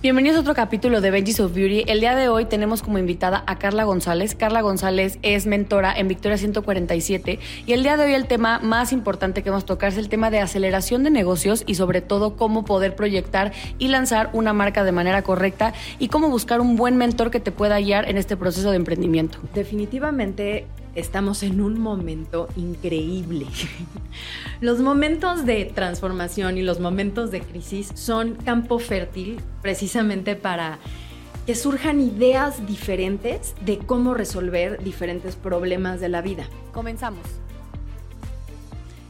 Bienvenidos 0.00 0.36
a 0.36 0.40
otro 0.42 0.54
capítulo 0.54 1.00
de 1.00 1.10
Benji's 1.10 1.40
of 1.40 1.52
Beauty. 1.52 1.82
El 1.88 1.98
día 1.98 2.14
de 2.14 2.28
hoy 2.28 2.44
tenemos 2.44 2.82
como 2.82 3.00
invitada 3.00 3.42
a 3.48 3.58
Carla 3.58 3.82
González. 3.82 4.36
Carla 4.36 4.60
González 4.60 5.18
es 5.22 5.46
mentora 5.46 5.92
en 5.92 6.06
Victoria 6.06 6.38
147 6.38 7.40
y 7.66 7.72
el 7.72 7.82
día 7.82 7.96
de 7.96 8.04
hoy 8.04 8.14
el 8.14 8.28
tema 8.28 8.60
más 8.60 8.92
importante 8.92 9.42
que 9.42 9.50
vamos 9.50 9.64
a 9.64 9.66
tocar 9.66 9.88
es 9.88 9.98
el 9.98 10.08
tema 10.08 10.30
de 10.30 10.38
aceleración 10.38 11.02
de 11.02 11.10
negocios 11.10 11.64
y 11.66 11.74
sobre 11.74 12.00
todo 12.00 12.36
cómo 12.36 12.64
poder 12.64 12.94
proyectar 12.94 13.52
y 13.80 13.88
lanzar 13.88 14.30
una 14.34 14.52
marca 14.52 14.84
de 14.84 14.92
manera 14.92 15.22
correcta 15.22 15.74
y 15.98 16.06
cómo 16.06 16.28
buscar 16.28 16.60
un 16.60 16.76
buen 16.76 16.96
mentor 16.96 17.32
que 17.32 17.40
te 17.40 17.50
pueda 17.50 17.80
guiar 17.80 18.08
en 18.08 18.18
este 18.18 18.36
proceso 18.36 18.70
de 18.70 18.76
emprendimiento. 18.76 19.40
Definitivamente 19.52 20.68
estamos 20.98 21.42
en 21.42 21.60
un 21.60 21.80
momento 21.80 22.48
increíble. 22.56 23.46
Los 24.60 24.80
momentos 24.80 25.46
de 25.46 25.64
transformación 25.66 26.58
y 26.58 26.62
los 26.62 26.80
momentos 26.80 27.30
de 27.30 27.40
crisis 27.40 27.90
son 27.94 28.34
campo 28.34 28.78
fértil 28.78 29.40
precisamente 29.62 30.34
para 30.34 30.78
que 31.46 31.54
surjan 31.54 32.00
ideas 32.00 32.66
diferentes 32.66 33.54
de 33.64 33.78
cómo 33.78 34.14
resolver 34.14 34.82
diferentes 34.82 35.36
problemas 35.36 36.00
de 36.00 36.08
la 36.08 36.20
vida. 36.20 36.46
Comenzamos. 36.72 37.22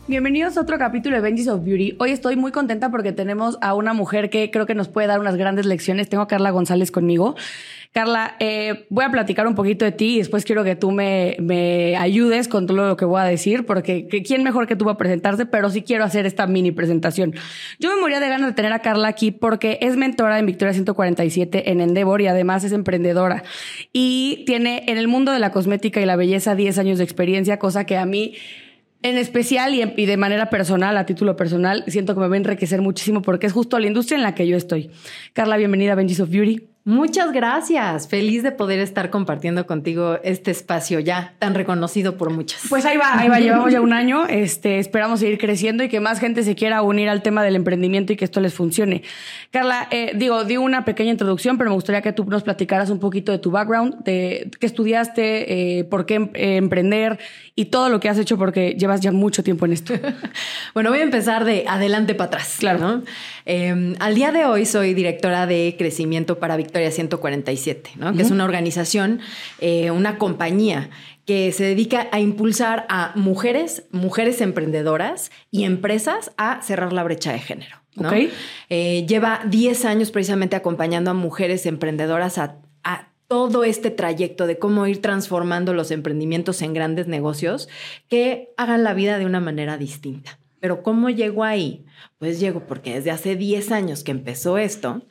Bienvenidos 0.07 0.57
a 0.57 0.63
otro 0.63 0.79
capítulo 0.79 1.17
de 1.17 1.21
Benji's 1.21 1.49
of 1.49 1.65
Beauty. 1.65 1.97
Hoy 1.99 2.13
estoy 2.13 2.35
muy 2.37 2.51
contenta 2.51 2.91
porque 2.91 3.13
tenemos 3.13 3.59
a 3.61 3.75
una 3.75 3.93
mujer 3.93 4.31
que 4.31 4.51
creo 4.51 4.65
que 4.65 4.75
nos 4.75 4.89
puede 4.89 5.07
dar 5.07 5.21
unas 5.21 5.37
grandes 5.37 5.67
lecciones. 5.67 6.09
Tengo 6.09 6.23
a 6.23 6.29
Carla 6.29 6.51
González 6.51 6.91
conmigo. 6.91 7.35
Carla, 7.93 8.37
eh, 8.39 8.87
voy 8.91 9.05
a 9.05 9.11
platicar 9.11 9.47
un 9.47 9.55
poquito 9.55 9.85
de 9.85 9.93
ti 9.93 10.17
y 10.17 10.19
después 10.19 10.45
quiero 10.45 10.63
que 10.63 10.77
tú 10.77 10.91
me, 10.91 11.37
me 11.41 11.97
ayudes 11.97 12.47
con 12.47 12.67
todo 12.67 12.77
lo 12.87 12.97
que 12.97 13.07
voy 13.07 13.21
a 13.21 13.25
decir, 13.25 13.65
porque 13.65 14.07
quién 14.27 14.45
mejor 14.45 14.67
que 14.67 14.77
tú 14.77 14.85
va 14.85 14.93
a 14.93 14.97
presentarse, 14.99 15.47
pero 15.47 15.71
sí 15.71 15.83
quiero 15.83 16.05
hacer 16.05 16.27
esta 16.27 16.47
mini 16.47 16.71
presentación. 16.71 17.35
Yo 17.79 17.95
me 17.95 18.01
moría 18.01 18.21
de 18.21 18.29
ganas 18.29 18.49
de 18.49 18.55
tener 18.55 18.73
a 18.73 18.81
Carla 18.81 19.09
aquí 19.09 19.31
porque 19.31 19.79
es 19.81 19.97
mentora 19.97 20.39
en 20.39 20.47
Victoria 20.47 20.75
147 20.75 21.71
en 21.71 21.81
Endeavor 21.81 22.21
y 22.21 22.27
además 22.27 22.63
es 22.65 22.73
emprendedora. 22.73 23.43
Y 23.93 24.45
tiene 24.47 24.85
en 24.87 24.99
el 24.99 25.09
mundo 25.09 25.33
de 25.33 25.39
la 25.39 25.51
cosmética 25.51 26.01
y 26.01 26.07
la 26.07 26.17
belleza 26.17 26.55
10 26.55 26.79
años 26.79 26.99
de 26.99 27.05
experiencia, 27.05 27.59
cosa 27.59 27.85
que 27.85 27.97
a 27.97 28.05
mí 28.05 28.35
en 29.03 29.17
especial 29.17 29.75
y, 29.75 30.07
de 30.07 30.17
manera 30.17 30.51
personal, 30.51 30.97
a 30.97 31.07
título 31.07 31.37
personal, 31.37 31.85
siento 31.87 32.15
que 32.15 32.21
me 32.21 32.29
va 32.29 32.35
a 32.35 32.39
enriquecer 32.39 32.83
muchísimo 32.83 33.23
porque 33.23 33.47
es 33.47 33.53
justo 33.53 33.79
la 33.79 33.87
industria 33.87 34.17
en 34.17 34.23
la 34.23 34.35
que 34.35 34.47
yo 34.47 34.57
estoy. 34.57 34.91
Carla, 35.33 35.57
bienvenida 35.57 35.93
a 35.93 35.95
Benji's 35.95 36.21
of 36.21 36.31
Beauty. 36.31 36.69
Muchas 36.89 37.33
gracias. 37.33 38.09
Feliz 38.09 38.43
de 38.43 38.51
poder 38.51 38.79
estar 38.79 39.11
compartiendo 39.11 39.67
contigo 39.67 40.17
este 40.25 40.51
espacio 40.51 41.01
ya 41.01 41.35
tan 41.39 41.55
reconocido 41.55 42.17
por 42.17 42.31
muchos. 42.31 42.63
Pues 42.71 42.87
ahí 42.87 42.97
va, 42.97 43.19
ahí 43.19 43.29
va. 43.29 43.39
Llevamos 43.41 43.71
ya 43.71 43.83
un 43.83 43.93
año. 43.93 44.25
Este, 44.25 44.79
esperamos 44.79 45.21
seguir 45.21 45.37
creciendo 45.37 45.85
y 45.85 45.91
que 45.91 46.01
más 46.01 46.19
gente 46.19 46.43
se 46.45 46.55
quiera 46.55 46.81
unir 46.81 47.11
al 47.11 47.21
tema 47.21 47.43
del 47.43 47.57
emprendimiento 47.57 48.15
y 48.15 48.17
que 48.17 48.25
esto 48.25 48.41
les 48.41 48.55
funcione. 48.55 49.03
Carla, 49.51 49.87
eh, 49.91 50.13
digo, 50.15 50.45
di 50.45 50.57
una 50.57 50.87
pequeña 50.87 51.11
introducción, 51.11 51.59
pero 51.59 51.69
me 51.69 51.75
gustaría 51.75 52.01
que 52.01 52.15
tú 52.15 52.25
nos 52.25 52.43
platicaras 52.43 52.89
un 52.89 53.01
poquito 53.01 53.33
de 53.33 53.39
tu 53.39 53.51
background, 53.51 54.03
de 54.05 54.51
qué 54.59 54.65
estudiaste, 54.65 55.81
eh, 55.81 55.85
por 55.85 56.07
qué 56.07 56.15
em, 56.15 56.31
eh, 56.33 56.57
emprender 56.57 57.19
y 57.55 57.67
todo 57.67 57.91
lo 57.91 58.01
que 58.01 58.09
has 58.09 58.17
hecho 58.17 58.39
porque 58.39 58.77
llevas 58.79 59.03
ya 59.03 59.13
mucho 59.13 59.43
tiempo 59.43 59.67
en 59.67 59.75
esto. 59.75 59.93
bueno, 60.73 60.89
voy 60.89 61.01
a 61.01 61.03
empezar 61.03 61.45
de 61.45 61.67
adelante 61.69 62.15
para 62.15 62.29
atrás. 62.29 62.57
Claro. 62.61 63.03
Em, 63.45 63.95
al 63.99 64.15
día 64.15 64.33
de 64.33 64.47
hoy 64.47 64.65
soy 64.65 64.95
directora 64.95 65.47
de 65.47 65.75
crecimiento 65.77 66.39
para 66.39 66.57
Victoria 66.57 66.78
147, 66.91 67.91
que 68.17 68.23
es 68.23 68.31
una 68.31 68.45
organización, 68.45 69.21
eh, 69.61 69.91
una 69.91 70.19
compañía 70.19 70.91
que 71.25 71.53
se 71.53 71.65
dedica 71.65 72.09
a 72.11 72.21
impulsar 72.21 72.87
a 72.89 73.13
mujeres, 73.15 73.85
mujeres 73.91 74.41
emprendedoras 74.41 75.31
y 75.51 75.65
empresas 75.65 76.33
a 76.39 76.63
cerrar 76.63 76.93
la 76.93 77.05
brecha 77.05 77.33
de 77.33 77.39
género. 77.39 77.77
Eh, 78.71 79.05
lleva 79.07 79.41
10 79.47 79.85
años 79.85 80.11
precisamente 80.11 80.57
acompañando 80.57 81.11
a 81.11 81.15
mujeres 81.15 81.67
emprendedoras 81.67 82.39
a, 82.39 82.59
a 82.85 83.09
todo 83.27 83.65
este 83.65 83.91
trayecto 83.91 84.47
de 84.47 84.59
cómo 84.59 84.87
ir 84.87 85.03
transformando 85.03 85.75
los 85.75 85.91
emprendimientos 85.91 86.63
en 86.63 86.73
grandes 86.73 87.09
negocios 87.09 87.69
que 88.09 88.55
hagan 88.57 88.85
la 88.85 88.95
vida 88.95 89.19
de 89.19 89.27
una 89.27 89.41
manera 89.41 89.77
distinta. 89.77 90.39
Pero 90.61 90.83
¿cómo 90.83 91.11
llego 91.11 91.45
ahí? 91.45 91.85
Pues 92.19 92.41
llego 92.41 92.67
porque 92.67 92.95
desde 92.95 93.11
hace 93.11 93.37
10 93.37 93.71
años 93.71 94.03
que 94.03 94.11
empezó 94.11 94.59
esto, 94.59 95.03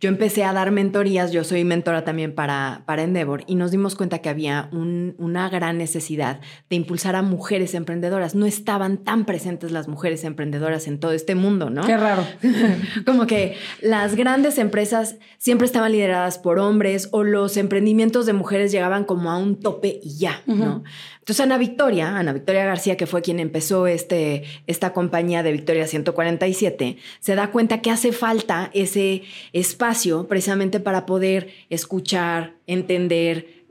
yo 0.00 0.08
empecé 0.08 0.44
a 0.44 0.52
dar 0.52 0.70
mentorías, 0.70 1.32
yo 1.32 1.44
soy 1.44 1.64
mentora 1.64 2.04
también 2.04 2.34
para, 2.34 2.82
para 2.86 3.02
Endeavor, 3.02 3.44
y 3.46 3.54
nos 3.54 3.70
dimos 3.70 3.96
cuenta 3.96 4.18
que 4.18 4.28
había 4.28 4.68
una 4.72 5.48
gran 5.48 5.78
necesidad 5.78 6.40
de 6.68 6.76
impulsar 6.76 7.16
a 7.16 7.22
mujeres 7.22 7.74
emprendedoras. 7.74 8.34
No 8.34 8.46
estaban 8.46 8.98
tan 8.98 9.24
presentes 9.24 9.72
las 9.72 9.88
mujeres 9.88 10.24
emprendedoras 10.24 10.86
en 10.86 10.98
todo 10.98 11.12
este 11.12 11.34
mundo, 11.34 11.70
¿no? 11.70 11.82
Qué 11.82 11.96
raro. 11.96 12.24
Como 13.06 13.26
que 13.26 13.56
las 13.82 14.16
grandes 14.16 14.58
empresas 14.58 15.16
siempre 15.38 15.66
estaban 15.66 15.92
lideradas 15.92 16.38
por 16.38 16.58
hombres 16.58 17.08
o 17.12 17.22
los 17.22 17.56
emprendimientos 17.56 18.26
de 18.26 18.32
mujeres 18.32 18.72
llegaban 18.72 19.04
como 19.04 19.30
a 19.30 19.38
un 19.38 19.60
tope 19.60 20.00
y 20.02 20.18
ya, 20.18 20.42
¿no? 20.46 20.82
Entonces 21.30 21.44
Ana 21.44 21.58
Victoria, 21.58 22.18
Ana 22.18 22.32
Victoria 22.32 22.64
García, 22.64 22.96
que 22.96 23.06
fue 23.06 23.22
quien 23.22 23.38
empezó 23.38 23.86
este, 23.86 24.42
esta 24.66 24.92
compañía 24.92 25.44
de 25.44 25.52
Victoria 25.52 25.86
147, 25.86 26.96
se 27.20 27.34
da 27.36 27.52
cuenta 27.52 27.80
que 27.80 27.92
hace 27.92 28.10
falta 28.10 28.68
ese 28.74 29.22
espacio 29.52 30.26
precisamente 30.26 30.80
para 30.80 31.06
poder 31.06 31.50
escuchar, 31.68 32.54
entender 32.66 33.62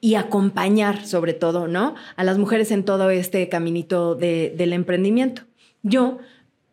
y 0.00 0.14
acompañar 0.14 1.04
sobre 1.06 1.32
todo, 1.32 1.66
¿no? 1.66 1.96
A 2.14 2.22
las 2.22 2.38
mujeres 2.38 2.70
en 2.70 2.84
todo 2.84 3.10
este 3.10 3.48
caminito 3.48 4.14
del 4.14 4.72
emprendimiento. 4.72 5.42
Yo 5.82 6.18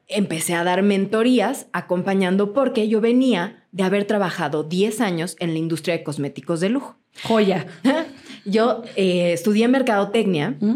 empecé 0.07 0.53
a 0.53 0.63
dar 0.63 0.83
mentorías 0.83 1.65
acompañando 1.73 2.53
porque 2.53 2.87
yo 2.87 3.01
venía 3.01 3.65
de 3.71 3.81
haber 3.81 4.05
trabajado 4.05 4.61
10 4.63 5.01
años 5.01 5.35
en 5.39 5.53
la 5.53 5.57
industria 5.57 5.97
de 5.97 6.03
cosméticos 6.03 6.59
de 6.59 6.69
lujo. 6.69 6.99
Joya. 7.23 7.65
Yo 8.45 8.83
eh, 8.95 9.33
estudié 9.33 9.67
mercadotecnia 9.67 10.55
¿Mm? 10.59 10.75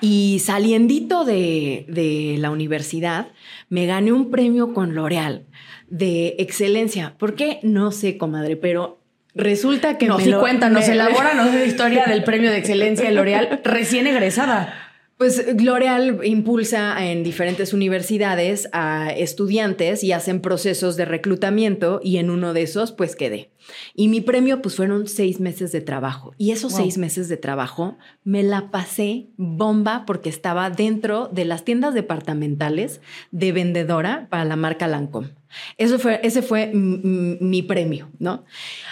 y 0.00 0.40
saliendito 0.40 1.24
de, 1.24 2.36
la 2.38 2.50
universidad 2.50 3.28
me 3.68 3.86
gané 3.86 4.12
un 4.12 4.30
premio 4.30 4.74
con 4.74 4.94
L'Oreal 4.94 5.46
de 5.88 6.36
excelencia. 6.38 7.14
¿Por 7.18 7.34
qué? 7.34 7.60
No 7.62 7.92
sé, 7.92 8.18
comadre, 8.18 8.56
pero 8.56 8.98
resulta 9.34 9.96
que 9.96 10.06
no, 10.06 10.18
me 10.18 10.26
lo, 10.26 10.40
cuenta, 10.40 10.68
nos 10.68 10.88
elabora 10.88 11.34
la 11.34 11.64
historia 11.66 12.04
del 12.06 12.24
premio 12.24 12.50
de 12.50 12.58
excelencia 12.58 13.08
de 13.08 13.14
L'Oreal 13.14 13.60
recién 13.64 14.06
egresada. 14.06 14.74
Pues 15.18 15.44
L'Oreal 15.60 16.20
impulsa 16.22 17.04
en 17.04 17.24
diferentes 17.24 17.72
universidades 17.72 18.68
a 18.72 19.10
estudiantes 19.10 20.04
y 20.04 20.12
hacen 20.12 20.40
procesos 20.40 20.96
de 20.96 21.04
reclutamiento 21.04 22.00
y 22.04 22.18
en 22.18 22.30
uno 22.30 22.52
de 22.52 22.62
esos 22.62 22.92
pues 22.92 23.16
quedé. 23.16 23.50
Y 23.94 24.08
mi 24.08 24.20
premio 24.20 24.62
pues 24.62 24.76
fueron 24.76 25.08
seis 25.08 25.40
meses 25.40 25.72
de 25.72 25.80
trabajo. 25.80 26.34
Y 26.38 26.52
esos 26.52 26.74
seis 26.74 26.98
meses 26.98 27.28
de 27.28 27.36
trabajo 27.36 27.96
me 28.24 28.42
la 28.42 28.70
pasé 28.70 29.28
bomba 29.36 30.04
porque 30.06 30.28
estaba 30.28 30.70
dentro 30.70 31.28
de 31.28 31.44
las 31.44 31.64
tiendas 31.64 31.94
departamentales 31.94 33.00
de 33.30 33.52
vendedora 33.52 34.26
para 34.30 34.44
la 34.44 34.56
marca 34.56 34.86
Lancome. 34.86 35.38
Eso 35.78 35.98
fue, 35.98 36.20
ese 36.22 36.42
fue 36.42 36.70
mi 36.74 37.62
premio, 37.62 38.10
¿no? 38.18 38.44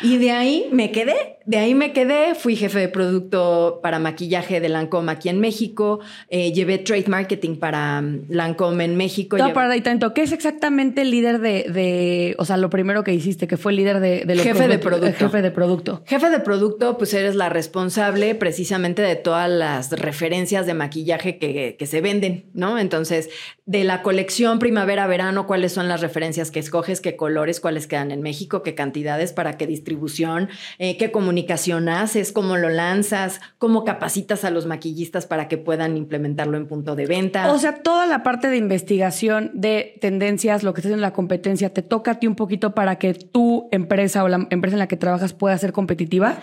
Y 0.03 0.17
de 0.17 0.31
ahí 0.31 0.69
me 0.73 0.91
quedé, 0.91 1.39
de 1.45 1.59
ahí 1.59 1.75
me 1.75 1.93
quedé, 1.93 2.35
fui 2.35 2.57
jefe 2.57 2.79
de 2.79 2.89
producto 2.89 3.81
para 3.83 3.99
maquillaje 3.99 4.61
de 4.61 4.69
Lancome 4.71 5.13
aquí 5.13 5.29
en 5.29 5.39
México, 5.39 6.01
eh, 6.31 6.53
llevé 6.53 6.79
trade 6.79 7.05
marketing 7.09 7.57
para 7.57 8.01
mm, 8.01 8.27
Lancome 8.31 8.85
en 8.85 8.97
México. 8.97 9.37
No, 9.37 9.53
para 9.53 9.71
ahí 9.71 9.83
tanto, 9.83 10.15
¿qué 10.15 10.23
es 10.23 10.33
exactamente 10.33 11.03
el 11.03 11.11
líder 11.11 11.41
de, 11.41 12.35
o 12.39 12.45
sea, 12.47 12.57
lo 12.57 12.71
primero 12.71 13.05
que 13.05 13.13
hiciste, 13.13 13.47
que 13.47 13.59
fue 13.59 13.73
el 13.73 13.77
líder 13.77 14.01
de, 14.01 14.25
de 14.25 14.37
Jefe 14.37 14.66
de 14.69 14.79
producto. 14.79 15.27
Jefe 15.27 15.43
de 15.43 15.51
producto. 15.51 16.03
Jefe 16.07 16.31
de 16.31 16.41
producto, 16.41 16.99
pues 16.99 17.15
eres 17.15 17.35
la 17.35 17.49
responsable 17.49 18.35
precisamente 18.35 19.03
de 19.03 19.17
todas 19.17 19.51
las 19.51 19.91
referencias 19.93 20.67
de 20.67 20.75
maquillaje 20.75 21.39
que, 21.39 21.77
que 21.79 21.87
se 21.87 22.01
venden, 22.01 22.51
¿no? 22.55 22.79
Entonces, 22.79 23.29
de 23.67 23.83
la 23.83 24.03
colección 24.03 24.61
primavera-verano, 24.61 25.49
cuáles 25.49 25.73
son 25.73 25.89
las 25.89 26.01
referencias 26.01 26.53
que 26.53 26.61
escoges, 26.61 27.01
qué 27.01 27.17
colores, 27.17 27.59
cuáles 27.59 27.89
quedan 27.89 28.13
en 28.13 28.23
México, 28.23 28.63
qué 28.63 28.77
cantidades, 28.77 29.33
para 29.33 29.57
qué 29.57 29.67
distribución, 29.67 30.49
eh, 30.79 30.97
qué 30.97 31.11
comunicación 31.11 31.89
haces, 31.89 32.31
cómo 32.31 32.57
lo 32.57 32.69
lanzas, 32.69 33.41
cómo 33.59 33.85
capacitas 33.85 34.45
a 34.45 34.51
los 34.51 34.67
maquillistas 34.67 35.27
para 35.27 35.49
que 35.49 35.59
puedan 35.59 35.97
implementarlo 35.97 36.57
en 36.57 36.69
punto 36.69 36.95
de 36.95 37.07
venta. 37.07 37.53
O 37.53 37.59
sea, 37.59 37.83
toda 37.83 38.07
la 38.07 38.23
parte 38.23 38.49
de 38.49 38.57
investigación 38.57 39.51
de 39.55 39.99
tendencias, 40.01 40.63
lo 40.63 40.73
que 40.73 40.83
está 40.83 40.93
en 40.93 41.01
la 41.01 41.13
competencia, 41.13 41.75
¿te 41.75 41.83
toca 41.83 42.13
a 42.13 42.19
ti 42.21 42.29
un 42.29 42.37
poquito 42.37 42.73
para 42.73 42.97
que 42.97 43.15
tu 43.15 43.69
empresa 43.73 44.23
o 44.23 44.29
la 44.29 44.47
empresa 44.57 44.75
en 44.75 44.81
la 44.81 44.89
que 44.89 44.97
trabajas 44.97 45.33
pueda 45.33 45.57
ser 45.59 45.73
competitiva? 45.73 46.39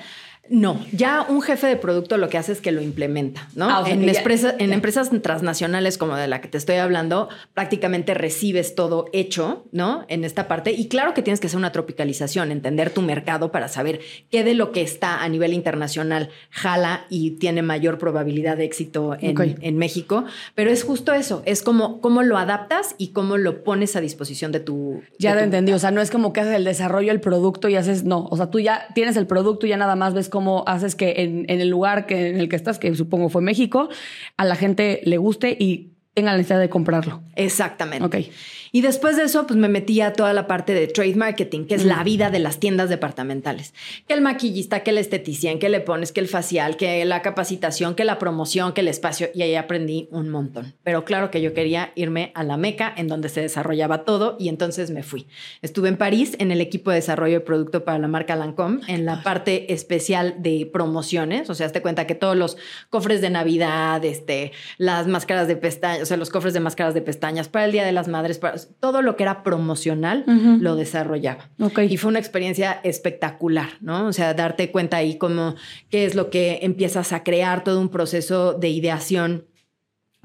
No, 0.50 0.78
ya 0.92 1.25
un 1.30 1.42
jefe 1.42 1.68
de 1.68 1.78
producto 1.78 2.18
lo 2.18 2.28
que 2.28 2.38
hace 2.38 2.51
es 2.51 2.60
que 2.60 2.74
lo 2.74 2.81
implementa, 2.81 3.48
¿no? 3.56 3.69
Ah, 3.69 3.86
en, 3.88 4.04
en 4.04 4.74
empresas 4.74 5.10
transnacionales 5.22 5.98
como 5.98 6.18
de 6.18 6.28
la 6.28 6.42
que 6.42 6.50
te 6.50 6.57
estoy 6.57 6.75
hablando, 6.75 7.30
prácticamente 7.54 8.13
recibes 8.13 8.75
todo 8.75 9.06
hecho, 9.13 9.63
¿no? 9.72 10.04
En 10.10 10.25
esta 10.25 10.50
parte. 10.50 10.72
Y 10.74 10.90
claro 10.90 11.13
que 11.13 11.22
tienes 11.22 11.40
que 11.40 11.48
hacer 11.48 11.57
una 11.57 11.72
tropicalización, 11.72 12.51
entender 12.51 12.90
tu 12.90 13.01
mercado 13.01 13.54
para 13.54 13.69
saber 13.69 14.01
qué 14.30 14.44
de 14.44 14.54
lo 14.54 14.74
que 14.74 14.81
está 14.81 15.24
a 15.24 15.30
nivel 15.30 15.54
internacional 15.54 16.30
jala 16.50 17.06
y 17.10 17.31
tiene 17.31 17.62
mayor 17.62 17.98
probabilidad 17.98 18.57
de 18.57 18.66
éxito 18.66 19.16
en, 19.22 19.78
México. 19.78 20.25
Pero 20.56 20.72
es 20.72 20.84
justo 20.84 21.13
eso, 21.13 21.42
es 21.45 21.62
como 21.62 22.01
cómo 22.01 22.22
lo 22.22 22.38
adaptas 22.38 22.95
y 22.98 23.10
cómo 23.10 23.38
lo 23.38 23.63
pones 23.63 23.95
a 23.95 24.01
disposición 24.01 24.51
de 24.51 24.60
tu... 24.60 25.01
Ya 25.19 25.36
lo 25.36 25.42
entendí, 25.42 25.72
o 25.72 25.80
sea, 25.80 25.92
no 25.92 26.01
es 26.01 26.12
como 26.12 26.34
que 26.34 26.42
haces 26.42 26.56
el 26.56 26.66
desarrollo 26.66 27.07
del 27.07 27.22
producto 27.22 27.69
y 27.69 27.78
haces, 27.78 28.04
no, 28.04 28.28
o 28.30 28.36
sea, 28.36 28.50
tú 28.50 28.60
ya 28.60 28.88
tienes 28.94 29.16
el 29.16 29.25
producto 29.25 29.66
y 29.66 29.69
ya 29.69 29.78
nada 29.78 29.95
más 29.95 30.13
ves 30.13 30.32
cómo 30.33 30.63
haces 30.65 30.95
que 30.95 31.13
en, 31.18 31.45
el 31.47 31.69
lugar 31.69 32.07
que, 32.07 32.30
en 32.30 32.39
el 32.39 32.50
que 32.50 32.56
estás, 32.56 32.80
que 32.80 32.95
supongo 32.95 33.30
fue 33.30 33.44
México, 33.44 33.89
a 34.35 34.45
la 34.45 34.56
gente 34.56 35.00
le 35.03 35.19
guste 35.19 35.56
y 35.59 35.91
tenga 36.15 36.31
la 36.31 36.38
necesidad 36.38 36.59
de 36.59 36.69
comprarlo. 36.69 37.21
Exactamente. 37.35 38.03
Ok. 38.03 38.25
Y 38.75 38.81
después 38.81 39.15
de 39.17 39.25
eso, 39.25 39.45
pues 39.45 39.59
me 39.59 39.69
metí 39.69 40.01
a 40.01 40.13
toda 40.13 40.33
la 40.33 40.47
parte 40.47 40.73
de 40.73 40.87
trade 40.87 41.13
marketing, 41.13 41.65
que 41.65 41.75
es 41.75 41.85
la 41.85 42.03
vida 42.03 42.31
de 42.31 42.39
las 42.39 42.59
tiendas 42.59 42.89
departamentales. 42.89 43.71
Que 44.07 44.15
el 44.15 44.21
maquillista, 44.21 44.79
que 44.79 44.89
el 44.89 44.97
esteticien, 44.97 45.59
que 45.59 45.69
le 45.69 45.79
pones, 45.79 46.11
que 46.11 46.21
el 46.21 46.27
facial, 46.27 46.75
que 46.75 47.05
la 47.05 47.21
capacitación, 47.21 47.93
que 47.93 48.03
la 48.03 48.17
promoción, 48.17 48.73
que 48.73 48.81
el 48.81 48.87
espacio. 48.87 49.27
Y 49.35 49.43
ahí 49.43 49.53
aprendí 49.53 50.07
un 50.09 50.29
montón. 50.29 50.73
Pero 50.81 51.05
claro 51.05 51.29
que 51.29 51.39
yo 51.39 51.53
quería 51.53 51.91
irme 51.93 52.31
a 52.33 52.43
la 52.43 52.57
Meca, 52.57 52.91
en 52.97 53.07
donde 53.07 53.29
se 53.29 53.41
desarrollaba 53.41 54.05
todo, 54.05 54.37
y 54.39 54.49
entonces 54.49 54.89
me 54.89 55.03
fui. 55.03 55.27
Estuve 55.61 55.89
en 55.89 55.97
París, 55.97 56.35
en 56.39 56.51
el 56.51 56.59
equipo 56.59 56.89
de 56.89 56.95
desarrollo 56.95 57.35
de 57.35 57.45
producto 57.45 57.83
para 57.83 57.99
la 57.99 58.07
marca 58.07 58.35
Lancôme, 58.35 58.81
en 58.87 59.05
la 59.05 59.21
parte 59.21 59.71
especial 59.71 60.37
de 60.39 60.67
promociones. 60.73 61.47
O 61.51 61.53
sea, 61.53 61.71
te 61.71 61.83
cuenta 61.83 62.07
que 62.07 62.15
todos 62.15 62.35
los 62.35 62.57
cofres 62.89 63.21
de 63.21 63.29
Navidad, 63.29 64.03
este, 64.03 64.51
las 64.79 65.05
máscaras 65.05 65.47
de 65.47 65.57
pestañas, 65.57 66.01
o 66.01 66.05
sea, 66.07 66.17
los 66.17 66.31
cofres 66.31 66.55
de 66.55 66.59
máscaras 66.59 66.95
de 66.95 67.03
pestañas 67.03 67.49
para 67.49 67.65
el 67.65 67.71
Día 67.71 67.85
de 67.85 67.91
las 67.91 68.07
Madres, 68.07 68.39
para 68.39 68.62
todo 68.80 69.01
lo 69.01 69.15
que 69.15 69.24
era 69.24 69.44
promocional 69.44 70.24
lo 70.60 70.75
desarrollaba. 70.75 71.50
Y 71.89 71.98
fue 71.98 72.10
una 72.10 72.19
experiencia 72.19 72.80
espectacular, 72.83 73.69
¿no? 73.81 74.07
O 74.07 74.13
sea, 74.13 74.33
darte 74.33 74.71
cuenta 74.71 74.98
ahí 74.98 75.18
como 75.18 75.56
qué 75.89 76.06
es 76.06 76.15
lo 76.15 76.30
que 76.30 76.60
empiezas 76.62 77.13
a 77.13 77.24
crear, 77.24 77.63
todo 77.63 77.80
un 77.80 77.89
proceso 77.89 78.54
de 78.54 78.69
ideación 78.69 79.45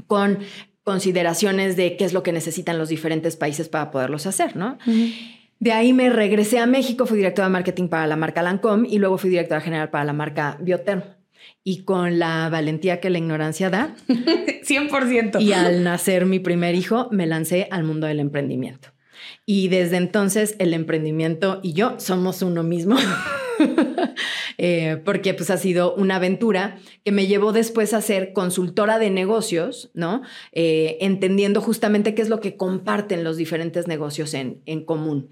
con 0.07 0.39
consideraciones 0.85 1.77
de 1.77 1.97
qué 1.97 2.05
es 2.05 2.13
lo 2.13 2.23
que 2.23 2.33
necesitan 2.33 2.79
los 2.79 2.89
diferentes 2.89 3.37
países 3.37 3.69
para 3.69 3.91
poderlos 3.91 4.27
hacer, 4.27 4.57
¿no? 4.57 4.79
De 5.61 5.73
ahí 5.73 5.93
me 5.93 6.09
regresé 6.09 6.61
a 6.61 6.67
México, 6.67 7.05
fui 7.05 7.19
directora 7.19 7.49
de 7.49 7.53
marketing 7.53 7.89
para 7.89 8.07
la 8.07 8.17
marca 8.17 8.43
Lancôme 8.43 8.89
y 8.89 8.99
luego 8.99 9.19
fui 9.19 9.29
directora 9.29 9.61
general 9.61 9.91
para 9.91 10.05
la 10.05 10.13
marca 10.13 10.57
Bioterm 10.61 11.03
y 11.65 11.85
con 11.85 12.19
la 12.19 12.49
valentía 12.49 13.01
que 13.01 13.11
la 13.11 13.19
ignorancia 13.19 13.71
da. 13.71 13.95
100%. 14.09 15.41
Y 15.41 15.53
al 15.53 15.83
nacer 15.85 16.27
mi 16.27 16.39
primer 16.39 16.75
hijo, 16.75 17.09
me 17.11 17.27
lancé 17.27 17.69
al 17.71 17.85
mundo 17.85 18.07
del 18.07 18.21
emprendimiento. 18.21 18.91
Y 19.45 19.69
desde 19.69 19.97
entonces 19.97 20.57
el 20.59 20.75
emprendimiento 20.75 21.61
y 21.63 21.73
yo 21.73 21.99
somos 21.99 22.43
uno 22.43 22.63
mismo. 22.63 22.97
Eh, 24.61 25.01
porque 25.05 25.35
pues 25.35 25.51
ha 25.51 25.57
sido 25.57 25.95
una 25.95 26.17
aventura 26.17 26.79
que 27.05 27.13
me 27.13 27.29
llevó 27.29 27.53
después 27.53 27.95
a 27.95 28.01
ser 28.01 28.33
consultora 28.33 28.99
de 28.99 29.09
negocios, 29.09 29.93
¿no? 29.95 30.23
Eh, 30.51 30.99
entendiendo 31.01 31.61
justamente 31.61 32.13
qué 32.17 32.23
es 32.23 32.29
lo 32.29 32.41
que 32.41 32.57
comparten 32.57 33.23
los 33.23 33.37
diferentes 33.37 33.87
negocios 33.87 34.35
en, 34.35 34.61
en 34.67 34.85
común. 34.85 35.29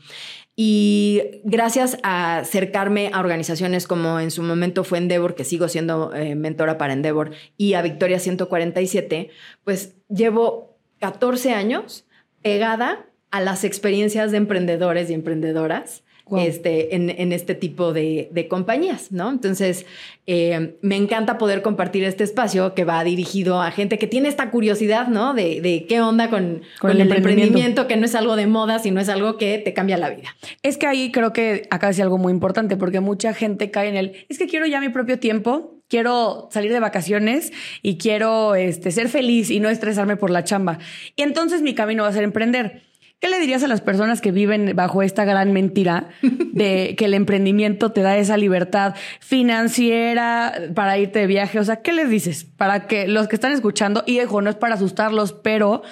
Y 0.59 1.43
gracias 1.45 1.99
a 2.03 2.39
acercarme 2.39 3.11
a 3.13 3.21
organizaciones 3.21 3.87
como 3.87 4.19
en 4.19 4.31
su 4.31 4.43
momento 4.43 4.85
fue 4.85 4.97
Endeavor, 4.97 5.35
que 5.35 5.45
sigo 5.45 5.69
siendo 5.69 6.15
eh, 6.15 6.35
mentora 6.35 6.79
para 6.79 6.95
Endeavor, 6.95 7.33
y 7.59 7.75
a 7.75 7.83
Victoria 7.83 8.19
147, 8.19 9.29
pues 9.65 9.95
llevo 10.09 10.79
14 11.01 11.53
años 11.53 12.07
pegada 12.41 13.07
a 13.31 13.43
las 13.43 13.65
experiencias 13.65 14.31
de 14.31 14.39
emprendedores 14.39 15.11
y 15.11 15.15
emprendedoras 15.15 16.05
este, 16.39 16.97
en, 16.97 17.33
este 17.33 17.55
tipo 17.55 17.93
de, 17.93 18.47
compañías, 18.51 19.13
¿no? 19.13 19.31
Entonces, 19.31 19.87
eh, 20.27 20.77
me 20.83 20.97
encanta 20.97 21.39
poder 21.39 21.63
compartir 21.63 22.03
este 22.03 22.25
espacio 22.25 22.75
que 22.75 22.85
va 22.85 23.05
dirigido 23.05 23.63
a 23.63 23.71
gente 23.71 23.97
que 23.99 24.09
tiene 24.09 24.29
esta 24.29 24.51
curiosidad, 24.51 25.07
¿no? 25.07 25.35
De, 25.35 25.87
qué 25.89 26.01
onda 26.01 26.29
con, 26.29 26.63
el, 26.83 27.01
emprendimiento. 27.01 27.87
que 27.87 27.97
no 27.97 28.07
es 28.07 28.15
algo 28.17 28.35
de 28.35 28.47
moda, 28.49 28.81
sino 28.81 29.01
es 29.01 29.09
algo 29.09 29.37
que 29.37 29.59
te 29.59 29.73
cambia 29.73 29.97
la 29.99 30.11
vida. 30.11 30.35
Es 30.63 30.79
que 30.79 30.87
ahí 30.87 31.13
creo 31.13 31.33
que 31.33 31.69
acá 31.71 31.89
decía 31.89 32.05
algo 32.05 32.19
muy 32.19 32.33
importante, 32.33 32.77
porque 32.77 32.99
mucha 33.01 33.33
gente 33.33 33.71
cae 33.71 33.89
en 33.89 33.97
el, 33.97 34.27
es 34.29 34.39
que 34.39 34.49
quiero 34.49 34.67
ya 34.67 34.81
mi 34.81 34.89
propio 34.89 35.21
tiempo, 35.21 35.77
quiero 35.89 36.49
salir 36.51 36.73
de 36.73 36.81
vacaciones 36.81 37.53
y 37.83 37.99
quiero 37.99 38.57
este, 38.57 38.91
ser 38.91 39.09
feliz 39.09 39.51
y 39.51 39.61
no 39.61 39.69
estresarme 39.69 40.17
por 40.17 40.31
la 40.31 40.43
chamba. 40.43 40.79
Y 41.15 41.23
entonces 41.23 41.63
mi 41.63 41.75
camino 41.75 42.03
va 42.03 42.09
a 42.09 42.13
ser 42.13 42.25
emprender. 42.25 42.86
¿Qué 43.19 43.31
le 43.31 43.39
dirías 43.39 43.63
a 43.63 43.69
las 43.69 43.81
personas 43.81 44.21
que 44.21 44.31
viven 44.31 44.73
bajo 44.77 45.03
esta 45.03 45.25
gran 45.25 45.53
mentira 45.53 46.11
de 46.21 46.95
que 46.99 47.07
el 47.07 47.15
emprendimiento 47.15 47.91
te 47.91 48.03
da 48.03 48.19
esa 48.19 48.37
libertad 48.37 48.95
financiera 49.21 50.53
para 50.75 50.99
irte 50.99 51.21
de 51.21 51.27
viaje? 51.27 51.59
O 51.59 51.65
sea, 51.65 51.77
¿qué 51.77 51.93
les 51.93 52.11
dices? 52.11 52.45
Para 52.45 52.87
que 52.87 53.09
los 53.09 53.27
que 53.27 53.37
están 53.37 53.53
escuchando, 53.53 54.05
y 54.07 54.19
dejo, 54.19 54.43
no 54.43 54.51
es 54.51 54.57
para 54.57 54.75
asustarlos, 54.75 55.33
pero 55.33 55.83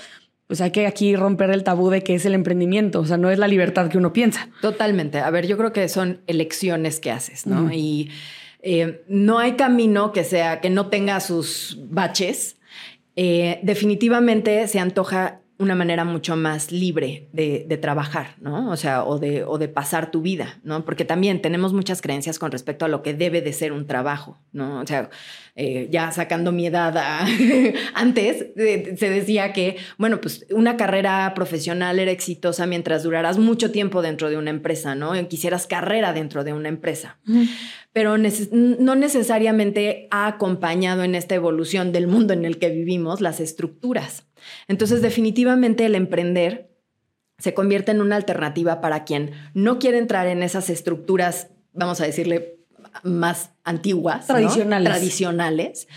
pues 0.47 0.61
hay 0.61 0.71
que 0.71 0.87
aquí 0.87 1.17
romper 1.17 1.51
el 1.51 1.65
tabú 1.65 1.89
de 1.89 2.03
que 2.03 2.15
es 2.15 2.27
el 2.27 2.35
emprendimiento, 2.35 3.01
o 3.01 3.07
sea, 3.07 3.17
no 3.17 3.31
es 3.31 3.39
la 3.39 3.49
libertad 3.49 3.89
que 3.89 3.97
uno 3.97 4.13
piensa. 4.13 4.51
Totalmente. 4.61 5.21
A 5.21 5.31
ver, 5.31 5.47
yo 5.47 5.57
creo 5.57 5.73
que 5.73 5.89
son 5.89 6.21
elecciones 6.27 7.01
que 7.01 7.11
haces, 7.11 7.47
¿no? 7.47 7.73
Y 7.73 8.11
eh, 8.61 9.03
no 9.09 9.39
hay 9.39 9.53
camino 9.53 10.13
que 10.13 10.25
sea, 10.25 10.61
que 10.61 10.69
no 10.69 10.89
tenga 10.89 11.21
sus 11.21 11.79
baches. 11.89 12.59
Eh, 13.17 13.61
definitivamente 13.63 14.69
se 14.69 14.79
antoja 14.79 15.41
una 15.65 15.75
manera 15.75 16.05
mucho 16.05 16.37
más 16.37 16.71
libre 16.71 17.29
de, 17.33 17.79
trabajar, 17.81 18.37
¿no? 18.41 18.71
O 18.71 18.77
sea, 18.77 19.05
o 19.05 19.19
de, 19.19 19.43
o 19.43 19.59
de, 19.59 19.67
pasar 19.69 20.13
tu 20.13 20.23
vida, 20.23 20.61
¿no? 20.63 20.85
Porque 20.85 21.05
también 21.05 21.43
tenemos 21.43 21.73
muchas 21.73 22.01
creencias 22.01 22.39
con 22.39 22.53
respecto 22.53 22.85
a 22.85 22.89
lo 22.89 23.03
que 23.03 23.15
debe 23.15 23.43
de 23.43 23.53
ser 23.53 23.73
un 23.73 23.87
trabajo, 23.87 24.39
¿no? 24.53 24.81
O 24.81 24.87
sea, 24.87 25.11
eh, 25.57 25.89
ya 25.91 26.13
sacando 26.13 26.53
mi 26.53 26.67
edad 26.67 26.97
antes, 27.95 28.47
se 28.55 29.11
decía 29.11 29.53
que, 29.53 29.77
bueno, 29.99 30.21
pues 30.21 30.47
una 30.51 30.77
carrera 30.77 31.33
profesional 31.35 31.99
era 31.99 32.13
exitosa 32.13 32.67
mientras 32.67 33.03
duraras 33.03 33.39
mucho 33.39 33.71
tiempo 33.71 34.03
dentro 34.03 34.31
de 34.31 34.37
una 34.37 34.51
empresa, 34.51 34.95
¿no? 34.95 35.13
Quisieras 35.29 35.67
carrera 35.67 36.13
dentro 36.13 36.45
de 36.45 36.53
una 36.53 36.69
empresa. 36.69 37.19
Pero 37.93 38.17
no 38.19 38.95
necesariamente 38.95 40.09
ha 40.11 40.27
acompañado 40.27 41.03
en 41.03 41.15
esta 41.15 41.35
evolución 41.35 41.93
del 41.93 42.07
mundo 42.07 42.33
en 42.33 42.45
el 42.45 42.59
que 42.59 42.71
vivimos 42.71 43.21
las 43.21 43.41
estructuras. 43.41 44.27
Entonces, 44.69 45.03
definitivamente 45.03 45.85
el 45.87 45.95
emprender 45.95 46.71
se 47.39 47.55
convierte 47.55 47.91
en 47.93 48.01
una 48.01 48.17
alternativa 48.17 48.81
para 48.81 49.05
quien 49.05 49.33
no 49.55 49.79
quiere 49.79 49.99
entrar 49.99 50.27
en 50.27 50.43
esas 50.43 50.71
estructuras, 50.71 51.49
vamos 51.73 52.01
a 52.01 52.07
decirle, 52.07 52.59
más 53.03 53.51
antiguas, 53.65 54.27
tradicionales. 54.27 54.93
Tradicionales. 54.93 55.89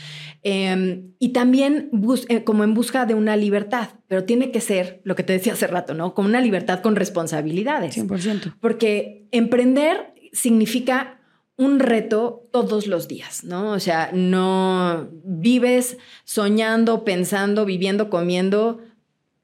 Em, 0.44 1.14
y 1.20 1.30
también 1.30 1.92
eh, 2.30 2.44
como 2.44 2.64
en 2.64 2.74
busca 2.74 3.06
de 3.06 3.14
una 3.14 3.36
libertad, 3.36 3.90
pero 4.08 4.24
tiene 4.24 4.52
que 4.52 4.62
ser 4.62 5.02
lo 5.04 5.16
que 5.16 5.24
te 5.24 5.34
decía 5.34 5.54
hace 5.54 5.68
rato, 5.68 5.94
¿no? 5.94 6.14
Como 6.14 6.28
una 6.28 6.42
libertad 6.42 6.82
con 6.82 6.96
responsabilidades. 6.96 7.98
100%. 7.98 8.56
Porque 8.60 9.27
emprender 9.32 10.13
significa 10.34 11.16
un 11.58 11.80
reto 11.80 12.48
todos 12.52 12.86
los 12.88 13.08
días, 13.08 13.44
¿no? 13.44 13.72
O 13.72 13.80
sea, 13.80 14.12
no 14.14 15.10
vives 15.24 15.98
soñando, 16.24 17.04
pensando, 17.04 17.66
viviendo, 17.66 18.10
comiendo 18.10 18.80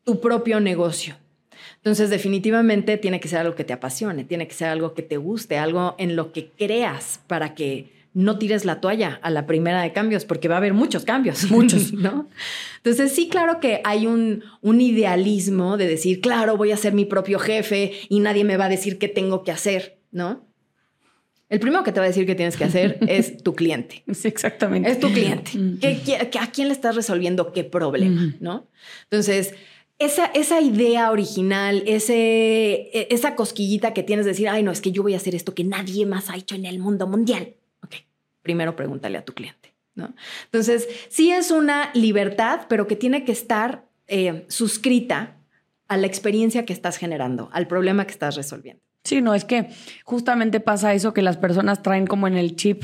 tu 0.03 0.21
propio 0.21 0.59
negocio. 0.59 1.15
Entonces, 1.77 2.09
definitivamente 2.09 2.97
tiene 2.97 3.19
que 3.19 3.27
ser 3.27 3.39
algo 3.39 3.55
que 3.55 3.63
te 3.63 3.73
apasione, 3.73 4.23
tiene 4.23 4.47
que 4.47 4.53
ser 4.53 4.69
algo 4.69 4.93
que 4.93 5.01
te 5.01 5.17
guste, 5.17 5.57
algo 5.57 5.95
en 5.97 6.15
lo 6.15 6.31
que 6.31 6.49
creas 6.49 7.19
para 7.27 7.55
que 7.55 7.91
no 8.13 8.37
tires 8.37 8.63
la 8.63 8.79
toalla 8.79 9.19
a 9.23 9.31
la 9.31 9.47
primera 9.47 9.81
de 9.81 9.91
cambios, 9.91 10.23
porque 10.23 10.47
va 10.47 10.55
a 10.55 10.57
haber 10.59 10.73
muchos 10.75 11.03
cambios. 11.03 11.43
Muchos. 11.51 11.93
¿no? 11.93 12.29
Entonces, 12.77 13.11
sí, 13.11 13.27
claro 13.27 13.59
que 13.59 13.81
hay 13.83 14.05
un, 14.05 14.43
un 14.61 14.81
idealismo 14.81 15.77
de 15.77 15.87
decir, 15.87 16.21
claro, 16.21 16.57
voy 16.57 16.71
a 16.71 16.77
ser 16.77 16.93
mi 16.93 17.05
propio 17.05 17.39
jefe 17.39 17.93
y 18.07 18.19
nadie 18.19 18.43
me 18.43 18.55
va 18.55 18.65
a 18.65 18.69
decir 18.69 18.99
qué 18.99 19.07
tengo 19.07 19.43
que 19.43 19.51
hacer, 19.51 19.97
¿no? 20.11 20.45
El 21.53 21.59
primero 21.59 21.83
que 21.83 21.91
te 21.91 21.99
va 21.99 22.05
a 22.05 22.09
decir 22.09 22.25
que 22.25 22.33
tienes 22.33 22.57
que 22.57 22.63
hacer 22.63 22.97
es 23.07 23.43
tu 23.43 23.53
cliente. 23.53 24.03
Sí, 24.11 24.27
exactamente. 24.27 24.89
Es 24.89 24.99
tu 24.99 25.13
cliente. 25.13 25.51
a 26.39 26.47
quién 26.47 26.67
le 26.67 26.73
estás 26.73 26.95
resolviendo 26.95 27.53
qué 27.53 27.63
problema? 27.63 28.33
¿No? 28.39 28.65
Entonces, 29.03 29.53
esa, 29.99 30.25
esa 30.33 30.61
idea 30.61 31.11
original, 31.11 31.83
ese, 31.85 32.89
e, 32.91 33.07
esa 33.11 33.35
cosquillita 33.35 33.93
que 33.93 34.01
tienes 34.01 34.25
de 34.25 34.31
decir, 34.31 34.49
ay, 34.49 34.63
no, 34.63 34.71
es 34.71 34.81
que 34.81 34.91
yo 34.91 35.03
voy 35.03 35.13
a 35.13 35.17
hacer 35.17 35.35
esto 35.35 35.53
que 35.53 35.63
nadie 35.63 36.07
más 36.07 36.31
ha 36.31 36.37
hecho 36.37 36.55
en 36.55 36.65
el 36.65 36.79
mundo 36.79 37.05
mundial. 37.05 37.53
Ok, 37.83 37.97
primero 38.41 38.75
pregúntale 38.75 39.19
a 39.19 39.23
tu 39.23 39.33
cliente. 39.33 39.75
¿no? 39.93 40.15
Entonces, 40.45 40.89
sí 41.09 41.29
es 41.29 41.51
una 41.51 41.91
libertad, 41.93 42.61
pero 42.67 42.87
que 42.87 42.95
tiene 42.95 43.25
que 43.25 43.31
estar 43.31 43.85
eh, 44.07 44.45
suscrita 44.47 45.37
a 45.87 45.97
la 45.97 46.07
experiencia 46.07 46.65
que 46.65 46.73
estás 46.73 46.97
generando, 46.97 47.51
al 47.53 47.67
problema 47.67 48.05
que 48.07 48.11
estás 48.13 48.35
resolviendo. 48.35 48.81
Sí, 49.03 49.21
no, 49.21 49.35
es 49.35 49.43
que 49.43 49.67
justamente 50.05 50.61
pasa 50.61 50.93
eso 50.93 51.13
que 51.13 51.21
las 51.21 51.37
personas 51.37 51.81
traen 51.81 52.07
como 52.07 52.27
en 52.27 52.37
el 52.37 52.55
chip 52.55 52.83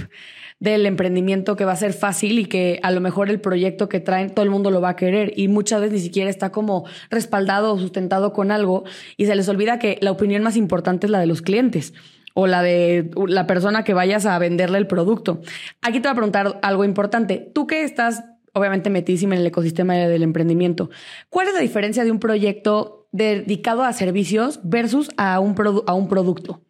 del 0.59 0.85
emprendimiento 0.85 1.55
que 1.55 1.63
va 1.63 1.71
a 1.71 1.77
ser 1.77 1.93
fácil 1.93 2.39
y 2.39 2.45
que 2.45 2.79
a 2.83 2.91
lo 2.91 2.99
mejor 2.99 3.29
el 3.29 3.39
proyecto 3.39 3.87
que 3.87 4.01
traen 4.01 4.29
todo 4.29 4.43
el 4.43 4.51
mundo 4.51 4.71
lo 4.71 4.81
va 4.81 4.89
a 4.89 4.95
querer 4.97 5.31
y 5.37 5.47
muchas 5.47 5.79
veces 5.79 5.93
ni 5.93 5.99
siquiera 6.01 6.29
está 6.29 6.51
como 6.51 6.85
respaldado 7.09 7.73
o 7.73 7.79
sustentado 7.79 8.33
con 8.33 8.51
algo 8.51 8.83
y 9.15 9.25
se 9.25 9.35
les 9.35 9.47
olvida 9.47 9.79
que 9.79 9.97
la 10.01 10.11
opinión 10.11 10.43
más 10.43 10.57
importante 10.57 11.07
es 11.07 11.11
la 11.11 11.21
de 11.21 11.27
los 11.27 11.41
clientes 11.41 11.93
o 12.33 12.47
la 12.47 12.61
de 12.61 13.09
la 13.27 13.47
persona 13.47 13.85
que 13.85 13.93
vayas 13.93 14.25
a 14.25 14.37
venderle 14.37 14.77
el 14.77 14.87
producto. 14.87 15.41
Aquí 15.81 16.01
te 16.01 16.09
voy 16.09 16.11
a 16.11 16.15
preguntar 16.15 16.59
algo 16.61 16.83
importante. 16.83 17.49
Tú 17.53 17.65
que 17.65 17.83
estás 17.83 18.25
obviamente 18.53 18.89
metísima 18.89 19.35
en 19.35 19.41
el 19.41 19.47
ecosistema 19.47 19.95
del 19.95 20.23
emprendimiento, 20.23 20.89
¿cuál 21.29 21.47
es 21.47 21.53
la 21.53 21.61
diferencia 21.61 22.03
de 22.03 22.11
un 22.11 22.19
proyecto 22.19 22.98
dedicado 23.11 23.83
a 23.83 23.93
servicios 23.93 24.59
versus 24.63 25.09
a 25.17 25.39
un, 25.39 25.55
a 25.87 25.93
un 25.93 26.07
producto? 26.07 26.61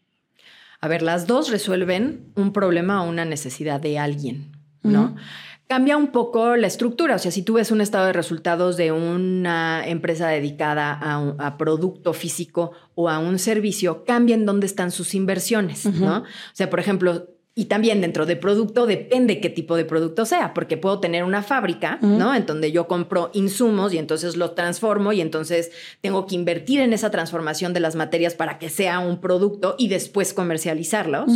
A 0.81 0.87
ver, 0.87 1.01
las 1.01 1.27
dos 1.27 1.51
resuelven 1.51 2.31
un 2.35 2.53
problema 2.53 3.03
o 3.03 3.09
una 3.09 3.25
necesidad 3.25 3.81
de 3.81 3.99
alguien, 3.99 4.57
¿no? 4.81 5.15
Cambia 5.67 5.97
un 5.97 6.07
poco 6.07 6.55
la 6.55 6.65
estructura, 6.65 7.15
o 7.15 7.19
sea, 7.19 7.31
si 7.31 7.43
tú 7.43 7.53
ves 7.53 7.69
un 7.69 7.81
estado 7.81 8.07
de 8.07 8.13
resultados 8.13 8.75
de 8.75 8.91
una 8.91 9.83
empresa 9.85 10.27
dedicada 10.27 10.97
a, 10.99 11.35
a 11.37 11.57
producto 11.57 12.13
físico 12.13 12.71
o 12.95 13.07
a 13.07 13.19
un 13.19 13.37
servicio, 13.37 14.03
cambia 14.03 14.35
en 14.35 14.47
dónde 14.47 14.65
están 14.65 14.89
sus 14.89 15.13
inversiones, 15.13 15.85
¿no? 15.85 16.19
O 16.19 16.25
sea, 16.53 16.71
por 16.71 16.79
ejemplo, 16.79 17.27
y 17.55 17.65
también 17.65 17.99
dentro 17.99 18.25
de 18.25 18.37
producto 18.37 18.85
depende 18.85 19.41
qué 19.41 19.49
tipo 19.49 19.75
de 19.75 19.83
producto 19.83 20.25
sea, 20.25 20.53
porque 20.53 20.77
puedo 20.77 20.99
tener 20.99 21.25
una 21.25 21.43
fábrica, 21.43 21.99
¿no? 22.01 22.33
En 22.33 22.45
donde 22.45 22.71
yo 22.71 22.87
compro 22.87 23.31
insumos 23.33 23.93
y 23.93 23.97
entonces 23.97 24.37
los 24.37 24.55
transformo 24.55 25.11
y 25.11 25.19
entonces 25.19 25.71
tengo 25.99 26.25
que 26.25 26.35
invertir 26.35 26.79
en 26.79 26.93
esa 26.93 27.11
transformación 27.11 27.73
de 27.73 27.81
las 27.81 27.95
materias 27.95 28.33
para 28.33 28.59
que 28.59 28.69
sea 28.69 28.99
un 28.99 29.19
producto 29.19 29.75
y 29.77 29.89
después 29.89 30.33
comercializarlos. 30.33 31.31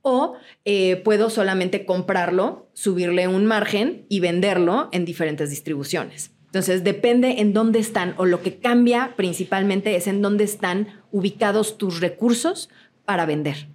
O 0.00 0.36
eh, 0.64 0.96
puedo 1.04 1.28
solamente 1.28 1.84
comprarlo, 1.84 2.70
subirle 2.72 3.28
un 3.28 3.44
margen 3.44 4.06
y 4.08 4.20
venderlo 4.20 4.88
en 4.92 5.04
diferentes 5.04 5.50
distribuciones. 5.50 6.30
Entonces 6.46 6.84
depende 6.84 7.40
en 7.40 7.52
dónde 7.52 7.80
están 7.80 8.14
o 8.16 8.24
lo 8.24 8.40
que 8.40 8.56
cambia 8.60 9.12
principalmente 9.16 9.94
es 9.96 10.06
en 10.06 10.22
dónde 10.22 10.44
están 10.44 11.02
ubicados 11.10 11.76
tus 11.76 12.00
recursos 12.00 12.70
para 13.04 13.26
vender. 13.26 13.68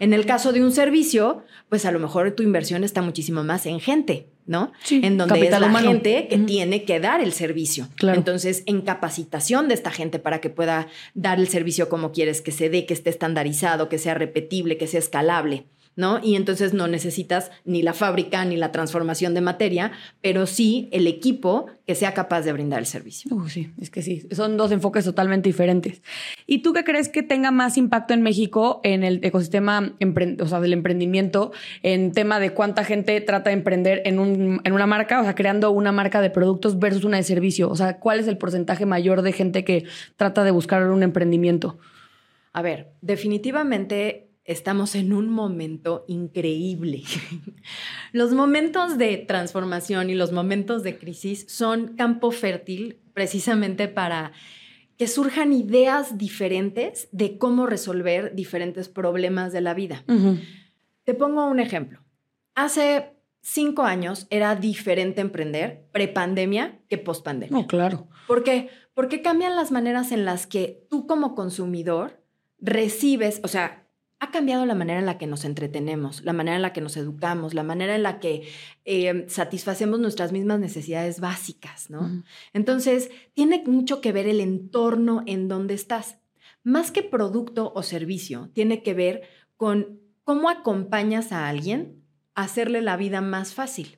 En 0.00 0.12
el 0.12 0.26
caso 0.26 0.52
de 0.52 0.62
un 0.62 0.72
servicio, 0.72 1.44
pues 1.68 1.84
a 1.84 1.92
lo 1.92 1.98
mejor 1.98 2.32
tu 2.32 2.42
inversión 2.42 2.84
está 2.84 3.02
muchísimo 3.02 3.44
más 3.44 3.66
en 3.66 3.80
gente, 3.80 4.26
¿no? 4.46 4.72
en 4.90 5.16
donde 5.16 5.46
es 5.46 5.50
la 5.50 5.80
gente 5.80 6.26
que 6.28 6.38
tiene 6.38 6.84
que 6.84 7.00
dar 7.00 7.20
el 7.20 7.32
servicio. 7.32 7.88
Entonces, 8.02 8.62
en 8.66 8.82
capacitación 8.82 9.68
de 9.68 9.74
esta 9.74 9.90
gente 9.90 10.18
para 10.18 10.40
que 10.40 10.50
pueda 10.50 10.88
dar 11.14 11.38
el 11.38 11.48
servicio 11.48 11.88
como 11.88 12.12
quieres, 12.12 12.40
que 12.42 12.52
se 12.52 12.68
dé, 12.68 12.86
que 12.86 12.94
esté 12.94 13.10
estandarizado, 13.10 13.88
que 13.88 13.98
sea 13.98 14.14
repetible, 14.14 14.76
que 14.76 14.86
sea 14.86 15.00
escalable. 15.00 15.66
¿No? 16.00 16.18
Y 16.22 16.34
entonces 16.34 16.72
no 16.72 16.88
necesitas 16.88 17.52
ni 17.64 17.82
la 17.82 17.92
fábrica 17.92 18.44
ni 18.44 18.56
la 18.56 18.72
transformación 18.72 19.34
de 19.34 19.42
materia, 19.42 19.92
pero 20.22 20.46
sí 20.46 20.88
el 20.90 21.06
equipo 21.06 21.66
que 21.86 21.94
sea 21.94 22.14
capaz 22.14 22.42
de 22.42 22.52
brindar 22.52 22.80
el 22.80 22.86
servicio. 22.86 23.30
sí, 23.48 23.70
es 23.80 23.90
que 23.90 24.02
sí, 24.02 24.26
son 24.32 24.56
dos 24.56 24.72
enfoques 24.72 25.04
totalmente 25.04 25.48
diferentes. 25.48 26.02
¿Y 26.46 26.62
tú 26.62 26.72
qué 26.72 26.84
crees 26.84 27.08
que 27.08 27.22
tenga 27.22 27.50
más 27.50 27.76
impacto 27.76 28.14
en 28.14 28.22
México 28.22 28.80
en 28.82 29.04
el 29.04 29.22
ecosistema 29.22 29.92
o 30.40 30.46
sea, 30.46 30.60
del 30.60 30.72
emprendimiento, 30.72 31.52
en 31.82 32.12
tema 32.12 32.40
de 32.40 32.54
cuánta 32.54 32.82
gente 32.84 33.20
trata 33.20 33.50
de 33.50 33.54
emprender 33.54 34.02
en, 34.06 34.18
un, 34.18 34.60
en 34.64 34.72
una 34.72 34.86
marca, 34.86 35.20
o 35.20 35.24
sea, 35.24 35.34
creando 35.34 35.70
una 35.70 35.92
marca 35.92 36.22
de 36.22 36.30
productos 36.30 36.78
versus 36.78 37.04
una 37.04 37.18
de 37.18 37.24
servicio? 37.24 37.68
O 37.68 37.76
sea, 37.76 37.98
¿cuál 37.98 38.20
es 38.20 38.26
el 38.26 38.38
porcentaje 38.38 38.86
mayor 38.86 39.20
de 39.20 39.32
gente 39.32 39.64
que 39.64 39.84
trata 40.16 40.44
de 40.44 40.50
buscar 40.50 40.90
un 40.90 41.02
emprendimiento? 41.02 41.78
A 42.52 42.62
ver, 42.62 42.92
definitivamente 43.02 44.29
estamos 44.50 44.96
en 44.96 45.12
un 45.12 45.30
momento 45.30 46.04
increíble. 46.08 47.04
los 48.12 48.32
momentos 48.32 48.98
de 48.98 49.16
transformación 49.16 50.10
y 50.10 50.14
los 50.14 50.32
momentos 50.32 50.82
de 50.82 50.98
crisis 50.98 51.46
son 51.48 51.94
campo 51.94 52.32
fértil 52.32 53.00
precisamente 53.14 53.86
para 53.86 54.32
que 54.96 55.06
surjan 55.06 55.52
ideas 55.52 56.18
diferentes 56.18 57.08
de 57.12 57.38
cómo 57.38 57.66
resolver 57.66 58.34
diferentes 58.34 58.88
problemas 58.88 59.52
de 59.52 59.60
la 59.60 59.72
vida. 59.72 60.04
Te 61.04 61.14
pongo 61.14 61.46
un 61.46 61.60
ejemplo. 61.60 62.00
Hace 62.56 63.14
cinco 63.40 63.84
años 63.84 64.26
era 64.30 64.56
diferente 64.56 65.20
emprender 65.20 65.86
prepandemia 65.92 66.80
que 66.88 66.98
pospandemia. 66.98 67.56
No, 67.56 67.66
claro. 67.68 68.08
¿Por 68.26 68.42
qué? 68.42 68.68
Porque 68.94 69.22
cambian 69.22 69.54
las 69.54 69.70
maneras 69.70 70.10
en 70.10 70.24
las 70.24 70.46
que 70.46 70.86
tú 70.90 71.06
como 71.06 71.34
consumidor 71.36 72.20
recibes, 72.58 73.40
o 73.42 73.48
sea, 73.48 73.86
ha 74.20 74.30
cambiado 74.30 74.66
la 74.66 74.74
manera 74.74 75.00
en 75.00 75.06
la 75.06 75.16
que 75.16 75.26
nos 75.26 75.46
entretenemos, 75.46 76.22
la 76.24 76.34
manera 76.34 76.56
en 76.56 76.62
la 76.62 76.74
que 76.74 76.82
nos 76.82 76.98
educamos, 76.98 77.54
la 77.54 77.62
manera 77.62 77.96
en 77.96 78.02
la 78.02 78.20
que 78.20 78.46
eh, 78.84 79.24
satisfacemos 79.28 79.98
nuestras 79.98 80.30
mismas 80.30 80.60
necesidades 80.60 81.20
básicas, 81.20 81.88
¿no? 81.88 82.22
Entonces, 82.52 83.10
tiene 83.32 83.64
mucho 83.66 84.02
que 84.02 84.12
ver 84.12 84.28
el 84.28 84.40
entorno 84.40 85.22
en 85.26 85.48
donde 85.48 85.72
estás. 85.72 86.18
Más 86.62 86.90
que 86.90 87.02
producto 87.02 87.72
o 87.74 87.82
servicio, 87.82 88.50
tiene 88.52 88.82
que 88.82 88.92
ver 88.92 89.22
con 89.56 90.00
cómo 90.22 90.50
acompañas 90.50 91.32
a 91.32 91.48
alguien 91.48 92.04
a 92.34 92.42
hacerle 92.42 92.82
la 92.82 92.98
vida 92.98 93.22
más 93.22 93.54
fácil. 93.54 93.96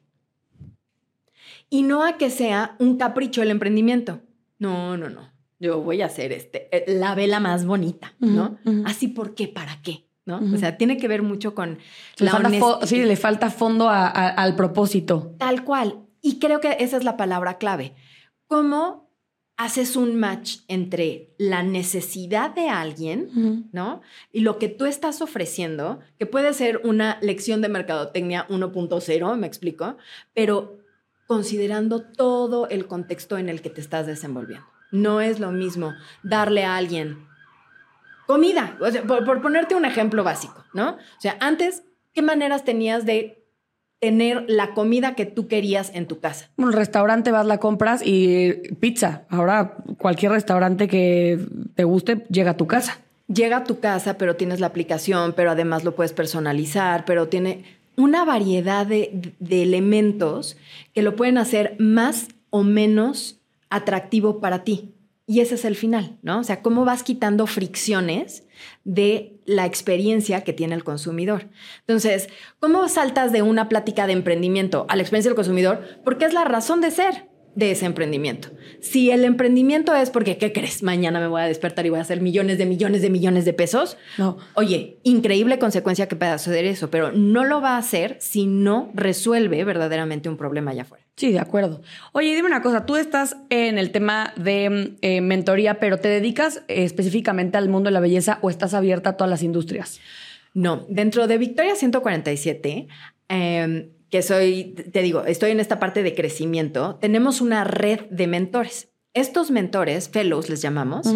Y 1.68 1.82
no 1.82 2.04
a 2.04 2.16
que 2.16 2.30
sea 2.30 2.76
un 2.78 2.96
capricho 2.96 3.42
el 3.42 3.50
emprendimiento. 3.50 4.20
No, 4.60 4.96
no, 4.96 5.10
no. 5.10 5.32
Yo 5.58 5.80
voy 5.80 6.00
a 6.00 6.06
hacer 6.06 6.30
este, 6.30 6.68
eh, 6.70 6.84
la 6.96 7.16
vela 7.16 7.40
más 7.40 7.66
bonita, 7.66 8.14
¿no? 8.20 8.58
Así, 8.84 9.08
¿por 9.08 9.34
qué? 9.34 9.48
¿Para 9.48 9.82
qué? 9.82 10.04
¿No? 10.24 10.40
O 10.54 10.56
sea, 10.56 10.76
tiene 10.76 10.96
que 10.96 11.08
ver 11.08 11.22
mucho 11.22 11.54
con 11.54 11.78
la 12.18 12.34
honestidad. 12.36 12.82
Sí, 12.82 13.02
le 13.02 13.16
falta 13.16 13.50
fondo 13.50 13.88
al 13.90 14.56
propósito. 14.56 15.34
Tal 15.38 15.64
cual. 15.64 16.06
Y 16.20 16.38
creo 16.38 16.60
que 16.60 16.76
esa 16.80 16.96
es 16.96 17.04
la 17.04 17.16
palabra 17.16 17.58
clave. 17.58 17.94
¿Cómo 18.46 19.10
haces 19.56 19.96
un 19.96 20.16
match 20.16 20.58
entre 20.66 21.34
la 21.38 21.62
necesidad 21.62 22.54
de 22.54 22.68
alguien, 22.68 23.68
¿no? 23.72 24.00
Y 24.32 24.40
lo 24.40 24.58
que 24.58 24.68
tú 24.68 24.86
estás 24.86 25.20
ofreciendo, 25.20 26.00
que 26.18 26.26
puede 26.26 26.52
ser 26.54 26.80
una 26.84 27.18
lección 27.20 27.60
de 27.60 27.68
mercadotecnia 27.68 28.46
1.0, 28.48 29.36
me 29.36 29.46
explico, 29.46 29.96
pero 30.34 30.78
considerando 31.26 32.02
todo 32.02 32.68
el 32.68 32.86
contexto 32.86 33.38
en 33.38 33.48
el 33.48 33.62
que 33.62 33.70
te 33.70 33.80
estás 33.80 34.06
desenvolviendo. 34.06 34.66
No 34.90 35.20
es 35.20 35.38
lo 35.38 35.52
mismo 35.52 35.94
darle 36.22 36.64
a 36.64 36.76
alguien 36.76 37.26
Comida, 38.26 38.78
por, 39.06 39.42
ponerte 39.42 39.74
un 39.74 39.84
ejemplo 39.84 40.24
básico, 40.24 40.64
¿no? 40.72 40.90
O 40.90 41.20
sea, 41.20 41.36
antes, 41.40 41.82
¿qué 42.12 42.22
maneras 42.22 42.64
tenías 42.64 43.04
de 43.04 43.42
tener 43.98 44.44
la 44.48 44.74
comida 44.74 45.14
que 45.14 45.26
tú 45.26 45.48
querías 45.48 45.92
en 45.94 46.06
tu 46.06 46.18
casa? 46.18 46.50
Un 46.56 46.72
restaurante 46.72 47.30
vas, 47.30 47.46
la 47.46 47.58
compras 47.58 48.02
y 48.04 48.52
pizza. 48.80 49.22
Ahora 49.28 49.76
cualquier 49.98 50.32
restaurante 50.32 50.88
que 50.88 51.38
te 51.74 51.84
guste 51.84 52.24
llega 52.28 52.52
a 52.52 52.56
tu 52.56 52.66
casa. 52.66 52.98
Llega 53.28 53.58
a 53.58 53.64
tu 53.64 53.80
casa, 53.80 54.18
pero 54.18 54.36
tienes 54.36 54.60
la 54.60 54.66
aplicación, 54.66 55.34
pero 55.34 55.52
además 55.52 55.84
lo 55.84 55.94
puedes 55.94 56.12
personalizar, 56.12 57.04
pero 57.04 57.28
tiene 57.28 57.64
una 57.96 58.24
variedad 58.24 58.86
de, 58.86 59.34
de 59.38 59.62
elementos 59.62 60.56
que 60.94 61.02
lo 61.02 61.14
pueden 61.14 61.38
hacer 61.38 61.76
más 61.78 62.28
o 62.50 62.62
menos 62.64 63.40
atractivo 63.70 64.40
para 64.40 64.64
ti. 64.64 64.94
Y 65.26 65.40
ese 65.40 65.54
es 65.54 65.64
el 65.64 65.76
final, 65.76 66.18
¿no? 66.22 66.40
O 66.40 66.44
sea, 66.44 66.62
cómo 66.62 66.84
vas 66.84 67.02
quitando 67.02 67.46
fricciones 67.46 68.44
de 68.84 69.40
la 69.46 69.66
experiencia 69.66 70.42
que 70.42 70.52
tiene 70.52 70.74
el 70.74 70.84
consumidor. 70.84 71.48
Entonces, 71.80 72.28
¿cómo 72.58 72.88
saltas 72.88 73.32
de 73.32 73.42
una 73.42 73.68
plática 73.68 74.06
de 74.06 74.14
emprendimiento 74.14 74.84
a 74.88 74.96
la 74.96 75.02
experiencia 75.02 75.30
del 75.30 75.36
consumidor? 75.36 76.00
Porque 76.04 76.24
es 76.24 76.32
la 76.32 76.44
razón 76.44 76.80
de 76.80 76.90
ser 76.90 77.32
de 77.54 77.70
ese 77.70 77.86
emprendimiento. 77.86 78.48
Si 78.80 79.10
el 79.10 79.24
emprendimiento 79.24 79.94
es 79.94 80.10
porque, 80.10 80.38
¿qué 80.38 80.52
crees? 80.52 80.82
Mañana 80.82 81.20
me 81.20 81.26
voy 81.26 81.42
a 81.42 81.44
despertar 81.44 81.84
y 81.86 81.90
voy 81.90 81.98
a 81.98 82.02
hacer 82.02 82.20
millones 82.20 82.58
de 82.58 82.66
millones 82.66 83.02
de 83.02 83.10
millones 83.10 83.44
de 83.44 83.52
pesos. 83.52 83.96
No. 84.18 84.38
Oye, 84.54 84.98
increíble 85.02 85.58
consecuencia 85.58 86.08
que 86.08 86.16
pueda 86.16 86.38
suceder 86.38 86.64
eso, 86.64 86.90
pero 86.90 87.12
no 87.12 87.44
lo 87.44 87.60
va 87.60 87.76
a 87.76 87.78
hacer 87.78 88.16
si 88.20 88.46
no 88.46 88.90
resuelve 88.94 89.64
verdaderamente 89.64 90.28
un 90.28 90.36
problema 90.36 90.70
allá 90.70 90.82
afuera. 90.82 91.01
Sí, 91.16 91.30
de 91.30 91.38
acuerdo. 91.38 91.82
Oye, 92.12 92.34
dime 92.34 92.48
una 92.48 92.62
cosa, 92.62 92.86
tú 92.86 92.96
estás 92.96 93.36
en 93.50 93.78
el 93.78 93.90
tema 93.90 94.32
de 94.36 94.96
eh, 95.02 95.20
mentoría, 95.20 95.78
pero 95.78 95.98
¿te 95.98 96.08
dedicas 96.08 96.62
específicamente 96.68 97.58
al 97.58 97.68
mundo 97.68 97.88
de 97.88 97.92
la 97.92 98.00
belleza 98.00 98.38
o 98.40 98.50
estás 98.50 98.72
abierta 98.74 99.10
a 99.10 99.16
todas 99.16 99.30
las 99.30 99.42
industrias? 99.42 100.00
No, 100.54 100.86
dentro 100.88 101.26
de 101.26 101.38
Victoria 101.38 101.74
147, 101.76 102.88
eh, 103.28 103.90
que 104.10 104.22
soy, 104.22 104.74
te 104.92 105.02
digo, 105.02 105.24
estoy 105.24 105.50
en 105.50 105.60
esta 105.60 105.78
parte 105.78 106.02
de 106.02 106.14
crecimiento, 106.14 106.96
tenemos 106.96 107.40
una 107.40 107.64
red 107.64 108.00
de 108.10 108.26
mentores. 108.26 108.90
Estos 109.14 109.50
mentores, 109.50 110.08
fellows 110.08 110.48
les 110.48 110.62
llamamos, 110.62 111.06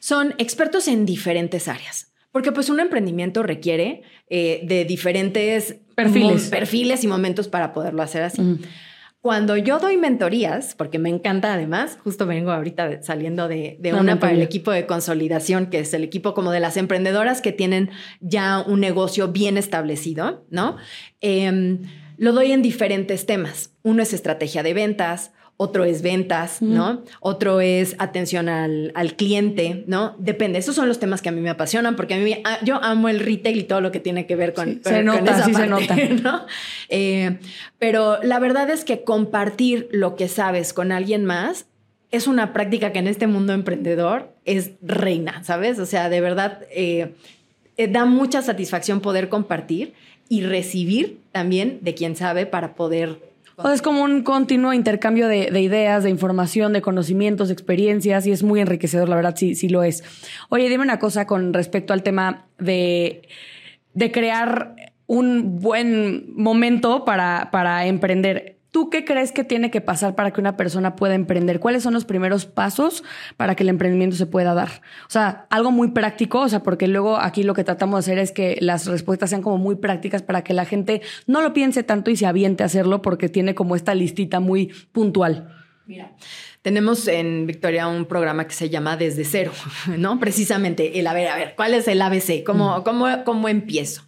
son 0.00 0.34
expertos 0.38 0.86
en 0.88 1.06
diferentes 1.06 1.68
áreas. 1.68 2.12
Porque 2.30 2.52
pues 2.52 2.68
un 2.68 2.78
emprendimiento 2.78 3.42
requiere 3.42 4.02
eh, 4.28 4.60
de 4.64 4.84
diferentes 4.84 5.76
perfiles. 5.94 6.48
perfiles 6.48 7.04
y 7.04 7.06
momentos 7.06 7.48
para 7.48 7.72
poderlo 7.72 8.02
hacer 8.02 8.22
así. 8.22 8.58
Cuando 9.20 9.56
yo 9.56 9.80
doy 9.80 9.96
mentorías, 9.96 10.76
porque 10.76 11.00
me 11.00 11.08
encanta 11.08 11.52
además, 11.52 11.98
justo 12.04 12.24
vengo 12.24 12.52
ahorita 12.52 13.02
saliendo 13.02 13.48
de, 13.48 13.78
una 13.98 14.20
para 14.20 14.32
el 14.32 14.42
equipo 14.42 14.70
de 14.70 14.86
consolidación, 14.86 15.66
que 15.66 15.80
es 15.80 15.92
el 15.92 16.04
equipo 16.04 16.34
como 16.34 16.52
de 16.52 16.60
las 16.60 16.76
emprendedoras 16.76 17.40
que 17.40 17.52
tienen 17.52 17.90
ya 18.20 18.60
un 18.60 18.78
negocio 18.78 19.28
bien 19.28 19.58
establecido, 19.58 20.46
¿no? 20.50 20.76
Em, 21.20 21.82
lo 22.16 22.32
doy 22.32 22.52
en 22.52 22.62
diferentes 22.62 23.26
temas. 23.26 23.72
Uno 23.82 24.02
es 24.02 24.12
estrategia 24.12 24.62
de 24.62 24.74
ventas, 24.74 25.32
otro 25.60 25.84
es 25.84 26.02
ventas, 26.02 26.62
¿no? 26.62 27.02
Otro 27.18 27.60
es 27.60 27.96
atención 27.98 28.48
al, 28.48 29.14
cliente, 29.16 29.82
¿no? 29.88 30.14
Depende. 30.18 30.60
Esos 30.60 30.76
son 30.76 30.86
los 30.86 31.00
temas 31.00 31.20
que 31.20 31.30
a 31.30 31.32
mí 31.32 31.40
me 31.40 31.50
apasionan 31.50 31.96
porque 31.96 32.14
a 32.14 32.18
mí 32.18 32.36
ah, 32.44 32.58
yo 32.62 32.76
amo 32.82 33.08
el 33.08 33.18
retail 33.18 33.58
y 33.58 33.64
todo 33.64 33.80
lo 33.80 33.90
que 33.90 33.98
tiene 33.98 34.24
que 34.24 34.36
ver 34.36 34.54
con, 34.54 34.80
se 34.84 35.02
nota, 35.02 35.44
sí 35.44 35.52
se 35.52 35.66
nota. 35.66 35.96
¿no? 36.22 36.46
Eh, 36.88 37.38
pero 37.80 38.22
la 38.22 38.38
verdad 38.38 38.70
es 38.70 38.84
que 38.84 39.02
compartir 39.02 39.88
lo 39.90 40.14
que 40.14 40.28
sabes 40.28 40.72
con 40.72 40.92
alguien 40.92 41.24
más 41.24 41.66
es 42.12 42.28
una 42.28 42.52
práctica 42.52 42.92
que 42.92 43.00
en 43.00 43.08
este 43.08 43.26
mundo 43.26 43.52
emprendedor 43.52 44.32
es 44.44 44.70
reina, 44.80 45.42
¿sabes? 45.42 45.80
O 45.80 45.86
sea, 45.86 46.08
de 46.08 46.20
verdad 46.20 46.62
eh, 46.70 47.14
eh, 47.76 47.88
da 47.88 48.04
mucha 48.04 48.42
satisfacción 48.42 49.00
poder 49.00 49.28
compartir 49.28 49.92
y 50.28 50.42
recibir 50.42 51.18
también 51.32 51.80
de 51.82 51.94
quien 51.94 52.14
sabe 52.14 52.46
para 52.46 52.76
poder 52.76 53.18
es 53.72 53.82
como 53.82 54.02
un 54.02 54.22
continuo 54.22 54.72
intercambio 54.72 55.26
de, 55.28 55.60
ideas, 55.60 56.04
de 56.04 56.10
información, 56.10 56.72
de 56.72 56.82
conocimientos, 56.82 57.48
de 57.48 57.54
experiencias 57.54 58.26
y 58.26 58.32
es 58.32 58.42
muy 58.42 58.60
enriquecedor, 58.60 59.08
la 59.08 59.16
verdad, 59.16 59.34
sí, 59.36 59.54
sí 59.54 59.68
lo 59.68 59.82
es. 59.82 60.04
Oye, 60.48 60.68
dime 60.68 60.84
una 60.84 60.98
cosa 60.98 61.26
con 61.26 61.52
respecto 61.52 61.92
al 61.92 62.02
tema 62.02 62.46
de, 62.58 63.22
de 63.94 64.12
crear 64.12 64.74
un 65.06 65.58
buen 65.58 66.32
momento 66.34 67.04
para, 67.04 67.48
para 67.50 67.86
emprender. 67.86 68.57
¿Tú 68.78 68.90
qué 68.90 69.04
crees 69.04 69.32
que 69.32 69.42
tiene 69.42 69.72
que 69.72 69.80
pasar 69.80 70.14
para 70.14 70.30
que 70.30 70.40
una 70.40 70.56
persona 70.56 70.94
pueda 70.94 71.16
emprender? 71.16 71.58
¿Cuáles 71.58 71.82
son 71.82 71.94
los 71.94 72.04
primeros 72.04 72.46
pasos 72.46 73.02
para 73.36 73.56
que 73.56 73.64
el 73.64 73.70
emprendimiento 73.70 74.14
se 74.14 74.26
pueda 74.26 74.54
dar? 74.54 74.82
O 75.08 75.10
sea, 75.10 75.48
algo 75.50 75.72
muy 75.72 75.90
práctico, 75.90 76.42
o 76.42 76.48
sea, 76.48 76.62
porque 76.62 76.86
luego 76.86 77.16
aquí 77.16 77.42
lo 77.42 77.54
que 77.54 77.64
tratamos 77.64 77.96
de 77.96 78.12
hacer 78.12 78.22
es 78.22 78.30
que 78.30 78.56
las 78.60 78.86
respuestas 78.86 79.30
sean 79.30 79.42
como 79.42 79.58
muy 79.58 79.74
prácticas 79.74 80.22
para 80.22 80.44
que 80.44 80.54
la 80.54 80.64
gente 80.64 81.02
no 81.26 81.42
lo 81.42 81.52
piense 81.52 81.82
tanto 81.82 82.12
y 82.12 82.16
se 82.16 82.26
aviente 82.26 82.62
a 82.62 82.66
hacerlo 82.66 83.02
porque 83.02 83.28
tiene 83.28 83.56
como 83.56 83.74
esta 83.74 83.96
listita 83.96 84.38
muy 84.38 84.68
puntual. 84.92 85.52
Mira, 85.84 86.12
tenemos 86.62 87.08
en 87.08 87.48
Victoria 87.48 87.88
un 87.88 88.04
programa 88.04 88.46
que 88.46 88.54
se 88.54 88.70
llama 88.70 88.96
Desde 88.96 89.24
Cero, 89.24 89.50
¿no? 89.98 90.20
Precisamente 90.20 91.00
el, 91.00 91.08
a 91.08 91.14
ver, 91.14 91.26
a 91.26 91.36
ver, 91.36 91.54
¿cuál 91.56 91.74
es 91.74 91.88
el 91.88 92.00
ABC? 92.00 92.44
¿Cómo, 92.46 92.84
cómo, 92.84 93.08
cómo 93.24 93.48
empiezo? 93.48 94.02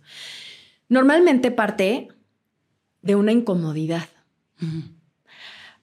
Normalmente 0.88 1.50
parte 1.50 2.06
de 3.02 3.16
una 3.16 3.32
incomodidad 3.32 4.04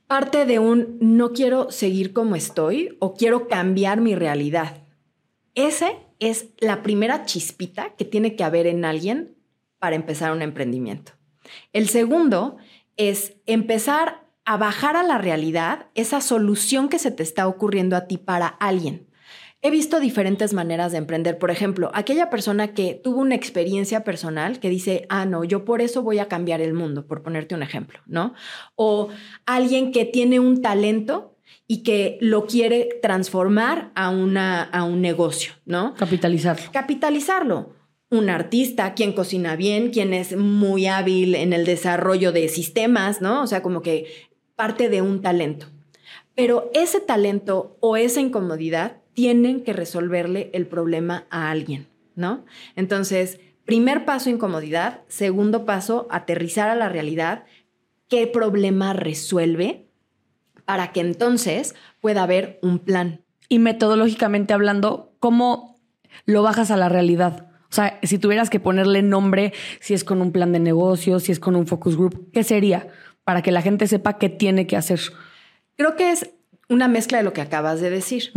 Parte 0.08 0.46
de 0.46 0.60
un 0.60 0.98
no 1.02 1.34
quiero 1.34 1.70
seguir 1.72 2.14
como 2.14 2.36
estoy 2.36 2.96
o 3.00 3.14
quiero 3.14 3.48
cambiar 3.48 4.00
mi 4.00 4.16
realidad. 4.16 4.84
Ese 5.54 5.98
es 6.20 6.50
la 6.60 6.84
primera 6.84 7.26
chispita 7.26 7.96
que 7.96 8.06
tiene 8.06 8.36
que 8.36 8.44
haber 8.44 8.68
en 8.68 8.86
alguien 8.86 9.36
para 9.80 9.96
empezar 9.96 10.32
un 10.32 10.42
emprendimiento. 10.42 11.14
El 11.74 11.90
segundo 11.90 12.58
es 12.96 13.34
empezar 13.46 14.28
a 14.46 14.58
bajar 14.58 14.96
a 14.96 15.04
la 15.04 15.18
realidad 15.18 15.88
esa 15.94 16.22
solución 16.22 16.90
que 16.90 17.00
se 17.00 17.12
te 17.12 17.24
está 17.24 17.48
ocurriendo 17.48 17.96
a 17.96 18.08
ti 18.08 18.18
para 18.18 18.48
alguien. 18.48 19.07
He 19.64 19.72
visto 19.72 20.00
diferentes 20.00 20.54
maneras 20.54 20.92
de 20.92 21.00
emprender. 21.00 21.40
Por 21.40 21.50
ejemplo, 21.50 21.90
aquella 21.96 22.30
persona 22.30 22.74
que 22.76 22.94
tuvo 22.94 23.22
una 23.22 23.34
experiencia 23.34 24.04
personal 24.04 24.60
que 24.60 24.70
dice, 24.70 25.08
ah, 25.10 25.26
no, 25.26 25.44
yo 25.44 25.66
por 25.66 25.82
eso 25.82 26.04
voy 26.04 26.20
a 26.20 26.28
cambiar 26.28 26.62
el 26.62 26.74
mundo, 26.74 27.08
por 27.08 27.24
ponerte 27.24 27.56
un 27.56 27.64
ejemplo, 27.64 28.00
¿no? 28.06 28.36
O 28.76 29.10
alguien 29.48 29.92
que 29.92 30.06
tiene 30.06 30.40
un 30.40 30.62
talento 30.62 31.36
y 31.66 31.82
que 31.82 32.20
lo 32.22 32.46
quiere 32.46 33.00
transformar 33.02 33.92
a, 33.96 34.10
una, 34.10 34.62
a 34.62 34.84
un 34.84 35.02
negocio, 35.02 35.54
¿no? 35.66 35.96
Capitalizarlo. 35.96 36.72
Capitalizarlo. 36.72 37.76
Un 38.10 38.30
artista, 38.30 38.94
quien 38.94 39.12
cocina 39.12 39.56
bien, 39.56 39.90
quien 39.90 40.14
es 40.14 40.38
muy 40.38 40.86
hábil 40.86 41.34
en 41.36 41.52
el 41.52 41.66
desarrollo 41.66 42.32
de 42.32 42.48
sistemas, 42.48 43.22
¿no? 43.22 43.42
O 43.42 43.48
sea, 43.48 43.64
como 43.64 43.82
que 43.82 44.06
parte 44.56 44.88
de 44.88 45.02
un 45.02 45.22
talento. 45.22 45.66
Pero 46.36 46.70
ese 46.74 47.00
talento 47.00 47.76
o 47.82 47.98
esa 47.98 48.22
incomodidad 48.22 49.02
tienen 49.18 49.64
que 49.64 49.74
resolverle 49.74 50.52
el 50.54 50.68
problema 50.68 51.26
a 51.32 51.50
alguien, 51.50 51.88
¿no? 52.14 52.46
Entonces, 52.76 53.40
primer 53.66 54.06
paso, 54.06 54.30
incomodidad. 54.30 55.02
Segundo 55.08 55.66
paso, 55.66 56.08
aterrizar 56.12 56.70
a 56.70 56.76
la 56.76 56.88
realidad. 56.88 57.46
¿Qué 58.10 58.28
problema 58.28 58.94
resuelve? 58.94 59.88
Para 60.66 60.92
que 60.92 61.00
entonces 61.00 61.74
pueda 62.00 62.22
haber 62.22 62.60
un 62.62 62.78
plan. 62.78 63.22
Y 63.50 63.58
metodológicamente 63.58 64.54
hablando, 64.54 65.16
¿cómo 65.18 65.80
lo 66.28 66.44
bajas 66.44 66.70
a 66.70 66.78
la 66.78 66.88
realidad? 66.88 67.48
O 67.72 67.74
sea, 67.74 68.00
si 68.04 68.20
tuvieras 68.20 68.52
que 68.52 68.60
ponerle 68.60 69.02
nombre, 69.02 69.52
si 69.80 69.96
es 69.96 70.04
con 70.04 70.22
un 70.22 70.32
plan 70.32 70.52
de 70.52 70.60
negocio, 70.60 71.20
si 71.20 71.32
es 71.32 71.40
con 71.40 71.56
un 71.56 71.66
focus 71.66 71.98
group, 71.98 72.30
¿qué 72.34 72.44
sería? 72.44 72.88
Para 73.24 73.42
que 73.42 73.52
la 73.52 73.64
gente 73.64 73.88
sepa 73.88 74.20
qué 74.20 74.30
tiene 74.30 74.68
que 74.68 74.78
hacer. 74.78 75.00
Creo 75.76 75.96
que 75.96 76.12
es 76.12 76.30
una 76.70 76.88
mezcla 76.88 77.18
de 77.18 77.24
lo 77.24 77.34
que 77.34 77.42
acabas 77.42 77.82
de 77.82 77.90
decir. 77.90 78.32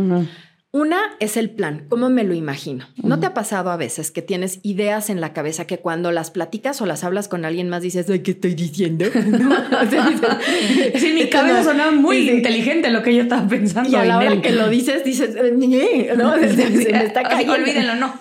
Una 0.72 1.00
es 1.18 1.37
el 1.37 1.50
plan, 1.50 1.87
cómo 1.88 2.11
me 2.11 2.22
lo 2.22 2.33
imagino. 2.33 2.87
¿No 3.02 3.18
te 3.18 3.26
ha 3.26 3.35
pasado 3.35 3.72
a 3.72 3.76
veces 3.76 4.12
que 4.12 4.22
tienes 4.22 4.61
ideas 4.62 5.11
en 5.11 5.20
la 5.20 5.33
cabeza 5.33 5.66
que 5.66 5.78
cuando 5.78 6.12
las 6.12 6.30
platicas 6.30 6.80
o 6.80 6.87
las 6.87 7.02
hablas 7.02 7.26
con 7.26 7.44
alguien 7.44 7.68
más 7.68 7.83
dices, 7.83 8.09
ay, 8.09 8.20
¿qué 8.20 8.30
estoy 8.30 8.54
diciendo? 8.54 9.04
sí, 10.94 11.12
mi 11.12 11.28
cabeza 11.28 11.64
sonaba 11.64 11.90
muy 11.90 12.30
inteligente 12.30 12.88
lo 12.92 13.02
que 13.02 13.16
yo 13.16 13.22
estaba 13.22 13.48
pensando. 13.48 13.90
Y 13.90 13.96
a 13.96 14.04
la 14.04 14.18
hora 14.18 14.40
que 14.40 14.52
lo 14.52 14.68
dices, 14.68 15.02
dices, 15.02 15.35
¿no? 15.35 16.35
Se, 16.38 16.70
me 16.70 17.04
está 17.04 17.24
cayendo. 17.24 17.54
olvídenlo, 17.54 17.96
no. 17.96 18.14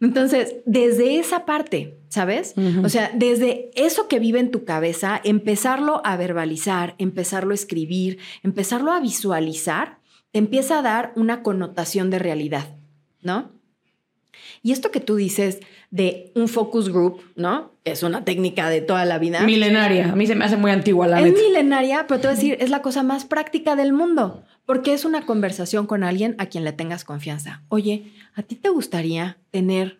Entonces, 0.00 0.56
desde 0.66 1.20
esa 1.20 1.46
parte, 1.46 1.98
¿sabes? 2.08 2.54
O 2.82 2.88
sea, 2.88 3.12
desde 3.14 3.70
eso 3.76 4.08
que 4.08 4.18
vive 4.18 4.40
en 4.40 4.50
tu 4.50 4.64
cabeza, 4.64 5.20
empezarlo 5.22 6.02
a 6.04 6.16
verbalizar, 6.16 6.96
empezarlo 6.98 7.52
a 7.52 7.54
escribir, 7.54 8.18
empezarlo 8.42 8.90
a 8.90 8.98
visualizar 8.98 9.98
te 10.32 10.38
empieza 10.38 10.78
a 10.78 10.82
dar 10.82 11.12
una 11.16 11.42
connotación 11.42 12.10
de 12.10 12.18
realidad, 12.18 12.76
¿no? 13.22 13.50
Y 14.62 14.72
esto 14.72 14.90
que 14.90 15.00
tú 15.00 15.16
dices 15.16 15.60
de 15.90 16.32
un 16.34 16.48
focus 16.48 16.90
group, 16.90 17.22
¿no? 17.34 17.72
Es 17.84 18.02
una 18.02 18.24
técnica 18.24 18.68
de 18.68 18.80
toda 18.80 19.04
la 19.04 19.18
vida. 19.18 19.40
Milenaria. 19.40 20.12
A 20.12 20.16
mí 20.16 20.26
se 20.26 20.34
me 20.34 20.44
hace 20.44 20.56
muy 20.56 20.70
antigua 20.70 21.06
la 21.06 21.20
Es 21.20 21.32
milenaria, 21.32 22.06
pero 22.06 22.20
te 22.20 22.26
voy 22.26 22.32
a 22.32 22.36
decir, 22.36 22.56
es 22.60 22.70
la 22.70 22.82
cosa 22.82 23.02
más 23.02 23.24
práctica 23.24 23.76
del 23.76 23.92
mundo, 23.92 24.44
porque 24.66 24.92
es 24.92 25.04
una 25.04 25.24
conversación 25.24 25.86
con 25.86 26.04
alguien 26.04 26.34
a 26.38 26.46
quien 26.46 26.64
le 26.64 26.72
tengas 26.72 27.04
confianza. 27.04 27.62
Oye, 27.68 28.12
¿a 28.34 28.42
ti 28.42 28.56
te 28.56 28.68
gustaría 28.68 29.38
tener 29.50 29.98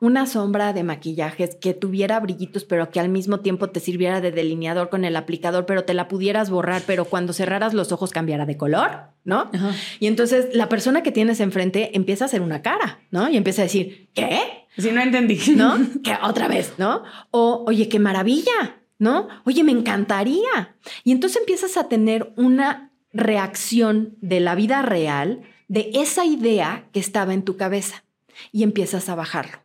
una 0.00 0.26
sombra 0.26 0.72
de 0.72 0.82
maquillajes 0.82 1.56
que 1.56 1.74
tuviera 1.74 2.18
brillitos, 2.20 2.64
pero 2.64 2.90
que 2.90 3.00
al 3.00 3.10
mismo 3.10 3.40
tiempo 3.40 3.68
te 3.68 3.80
sirviera 3.80 4.20
de 4.20 4.32
delineador 4.32 4.88
con 4.88 5.04
el 5.04 5.14
aplicador, 5.14 5.66
pero 5.66 5.84
te 5.84 5.94
la 5.94 6.08
pudieras 6.08 6.48
borrar, 6.48 6.82
pero 6.86 7.04
cuando 7.04 7.32
cerraras 7.32 7.74
los 7.74 7.92
ojos 7.92 8.10
cambiara 8.10 8.46
de 8.46 8.56
color, 8.56 9.10
¿no? 9.24 9.50
Y 9.98 10.06
entonces 10.06 10.54
la 10.54 10.68
persona 10.68 11.02
que 11.02 11.12
tienes 11.12 11.40
enfrente 11.40 11.96
empieza 11.96 12.24
a 12.24 12.26
hacer 12.26 12.40
una 12.40 12.62
cara, 12.62 13.00
¿no? 13.10 13.28
Y 13.28 13.36
empieza 13.36 13.62
a 13.62 13.64
decir, 13.64 14.08
¿qué? 14.14 14.66
Si 14.78 14.90
no 14.90 15.02
entendí. 15.02 15.38
¿No? 15.54 15.76
que 16.02 16.16
otra 16.22 16.48
vez, 16.48 16.74
¿no? 16.78 17.02
O, 17.30 17.64
oye, 17.66 17.88
qué 17.88 17.98
maravilla, 17.98 18.80
¿no? 18.98 19.28
Oye, 19.44 19.64
me 19.64 19.72
encantaría. 19.72 20.76
Y 21.04 21.12
entonces 21.12 21.40
empiezas 21.40 21.76
a 21.76 21.88
tener 21.88 22.32
una 22.36 22.92
reacción 23.12 24.16
de 24.20 24.40
la 24.40 24.54
vida 24.54 24.80
real 24.82 25.42
de 25.68 25.90
esa 25.94 26.24
idea 26.24 26.88
que 26.92 27.00
estaba 27.00 27.34
en 27.34 27.42
tu 27.42 27.56
cabeza 27.56 28.04
y 28.50 28.62
empiezas 28.62 29.08
a 29.08 29.14
bajarlo. 29.14 29.58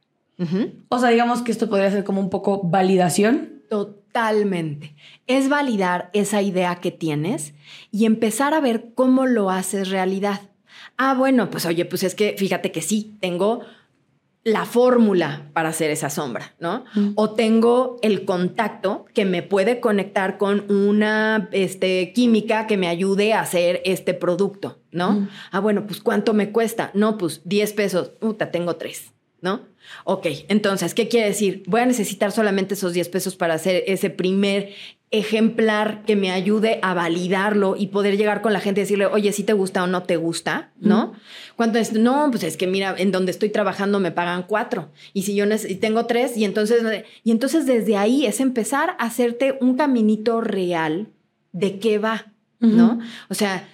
O 0.89 1.00
sea, 1.00 1.10
digamos 1.10 1.41
que 1.41 1.52
esto 1.52 1.69
podría 1.69 1.91
ser 1.91 2.04
como 2.04 2.19
un 2.19 2.30
poco 2.30 2.62
validación. 2.63 3.63
Totalmente. 3.69 4.95
Es 5.28 5.50
validar 5.50 6.10
esa 6.13 6.41
idea 6.41 6.76
que 6.76 6.91
tienes 6.91 7.54
y 7.91 8.06
empezar 8.06 8.54
a 8.54 8.60
ver 8.60 8.91
cómo 8.95 9.26
lo 9.26 9.50
haces 9.50 9.89
realidad. 9.89 10.41
Ah, 10.98 11.13
bueno, 11.13 11.50
pues 11.50 11.65
oye, 11.65 11.86
pues 11.86 12.04
es 12.04 12.15
que 12.15 12.36
fíjate 12.38 12.71
que 12.71 12.82
sí, 12.82 13.17
tengo 13.19 13.62
la 14.45 14.65
fórmula 14.65 15.50
para 15.54 15.69
hacer 15.69 15.89
esa 15.89 16.12
sombra, 16.12 16.54
¿no? 16.60 16.86
O 17.15 17.32
tengo 17.32 17.98
el 18.04 18.26
contacto 18.26 19.06
que 19.15 19.26
me 19.26 19.41
puede 19.41 19.80
conectar 19.80 20.38
con 20.38 20.71
una 20.71 21.50
este, 21.52 22.13
química 22.13 22.67
que 22.67 22.78
me 22.78 22.88
ayude 22.88 23.34
a 23.34 23.41
hacer 23.41 23.82
este 23.86 24.13
producto, 24.13 24.78
¿no? 24.91 25.28
Ah, 25.52 25.60
bueno, 25.60 25.88
pues 25.88 26.00
¿cuánto 26.00 26.36
me 26.36 26.52
cuesta? 26.52 26.91
No, 26.93 27.17
pues 27.17 27.41
10 27.45 27.74
pesos. 27.74 28.10
Puta, 28.10 28.52
tengo 28.52 28.76
tres, 28.76 29.13
¿no? 29.41 29.62
Ok, 30.04 30.28
entonces, 30.48 30.93
¿qué 30.93 31.08
quiere 31.08 31.28
decir? 31.28 31.63
Voy 31.67 31.82
a 31.82 31.86
necesitar 31.86 32.32
solamente 32.32 32.74
esos 32.74 32.93
10 32.93 33.10
pesos 33.10 33.36
para 33.36 33.54
hacer 33.54 33.84
ese 33.88 34.10
primer 34.10 34.74
ejemplar 35.12 36.04
que 36.04 36.15
me 36.15 36.32
ayude 36.32 36.80
a 36.82 36.93
validarlo 36.93 37.76
y 37.78 37.88
poder 37.88 38.17
llegar 38.17 38.41
con 38.41 38.54
la 38.54 38.60
gente 38.60 38.82
y 38.82 38.84
decirle, 38.84 39.06
oye, 39.06 39.32
si 39.32 39.43
te 39.43 39.54
gusta 39.54 39.84
o 39.84 39.88
no 39.88 40.04
te 40.04 40.17
gusta, 40.17 40.71
¿no? 40.80 41.13
Cuando 41.56 41.80
es, 41.80 41.93
no, 41.93 42.30
pues 42.32 42.43
es 42.43 42.58
que 42.58 42.67
mira, 42.67 42.95
en 42.98 43.12
donde 43.12 43.32
estoy 43.32 43.50
trabajando 43.50 44.00
me 44.00 44.12
pagan 44.12 44.43
cuatro 44.43 44.91
y 45.13 45.21
si 45.21 45.36
yo 45.36 45.45
tengo 45.80 46.06
tres 46.06 46.36
y 46.36 46.43
entonces, 46.43 46.84
y 47.24 47.32
entonces 47.32 47.65
desde 47.65 47.98
ahí 47.98 48.26
es 48.26 48.39
empezar 48.39 48.91
a 49.00 49.06
hacerte 49.06 49.58
un 49.62 49.78
caminito 49.78 50.41
real 50.41 51.08
de 51.52 51.80
qué 51.80 51.98
va, 51.98 52.34
¿no? 52.60 53.00
O 53.30 53.36
sea, 53.36 53.67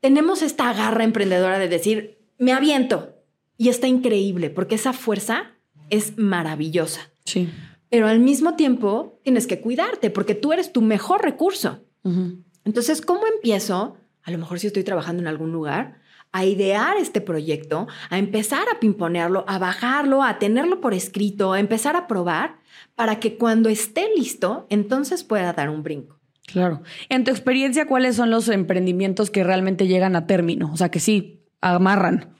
tenemos 0.00 0.42
esta 0.42 0.72
garra 0.74 1.04
emprendedora 1.04 1.58
de 1.58 1.68
decir, 1.68 2.18
me 2.38 2.52
aviento. 2.52 3.13
Y 3.56 3.68
está 3.68 3.86
increíble 3.86 4.50
porque 4.50 4.74
esa 4.74 4.92
fuerza 4.92 5.52
es 5.90 6.18
maravillosa. 6.18 7.10
Sí. 7.24 7.48
Pero 7.88 8.08
al 8.08 8.18
mismo 8.18 8.56
tiempo 8.56 9.20
tienes 9.22 9.46
que 9.46 9.60
cuidarte 9.60 10.10
porque 10.10 10.34
tú 10.34 10.52
eres 10.52 10.72
tu 10.72 10.82
mejor 10.82 11.22
recurso. 11.22 11.84
Entonces, 12.64 13.00
¿cómo 13.00 13.22
empiezo? 13.26 13.96
A 14.22 14.30
lo 14.30 14.38
mejor 14.38 14.58
si 14.58 14.66
estoy 14.66 14.84
trabajando 14.84 15.22
en 15.22 15.28
algún 15.28 15.52
lugar, 15.52 16.00
a 16.32 16.44
idear 16.44 16.96
este 16.96 17.20
proyecto, 17.20 17.86
a 18.10 18.18
empezar 18.18 18.66
a 18.74 18.80
pimponearlo, 18.80 19.44
a 19.46 19.58
bajarlo, 19.58 20.24
a 20.24 20.40
tenerlo 20.40 20.80
por 20.80 20.92
escrito, 20.92 21.52
a 21.52 21.60
empezar 21.60 21.94
a 21.94 22.08
probar 22.08 22.56
para 22.96 23.20
que 23.20 23.36
cuando 23.36 23.68
esté 23.68 24.08
listo, 24.16 24.66
entonces 24.68 25.22
pueda 25.22 25.52
dar 25.52 25.70
un 25.70 25.84
brinco. 25.84 26.18
Claro. 26.46 26.82
En 27.08 27.22
tu 27.22 27.30
experiencia, 27.30 27.86
¿cuáles 27.86 28.16
son 28.16 28.30
los 28.30 28.48
emprendimientos 28.48 29.30
que 29.30 29.44
realmente 29.44 29.86
llegan 29.86 30.16
a 30.16 30.26
término? 30.26 30.72
O 30.72 30.76
sea, 30.76 30.90
que 30.90 31.00
sí, 31.00 31.40
amarran. 31.60 32.34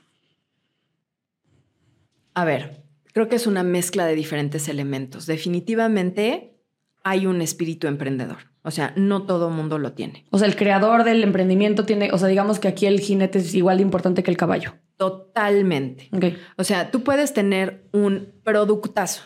A 2.35 2.45
ver, 2.45 2.83
creo 3.13 3.27
que 3.27 3.37
es 3.37 3.47
una 3.47 3.63
mezcla 3.63 4.05
de 4.05 4.13
diferentes 4.13 4.67
elementos. 4.67 5.25
Definitivamente 5.25 6.59
hay 7.03 7.25
un 7.25 7.41
espíritu 7.41 7.87
emprendedor. 7.87 8.51
O 8.61 8.71
sea, 8.71 8.93
no 8.97 9.23
todo 9.23 9.49
mundo 9.49 9.77
lo 9.77 9.93
tiene. 9.93 10.25
O 10.31 10.39
sea, 10.39 10.47
el 10.47 10.55
creador 10.55 11.03
del 11.03 11.23
emprendimiento 11.23 11.85
tiene, 11.85 12.11
o 12.11 12.17
sea, 12.17 12.27
digamos 12.27 12.59
que 12.59 12.67
aquí 12.67 12.87
el 12.87 12.99
jinete 12.99 13.39
es 13.39 13.53
igual 13.53 13.77
de 13.77 13.83
importante 13.83 14.23
que 14.23 14.31
el 14.31 14.37
caballo. 14.37 14.73
Totalmente. 14.97 16.09
O 16.57 16.63
sea, 16.63 16.89
tú 16.89 17.03
puedes 17.03 17.33
tener 17.33 17.87
un 17.93 18.33
productazo, 18.43 19.21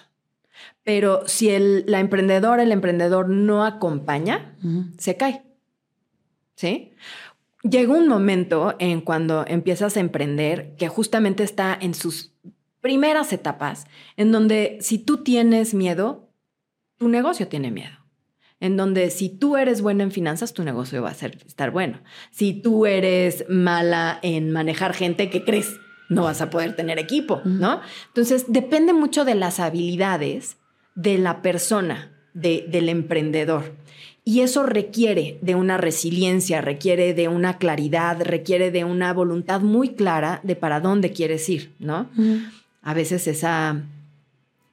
pero 0.83 1.21
si 1.25 1.49
el, 1.49 1.85
la 1.87 1.99
emprendedora, 1.99 2.63
el 2.63 2.71
emprendedor 2.71 3.29
no 3.29 3.63
acompaña, 3.63 4.57
se 4.97 5.15
cae. 5.15 5.43
¿Sí? 6.55 6.91
Llega 7.63 7.93
un 7.93 8.07
momento 8.07 8.75
en 8.79 9.01
cuando 9.01 9.45
empiezas 9.47 9.95
a 9.95 9.99
emprender 9.99 10.75
que 10.77 10.89
justamente 10.89 11.43
está 11.43 11.77
en 11.79 11.93
sus 11.93 12.33
primeras 12.81 13.33
etapas, 13.33 13.85
en 14.17 14.31
donde 14.31 14.77
si 14.81 14.99
tú 14.99 15.23
tienes 15.23 15.73
miedo, 15.73 16.29
tu 16.97 17.07
negocio 17.09 17.47
tiene 17.47 17.71
miedo 17.71 17.99
en 18.59 18.75
donde 18.75 19.09
si 19.09 19.29
tú 19.29 19.57
eres 19.57 19.81
buena 19.81 20.03
en 20.03 20.11
finanzas, 20.11 20.53
tu 20.53 20.63
negocio 20.63 21.01
va 21.01 21.09
a 21.09 21.13
ser, 21.13 21.37
estar 21.45 21.71
bueno. 21.71 22.01
Si 22.31 22.53
tú 22.53 22.85
eres 22.85 23.45
mala 23.47 24.19
en 24.21 24.51
manejar 24.51 24.93
gente, 24.93 25.29
¿qué 25.29 25.45
crees? 25.45 25.77
No 26.09 26.23
vas 26.23 26.41
a 26.41 26.49
poder 26.49 26.75
tener 26.75 26.99
equipo, 26.99 27.41
¿no? 27.45 27.81
Entonces, 28.07 28.45
depende 28.49 28.93
mucho 28.93 29.25
de 29.25 29.35
las 29.35 29.59
habilidades 29.59 30.57
de 30.95 31.17
la 31.19 31.41
persona, 31.41 32.11
del 32.33 32.89
emprendedor. 32.89 33.75
Y 34.25 34.41
eso 34.41 34.63
requiere 34.63 35.39
de 35.41 35.55
una 35.55 35.77
resiliencia, 35.77 36.61
requiere 36.61 37.13
de 37.13 37.27
una 37.27 37.57
claridad, 37.57 38.21
requiere 38.21 38.71
de 38.71 38.83
una 38.83 39.13
voluntad 39.13 39.61
muy 39.61 39.89
clara 39.89 40.41
de 40.43 40.55
para 40.55 40.79
dónde 40.79 41.11
quieres 41.13 41.47
ir, 41.47 41.73
¿no? 41.79 42.09
A 42.81 42.93
veces 42.93 43.27
esa 43.27 43.83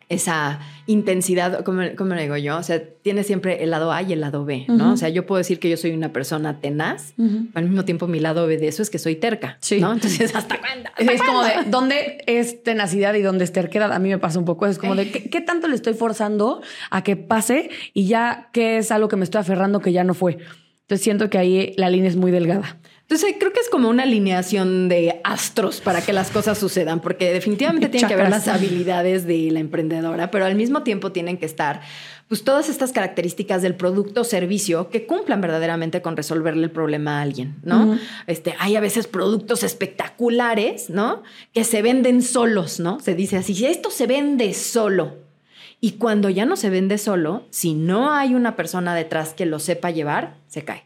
esa 0.08 0.60
intensidad, 0.86 1.64
como, 1.64 1.82
como 1.96 2.14
le 2.14 2.22
digo 2.22 2.36
yo, 2.36 2.56
o 2.56 2.62
sea, 2.62 2.80
tiene 3.02 3.24
siempre 3.24 3.64
el 3.64 3.70
lado 3.70 3.90
A 3.90 4.02
y 4.02 4.12
el 4.12 4.20
lado 4.20 4.44
B, 4.44 4.64
¿no? 4.68 4.92
O 4.92 4.96
sea, 4.96 5.08
yo 5.08 5.26
puedo 5.26 5.38
decir 5.38 5.58
que 5.58 5.68
yo 5.68 5.76
soy 5.76 5.90
una 5.90 6.12
persona 6.12 6.60
tenaz, 6.60 7.12
al 7.54 7.64
mismo 7.64 7.84
tiempo 7.84 8.06
mi 8.06 8.20
lado 8.20 8.46
B 8.46 8.56
de 8.56 8.68
eso 8.68 8.82
es 8.82 8.90
que 8.90 8.98
soy 8.98 9.16
terca, 9.16 9.58
sí. 9.60 9.80
¿no? 9.80 9.92
Entonces, 9.92 10.34
¿hasta 10.36 10.60
cuándo? 10.60 10.90
es 10.96 11.22
como 11.22 11.42
de, 11.42 11.52
¿dónde 11.66 12.22
es 12.26 12.62
tenacidad 12.62 13.14
y 13.14 13.22
dónde 13.22 13.44
es 13.44 13.52
terquedad? 13.52 13.92
A 13.92 13.98
mí 13.98 14.08
me 14.08 14.18
pasa 14.18 14.38
un 14.38 14.44
poco, 14.44 14.66
es 14.66 14.78
como 14.78 14.94
de, 14.94 15.10
¿qué, 15.10 15.40
tanto 15.40 15.66
le 15.66 15.74
estoy 15.74 15.94
forzando 15.94 16.62
a 16.90 17.02
que 17.02 17.16
pase 17.16 17.70
y 17.92 18.06
ya 18.06 18.48
qué 18.52 18.78
es 18.78 18.92
algo 18.92 19.08
que 19.08 19.16
me 19.16 19.24
estoy 19.24 19.40
aferrando 19.40 19.80
que 19.80 19.92
ya 19.92 20.04
no 20.04 20.14
fue? 20.14 20.38
Entonces 20.86 21.02
siento 21.02 21.28
que 21.30 21.36
ahí 21.36 21.74
la 21.76 21.90
línea 21.90 22.08
es 22.08 22.14
muy 22.14 22.30
delgada. 22.30 22.78
Entonces 23.00 23.34
creo 23.40 23.52
que 23.52 23.58
es 23.58 23.68
como 23.68 23.88
una 23.88 24.04
alineación 24.04 24.88
de 24.88 25.20
astros 25.24 25.80
para 25.80 26.00
que 26.00 26.12
las 26.12 26.30
cosas 26.30 26.58
sucedan, 26.58 27.00
porque 27.00 27.32
definitivamente 27.32 27.88
tienen 27.90 28.06
que 28.06 28.14
haber 28.14 28.30
las 28.30 28.46
habilidades 28.46 29.26
de 29.26 29.50
la 29.50 29.58
emprendedora, 29.58 30.30
pero 30.30 30.44
al 30.44 30.54
mismo 30.54 30.84
tiempo 30.84 31.10
tienen 31.10 31.38
que 31.38 31.46
estar 31.46 31.80
pues 32.28 32.44
todas 32.44 32.68
estas 32.68 32.92
características 32.92 33.62
del 33.62 33.74
producto 33.74 34.20
o 34.20 34.24
servicio 34.24 34.88
que 34.90 35.06
cumplan 35.06 35.40
verdaderamente 35.40 36.02
con 36.02 36.16
resolverle 36.16 36.64
el 36.64 36.70
problema 36.70 37.18
a 37.18 37.22
alguien, 37.22 37.56
¿no? 37.64 37.98
Este, 38.28 38.54
hay 38.60 38.76
a 38.76 38.80
veces 38.80 39.08
productos 39.08 39.64
espectaculares, 39.64 40.90
¿no? 40.90 41.22
Que 41.52 41.64
se 41.64 41.82
venden 41.82 42.22
solos, 42.22 42.78
¿no? 42.78 43.00
Se 43.00 43.14
dice 43.14 43.36
así, 43.36 43.54
si 43.54 43.66
esto 43.66 43.90
se 43.90 44.06
vende 44.06 44.54
solo, 44.54 45.25
y 45.80 45.92
cuando 45.92 46.30
ya 46.30 46.46
no 46.46 46.56
se 46.56 46.70
vende 46.70 46.98
solo, 46.98 47.44
si 47.50 47.74
no 47.74 48.12
hay 48.12 48.34
una 48.34 48.56
persona 48.56 48.94
detrás 48.94 49.34
que 49.34 49.46
lo 49.46 49.58
sepa 49.58 49.90
llevar, 49.90 50.36
se 50.48 50.64
cae. 50.64 50.85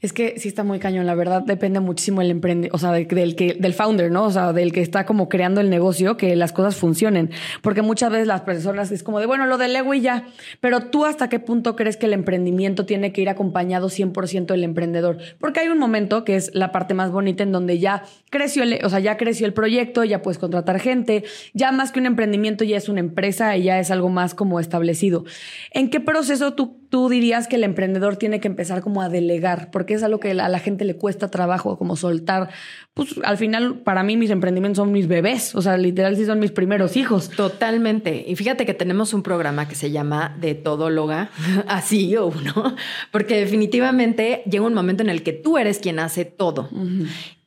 Es 0.00 0.12
que 0.12 0.38
sí 0.38 0.46
está 0.46 0.62
muy 0.62 0.78
cañón, 0.78 1.06
la 1.06 1.16
verdad 1.16 1.42
depende 1.42 1.80
muchísimo 1.80 2.20
del 2.20 2.30
emprende, 2.30 2.68
o 2.72 2.78
sea, 2.78 2.92
del 2.92 3.08
que 3.34 3.56
del 3.58 3.74
founder, 3.74 4.12
¿no? 4.12 4.24
O 4.24 4.30
sea, 4.30 4.52
del 4.52 4.72
que 4.72 4.80
está 4.80 5.04
como 5.04 5.28
creando 5.28 5.60
el 5.60 5.70
negocio, 5.70 6.16
que 6.16 6.36
las 6.36 6.52
cosas 6.52 6.76
funcionen, 6.76 7.30
porque 7.62 7.82
muchas 7.82 8.12
veces 8.12 8.28
las 8.28 8.42
personas 8.42 8.92
es 8.92 9.02
como 9.02 9.18
de, 9.18 9.26
bueno, 9.26 9.46
lo 9.46 9.58
delego 9.58 9.94
y 9.94 10.00
ya, 10.00 10.26
pero 10.60 10.82
tú 10.82 11.04
hasta 11.04 11.28
qué 11.28 11.40
punto 11.40 11.74
crees 11.74 11.96
que 11.96 12.06
el 12.06 12.12
emprendimiento 12.12 12.86
tiene 12.86 13.12
que 13.12 13.22
ir 13.22 13.28
acompañado 13.28 13.88
100% 13.88 14.46
del 14.46 14.62
emprendedor? 14.62 15.18
Porque 15.40 15.60
hay 15.60 15.68
un 15.68 15.78
momento 15.78 16.24
que 16.24 16.36
es 16.36 16.54
la 16.54 16.70
parte 16.70 16.94
más 16.94 17.10
bonita 17.10 17.42
en 17.42 17.50
donde 17.50 17.80
ya 17.80 18.04
creció 18.30 18.62
el, 18.62 18.78
o 18.84 18.90
sea, 18.90 19.00
ya 19.00 19.16
creció 19.16 19.46
el 19.46 19.52
proyecto, 19.52 20.04
ya 20.04 20.22
puedes 20.22 20.38
contratar 20.38 20.78
gente, 20.78 21.24
ya 21.54 21.72
más 21.72 21.90
que 21.90 21.98
un 21.98 22.06
emprendimiento 22.06 22.62
ya 22.62 22.76
es 22.76 22.88
una 22.88 23.00
empresa 23.00 23.56
y 23.56 23.64
ya 23.64 23.80
es 23.80 23.90
algo 23.90 24.10
más 24.10 24.34
como 24.34 24.60
establecido. 24.60 25.24
¿En 25.72 25.90
qué 25.90 25.98
proceso 25.98 26.54
tú 26.54 26.87
tú 26.90 27.08
dirías 27.08 27.48
que 27.48 27.56
el 27.56 27.64
emprendedor 27.64 28.16
tiene 28.16 28.40
que 28.40 28.48
empezar 28.48 28.80
como 28.80 29.02
a 29.02 29.08
delegar, 29.08 29.70
porque 29.70 29.94
es 29.94 30.02
algo 30.02 30.20
que 30.20 30.30
a 30.30 30.48
la 30.48 30.58
gente 30.58 30.84
le 30.84 30.96
cuesta 30.96 31.30
trabajo, 31.30 31.78
como 31.78 31.96
soltar. 31.96 32.50
Pues 32.94 33.14
al 33.22 33.36
final, 33.36 33.80
para 33.80 34.02
mí, 34.02 34.16
mis 34.16 34.30
emprendimientos 34.30 34.78
son 34.78 34.92
mis 34.92 35.06
bebés, 35.06 35.54
o 35.54 35.62
sea, 35.62 35.76
literal, 35.76 36.16
sí 36.16 36.24
son 36.24 36.38
mis 36.38 36.50
primeros 36.50 36.96
hijos. 36.96 37.30
Totalmente. 37.30 38.24
Y 38.26 38.36
fíjate 38.36 38.64
que 38.64 38.74
tenemos 38.74 39.12
un 39.12 39.22
programa 39.22 39.68
que 39.68 39.74
se 39.74 39.90
llama 39.90 40.36
De 40.40 40.54
Todóloga, 40.54 41.30
así 41.66 42.16
o 42.18 42.30
no, 42.30 42.74
porque 43.12 43.36
definitivamente 43.36 44.42
llega 44.50 44.64
un 44.64 44.74
momento 44.74 45.02
en 45.02 45.10
el 45.10 45.22
que 45.22 45.32
tú 45.32 45.58
eres 45.58 45.78
quien 45.78 45.98
hace 45.98 46.24
todo. 46.24 46.70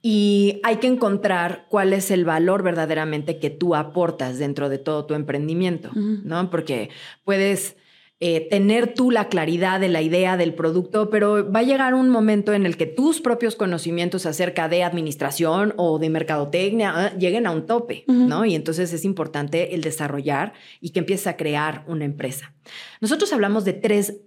Y 0.03 0.59
hay 0.63 0.77
que 0.77 0.87
encontrar 0.87 1.65
cuál 1.69 1.93
es 1.93 2.09
el 2.09 2.25
valor 2.25 2.63
verdaderamente 2.63 3.37
que 3.37 3.49
tú 3.49 3.75
aportas 3.75 4.39
dentro 4.39 4.69
de 4.69 4.79
todo 4.79 5.05
tu 5.05 5.13
emprendimiento, 5.13 5.91
¿no? 5.93 6.49
Porque 6.49 6.89
puedes 7.23 7.75
eh, 8.23 8.47
tener 8.51 8.93
tú 8.93 9.09
la 9.09 9.29
claridad 9.29 9.79
de 9.79 9.89
la 9.89 10.03
idea 10.03 10.37
del 10.37 10.53
producto, 10.53 11.09
pero 11.09 11.51
va 11.51 11.61
a 11.61 11.63
llegar 11.63 11.95
un 11.95 12.09
momento 12.09 12.53
en 12.53 12.67
el 12.67 12.77
que 12.77 12.85
tus 12.85 13.19
propios 13.19 13.55
conocimientos 13.55 14.27
acerca 14.27 14.69
de 14.69 14.83
administración 14.83 15.73
o 15.75 15.97
de 15.97 16.11
mercadotecnia 16.11 16.93
ah, 16.95 17.17
lleguen 17.17 17.47
a 17.47 17.51
un 17.51 17.65
tope, 17.65 18.03
¿no? 18.05 18.45
Y 18.45 18.53
entonces 18.53 18.93
es 18.93 19.05
importante 19.05 19.73
el 19.73 19.81
desarrollar 19.81 20.53
y 20.79 20.91
que 20.91 20.99
empieces 20.99 21.25
a 21.25 21.35
crear 21.35 21.83
una 21.87 22.05
empresa. 22.05 22.53
Nosotros 22.99 23.33
hablamos 23.33 23.65
de 23.65 23.73
tres 23.73 24.17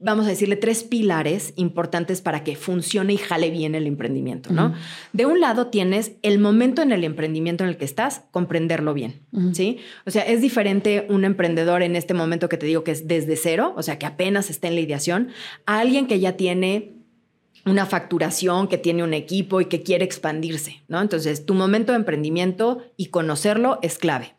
vamos 0.00 0.26
a 0.26 0.30
decirle, 0.30 0.56
tres 0.56 0.82
pilares 0.82 1.52
importantes 1.56 2.22
para 2.22 2.42
que 2.42 2.56
funcione 2.56 3.12
y 3.12 3.16
jale 3.18 3.50
bien 3.50 3.74
el 3.74 3.86
emprendimiento, 3.86 4.50
¿no? 4.52 4.74
De 5.12 5.26
un 5.26 5.40
lado 5.40 5.66
tienes 5.66 6.12
el 6.22 6.38
momento 6.38 6.80
en 6.80 6.90
el 6.90 7.04
emprendimiento 7.04 7.64
en 7.64 7.70
el 7.70 7.76
que 7.76 7.84
estás, 7.84 8.22
comprenderlo 8.30 8.94
bien, 8.94 9.20
¿sí? 9.52 9.78
O 10.06 10.10
sea, 10.10 10.22
es 10.22 10.40
diferente 10.40 11.06
un 11.10 11.24
emprendedor 11.24 11.82
en 11.82 11.96
este 11.96 12.14
momento 12.14 12.48
que 12.48 12.56
te 12.56 12.64
digo 12.64 12.82
que 12.82 12.92
es 12.92 13.06
desde 13.06 13.36
cero, 13.36 13.74
o 13.76 13.82
sea, 13.82 13.98
que 13.98 14.06
apenas 14.06 14.48
está 14.48 14.68
en 14.68 14.74
la 14.74 14.80
ideación, 14.80 15.28
a 15.66 15.80
alguien 15.80 16.06
que 16.06 16.18
ya 16.18 16.32
tiene 16.36 16.94
una 17.66 17.84
facturación, 17.84 18.68
que 18.68 18.78
tiene 18.78 19.04
un 19.04 19.12
equipo 19.12 19.60
y 19.60 19.66
que 19.66 19.82
quiere 19.82 20.06
expandirse, 20.06 20.82
¿no? 20.88 21.02
Entonces, 21.02 21.44
tu 21.44 21.52
momento 21.52 21.92
de 21.92 21.98
emprendimiento 21.98 22.82
y 22.96 23.06
conocerlo 23.06 23.78
es 23.82 23.98
clave. 23.98 24.34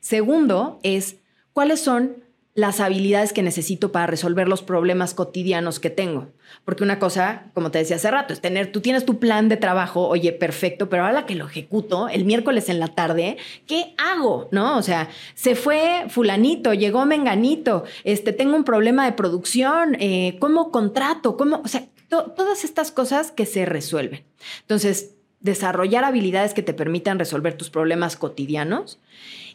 Segundo 0.00 0.80
es 0.82 1.16
cuáles 1.52 1.80
son 1.80 2.23
las 2.54 2.78
habilidades 2.78 3.32
que 3.32 3.42
necesito 3.42 3.90
para 3.90 4.06
resolver 4.06 4.46
los 4.46 4.62
problemas 4.62 5.12
cotidianos 5.12 5.80
que 5.80 5.90
tengo. 5.90 6.28
Porque 6.64 6.84
una 6.84 7.00
cosa, 7.00 7.46
como 7.52 7.72
te 7.72 7.78
decía 7.78 7.96
hace 7.96 8.10
rato, 8.10 8.32
es 8.32 8.40
tener, 8.40 8.70
tú 8.70 8.80
tienes 8.80 9.04
tu 9.04 9.18
plan 9.18 9.48
de 9.48 9.56
trabajo, 9.56 10.06
oye, 10.06 10.32
perfecto, 10.32 10.88
pero 10.88 11.04
ahora 11.04 11.26
que 11.26 11.34
lo 11.34 11.46
ejecuto, 11.46 12.08
el 12.08 12.24
miércoles 12.24 12.68
en 12.68 12.78
la 12.78 12.88
tarde, 12.88 13.38
¿qué 13.66 13.94
hago? 13.98 14.48
¿No? 14.52 14.78
O 14.78 14.82
sea, 14.82 15.08
se 15.34 15.56
fue 15.56 16.04
fulanito, 16.08 16.74
llegó 16.74 17.04
menganito, 17.06 17.84
este, 18.04 18.32
tengo 18.32 18.54
un 18.54 18.64
problema 18.64 19.04
de 19.04 19.12
producción, 19.12 19.96
eh, 19.98 20.36
¿cómo 20.38 20.70
contrato? 20.70 21.36
¿Cómo? 21.36 21.60
O 21.64 21.68
sea, 21.68 21.86
todas 22.08 22.62
estas 22.62 22.92
cosas 22.92 23.32
que 23.32 23.46
se 23.46 23.66
resuelven. 23.66 24.22
Entonces, 24.60 25.14
desarrollar 25.40 26.04
habilidades 26.04 26.54
que 26.54 26.62
te 26.62 26.72
permitan 26.72 27.18
resolver 27.18 27.54
tus 27.54 27.68
problemas 27.68 28.16
cotidianos 28.16 29.00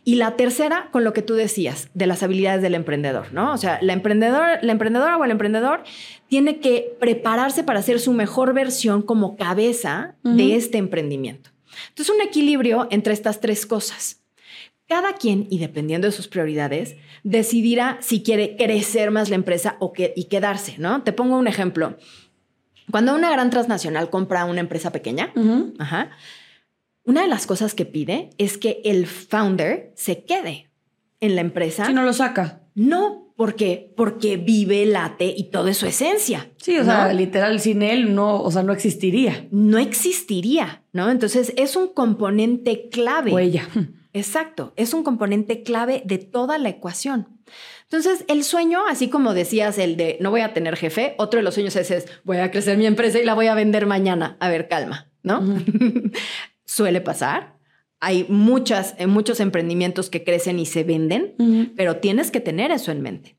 y 0.04 0.16
la 0.16 0.36
tercera, 0.36 0.90
con 0.92 1.04
lo 1.04 1.14
que 1.14 1.22
tú 1.22 1.36
decías, 1.36 1.90
de 1.94 2.08
las 2.08 2.24
habilidades 2.24 2.62
del 2.62 2.76
emprendedor, 2.76 3.32
¿no? 3.34 3.54
O 3.54 3.58
sea, 3.58 3.80
la, 3.82 3.94
emprendedor, 3.94 4.60
la 4.62 4.72
emprendedora 4.72 5.18
o 5.18 5.24
el 5.24 5.32
emprendedor 5.32 5.84
tiene 6.28 6.60
que 6.60 6.96
prepararse 7.00 7.64
para 7.64 7.82
ser 7.82 8.00
su 8.00 8.14
mejor 8.14 8.54
versión 8.54 9.02
como 9.02 9.36
cabeza 9.36 10.16
de 10.24 10.56
este 10.56 10.78
emprendimiento. 10.78 11.50
Entonces, 11.90 12.14
un 12.14 12.22
equilibrio 12.22 12.88
entre 12.92 13.14
estas 13.14 13.40
tres 13.40 13.66
cosas. 13.66 14.22
Cada 14.88 15.14
quien, 15.14 15.46
y 15.52 15.60
dependiendo 15.60 16.08
de 16.08 16.12
sus 16.12 16.28
prioridades, 16.28 16.96
decidirá 17.24 17.98
si 18.02 18.24
quiere 18.24 18.56
crecer 18.58 19.12
más 19.12 19.30
la 19.30 19.36
empresa 19.36 19.78
o 19.80 19.94
que, 19.94 20.14
y 20.16 20.26
quedarse, 20.26 20.76
¿no? 20.80 21.04
Te 21.04 21.14
pongo 21.14 21.38
un 21.38 21.48
ejemplo. 21.48 21.98
Cuando 22.90 23.14
una 23.14 23.30
gran 23.30 23.52
transnacional 23.52 24.10
compra 24.10 24.46
una 24.46 24.62
empresa 24.62 24.92
pequeña, 24.92 25.32
una 27.04 27.22
de 27.22 27.28
las 27.28 27.48
cosas 27.48 27.74
que 27.74 27.86
pide 27.86 28.30
es 28.38 28.58
que 28.58 28.82
el 28.86 29.08
founder 29.08 29.92
se 29.96 30.24
quede 30.24 30.70
en 31.20 31.36
la 31.36 31.42
empresa. 31.42 31.86
Si 31.86 31.94
no 31.94 32.04
lo 32.04 32.14
saca. 32.14 32.62
No, 32.76 33.34
porque 33.36 33.94
porque 33.96 34.38
vive, 34.38 34.86
late 34.86 35.34
y 35.36 35.50
todo 35.50 35.68
es 35.68 35.78
su 35.78 35.86
esencia. 35.86 36.52
Sí, 36.58 36.78
o 36.78 36.84
sea, 36.84 37.12
literal 37.14 37.60
sin 37.60 37.82
él 37.82 38.14
no, 38.14 38.42
o 38.42 38.52
sea, 38.52 38.64
no 38.64 38.74
existiría. 38.74 39.48
No 39.52 39.78
existiría, 39.78 40.84
¿no? 40.94 41.10
Entonces 41.10 41.54
es 41.58 41.76
un 41.76 41.88
componente 41.88 42.90
clave. 42.90 43.34
O 43.34 43.40
ella. 43.40 43.68
Exacto, 44.14 44.74
es 44.76 44.94
un 44.94 45.04
componente 45.04 45.62
clave 45.62 46.02
de 46.06 46.18
toda 46.18 46.58
la 46.58 46.70
ecuación. 46.70 47.40
Entonces, 47.84 48.26
el 48.28 48.44
sueño, 48.44 48.82
así 48.88 49.10
como 49.10 49.34
decías, 49.34 49.78
el 49.78 49.98
de 49.98 50.18
no 50.20 50.30
voy 50.32 50.42
a 50.42 50.54
tener 50.54 50.76
jefe, 50.76 51.16
otro 51.18 51.40
de 51.40 51.44
los 51.44 51.54
sueños 51.56 51.76
es, 51.76 52.06
voy 52.24 52.38
a 52.38 52.52
crecer 52.52 52.78
mi 52.78 52.86
empresa 52.86 53.20
y 53.20 53.26
la 53.26 53.34
voy 53.34 53.48
a 53.48 53.56
vender 53.56 53.86
mañana. 53.86 54.38
A 54.40 54.50
ver, 54.50 54.68
calma, 54.68 55.10
¿no? 55.24 55.42
Suele 56.70 57.02
pasar. 57.02 57.56
Hay 58.00 58.28
muchas, 58.30 58.94
eh, 59.00 59.08
muchos 59.08 59.40
emprendimientos 59.40 60.12
que 60.12 60.24
crecen 60.24 60.60
y 60.60 60.68
se 60.68 60.84
venden, 60.84 61.74
pero 61.76 61.96
tienes 61.96 62.30
que 62.30 62.42
tener 62.42 62.70
eso 62.70 62.92
en 62.92 63.02
mente. 63.02 63.38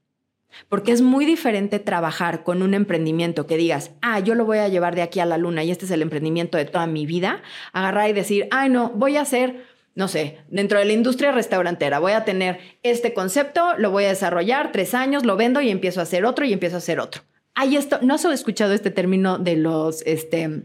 Porque 0.68 0.90
es 0.90 1.00
muy 1.00 1.24
diferente 1.24 1.78
trabajar 1.78 2.42
con 2.42 2.60
un 2.60 2.74
emprendimiento 2.74 3.46
que 3.46 3.56
digas, 3.56 3.92
ah, 4.02 4.18
yo 4.18 4.34
lo 4.34 4.44
voy 4.46 4.58
a 4.58 4.66
llevar 4.66 4.96
de 4.96 5.02
aquí 5.02 5.20
a 5.20 5.26
la 5.26 5.38
luna 5.38 5.62
y 5.62 5.70
este 5.70 5.84
es 5.84 5.92
el 5.92 6.02
emprendimiento 6.02 6.58
de 6.58 6.64
toda 6.64 6.88
mi 6.88 7.06
vida, 7.06 7.40
agarrar 7.72 8.10
y 8.10 8.14
decir, 8.14 8.48
ay, 8.50 8.68
no, 8.68 8.90
voy 8.90 9.16
a 9.16 9.22
hacer 9.22 9.64
no 9.94 10.08
sé, 10.08 10.38
dentro 10.48 10.80
de 10.80 10.84
la 10.84 10.92
industria 10.92 11.30
restaurantera, 11.30 12.00
voy 12.00 12.12
a 12.12 12.24
tener 12.24 12.58
este 12.82 13.12
concepto, 13.14 13.76
lo 13.76 13.92
voy 13.92 14.04
a 14.04 14.08
desarrollar 14.08 14.72
tres 14.72 14.94
años, 14.94 15.24
lo 15.24 15.36
vendo 15.36 15.60
y 15.60 15.70
empiezo 15.70 16.00
a 16.00 16.04
hacer 16.04 16.24
otro 16.24 16.44
y 16.44 16.52
empiezo 16.52 16.76
a 16.76 16.78
hacer 16.78 16.98
otro. 16.98 17.22
Hay 17.54 17.76
esto, 17.76 17.98
¿no 18.02 18.14
has 18.14 18.24
escuchado 18.24 18.72
este 18.72 18.90
término 18.90 19.38
de 19.38 19.56
los 19.56 20.02
este, 20.02 20.62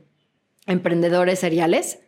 emprendedores 0.68 1.40
seriales? 1.40 2.00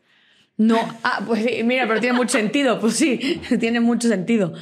No, 0.58 0.80
ah, 1.04 1.24
pues 1.26 1.46
mira, 1.64 1.88
pero 1.88 2.00
tiene 2.00 2.18
mucho 2.18 2.38
sentido, 2.38 2.80
pues 2.80 2.96
sí, 2.96 3.42
tiene 3.60 3.80
mucho 3.80 4.08
sentido. 4.08 4.54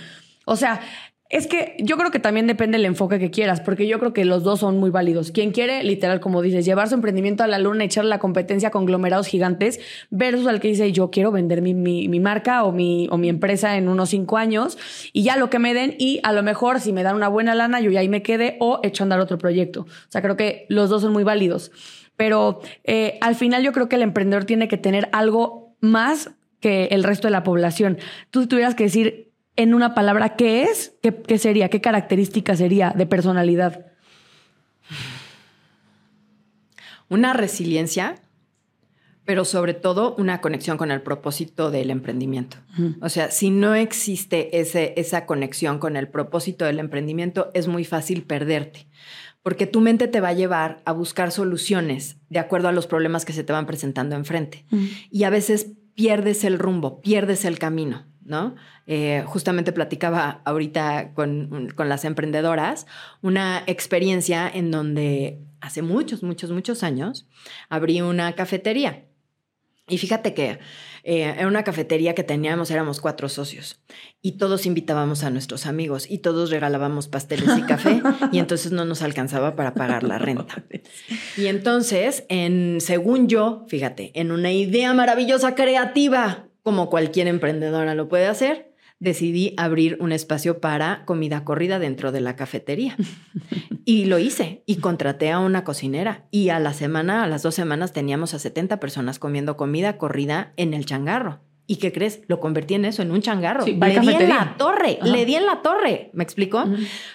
O 0.46 0.56
sea, 0.56 0.82
es 1.30 1.48
que 1.48 1.76
yo 1.80 1.98
creo 1.98 2.12
que 2.12 2.20
también 2.20 2.46
depende 2.46 2.78
del 2.78 2.86
enfoque 2.86 3.18
que 3.18 3.32
quieras, 3.32 3.60
porque 3.60 3.88
yo 3.88 3.98
creo 3.98 4.14
que 4.14 4.26
los 4.26 4.44
dos 4.44 4.60
son 4.60 4.78
muy 4.78 4.92
válidos. 4.92 5.32
Quien 5.32 5.52
quiere, 5.52 5.84
literal, 5.84 6.20
como 6.20 6.44
dices, 6.44 6.66
llevar 6.66 6.88
su 6.88 6.94
emprendimiento 6.96 7.44
a 7.44 7.48
la 7.48 7.58
luna 7.58 7.84
y 7.84 7.88
echarle 7.88 8.10
la 8.10 8.20
competencia 8.20 8.70
a 8.70 8.72
conglomerados 8.72 9.26
gigantes, 9.26 9.80
versus 10.12 10.46
al 10.46 10.60
que 10.60 10.68
dice, 10.68 10.92
yo 10.92 11.10
quiero 11.10 11.32
vender 11.32 11.64
mi, 11.64 11.74
mi, 11.74 12.20
marca 12.20 12.64
o 12.64 12.72
mi, 12.72 13.08
o 13.10 13.18
mi 13.18 13.28
empresa 13.28 13.76
en 13.76 13.90
unos 13.90 14.10
cinco 14.10 14.38
años 14.38 14.78
y 15.14 15.24
ya 15.24 15.36
lo 15.36 15.50
que 15.50 15.58
me 15.58 15.74
den, 15.74 15.96
y 15.98 16.20
a 16.24 16.32
lo 16.32 16.44
mejor 16.44 16.80
si 16.80 16.94
me 16.94 17.02
dan 17.02 17.16
una 17.16 17.28
buena 17.28 17.56
lana, 17.56 17.80
yo 17.80 17.90
ya 17.90 18.02
ahí 18.02 18.10
me 18.10 18.22
quede 18.22 18.58
o 18.60 18.80
echo 18.84 19.02
a 19.02 19.06
andar 19.06 19.20
otro 19.20 19.40
proyecto. 19.40 19.82
O 19.82 20.10
sea, 20.10 20.22
creo 20.22 20.38
que 20.38 20.68
los 20.70 20.90
dos 20.90 21.02
son 21.02 21.12
muy 21.12 21.24
válidos. 21.24 21.72
Pero 22.18 22.62
eh, 22.84 23.18
al 23.20 23.36
final 23.36 23.64
yo 23.64 23.74
creo 23.74 23.90
que 23.90 23.96
el 23.96 24.04
emprendedor 24.04 24.46
tiene 24.46 24.68
que 24.68 24.78
tener 24.78 25.10
algo 25.12 25.65
más 25.80 26.32
que 26.60 26.86
el 26.86 27.04
resto 27.04 27.28
de 27.28 27.32
la 27.32 27.44
población. 27.44 27.98
Tú 28.32 28.48
tuvieras 28.48 28.76
que 28.76 28.86
decir, 28.86 29.32
en 29.56 29.74
una 29.74 29.94
palabra, 29.94 30.36
¿qué 30.36 30.64
es? 30.64 30.96
¿Qué, 31.02 31.38
sería? 31.38 31.70
¿Qué 31.70 31.82
característica 31.82 32.56
sería 32.56 32.92
de 32.96 33.06
personalidad? 33.06 33.86
Una 37.08 37.34
resiliencia, 37.34 38.16
pero 39.26 39.44
sobre 39.44 39.74
todo 39.74 40.16
una 40.18 40.40
conexión 40.40 40.78
con 40.78 40.92
el 40.92 41.02
propósito 41.02 41.72
del 41.72 41.90
emprendimiento. 41.90 42.58
O 43.02 43.10
sea, 43.10 43.32
si 43.32 43.50
no 43.50 43.74
existe 43.74 44.60
ese, 44.60 44.94
esa 44.98 45.26
conexión 45.26 45.80
con 45.80 45.98
el 45.98 46.08
propósito 46.08 46.66
del 46.66 46.80
emprendimiento, 46.80 47.50
es 47.54 47.68
muy 47.68 47.86
fácil 47.86 48.24
perderte, 48.24 48.88
porque 49.42 49.66
tu 49.66 49.82
mente 49.82 50.08
te 50.08 50.22
va 50.22 50.30
a 50.30 50.34
llevar 50.34 50.82
a 50.86 50.92
buscar 50.92 51.32
soluciones 51.32 52.18
de 52.30 52.40
acuerdo 52.40 52.68
a 52.68 52.72
los 52.72 52.86
problemas 52.86 53.26
que 53.26 53.34
se 53.34 53.44
te 53.44 53.52
van 53.52 53.66
presentando 53.66 54.16
enfrente. 54.16 54.66
Y 55.10 55.24
a 55.24 55.32
veces 55.32 55.72
pierdes 55.96 56.44
el 56.44 56.60
rumbo, 56.60 57.02
pierdes 57.02 57.46
el 57.46 57.58
camino. 57.58 58.06
¿no? 58.26 58.56
Eh, 58.88 59.24
justamente 59.28 59.72
platicaba 59.72 60.42
ahorita 60.46 61.14
con, 61.14 61.70
con, 61.76 61.90
las 61.90 62.06
emprendedoras 62.06 62.88
una 63.22 63.62
experiencia 63.68 64.50
en 64.52 64.72
donde 64.72 65.46
hace 65.62 65.84
muchos, 65.84 66.24
muchos, 66.24 66.50
muchos 66.50 66.82
años 66.82 67.28
abrí 67.70 68.02
una 68.02 68.34
cafetería. 68.34 69.06
Y 69.88 70.00
fíjate 70.00 70.34
que 70.34 70.60
eh, 71.04 71.36
era 71.38 71.48
una 71.48 71.64
cafetería 71.64 72.16
que 72.16 72.24
teníamos, 72.24 72.72
éramos 72.72 73.00
cuatro 73.00 73.30
socios 73.30 73.80
y 74.24 74.34
todos 74.34 74.66
invitábamos 74.66 75.24
a 75.24 75.30
nuestros 75.30 75.68
amigos 75.68 76.10
y 76.10 76.18
todos 76.18 76.50
regalábamos 76.50 77.08
pasteles 77.08 77.56
y 77.56 77.62
café 77.62 78.02
y 78.32 78.40
entonces 78.40 78.72
no 78.72 78.86
nos 78.86 79.04
alcanzaba 79.04 79.56
para 79.56 79.76
pagar 79.76 80.04
la 80.04 80.18
renta. 80.20 80.64
Y 81.38 81.46
entonces, 81.46 82.26
en, 82.30 82.82
según 82.82 83.28
yo, 83.28 83.66
fíjate, 83.68 84.12
en 84.16 84.32
una 84.32 84.52
idea 84.52 84.94
maravillosa 84.96 85.54
creativa 85.54 86.48
como 86.64 86.90
cualquier 86.90 87.28
emprendedora 87.28 87.94
lo 87.94 88.10
puede 88.10 88.26
hacer, 88.26 88.75
decidí 89.00 89.54
abrir 89.58 89.98
un 90.00 90.12
espacio 90.12 90.60
para 90.60 91.06
comida 91.06 91.44
corrida 91.44 91.80
dentro 91.80 92.12
de 92.12 92.22
la 92.22 92.36
cafetería. 92.36 92.96
Y 93.88 94.06
lo 94.06 94.18
hice 94.18 94.64
y 94.66 94.78
contraté 94.78 95.30
a 95.30 95.38
una 95.38 95.64
cocinera 95.64 96.26
y 96.32 96.50
a 96.50 96.60
la 96.60 96.74
semana, 96.74 97.24
a 97.24 97.28
las 97.28 97.44
dos 97.44 97.54
semanas 97.54 97.94
teníamos 97.94 98.34
a 98.34 98.40
70 98.40 98.80
personas 98.80 99.20
comiendo 99.20 99.58
comida 99.58 100.00
corrida 100.00 100.54
en 100.58 100.74
el 100.74 100.88
changarro. 100.88 101.42
¿Y 101.68 101.78
qué 101.78 101.92
crees? 101.92 102.22
Lo 102.28 102.40
convertí 102.40 102.76
en 102.76 102.86
eso, 102.86 103.02
en 103.02 103.12
un 103.12 103.22
changarro. 103.22 103.66
le 103.66 103.74
di 103.74 104.14
en 104.14 104.30
la 104.30 104.56
torre, 104.58 105.00
le 105.02 105.26
di 105.26 105.36
en 105.36 105.46
la 105.46 105.62
torre. 105.62 106.10
¿Me 106.14 106.24
explico? 106.24 106.64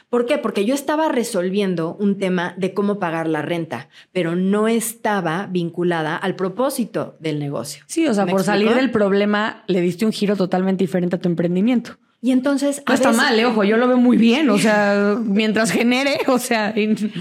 ¿Por 0.08 0.26
qué? 0.26 0.38
Porque 0.38 0.64
yo 0.64 0.74
estaba 0.74 1.08
resolviendo 1.08 1.96
un 1.98 2.18
tema 2.18 2.54
de 2.56 2.74
cómo 2.74 2.98
pagar 2.98 3.28
la 3.28 3.42
renta, 3.42 3.88
pero 4.12 4.34
no 4.34 4.68
estaba 4.68 5.46
vinculada 5.46 6.16
al 6.16 6.34
propósito 6.34 7.16
del 7.20 7.38
negocio. 7.38 7.84
Sí, 7.86 8.06
o 8.06 8.14
sea, 8.14 8.26
por 8.26 8.42
salir 8.42 8.74
del 8.74 8.90
problema 8.90 9.64
le 9.66 9.80
diste 9.80 10.04
un 10.04 10.12
giro 10.12 10.36
totalmente 10.36 10.84
diferente 10.84 11.16
a 11.16 11.20
tu 11.20 11.28
emprendimiento. 11.28 11.98
Y 12.22 12.32
entonces. 12.32 12.82
No 12.86 12.94
está 12.94 13.12
mal, 13.12 13.38
eh, 13.38 13.46
ojo, 13.46 13.64
yo 13.64 13.76
lo 13.78 13.88
veo 13.88 13.96
muy 13.96 14.16
bien. 14.16 14.50
O 14.50 14.58
sea, 14.58 15.16
mientras 15.24 15.70
genere, 15.70 16.18
o 16.26 16.38
sea. 16.38 16.74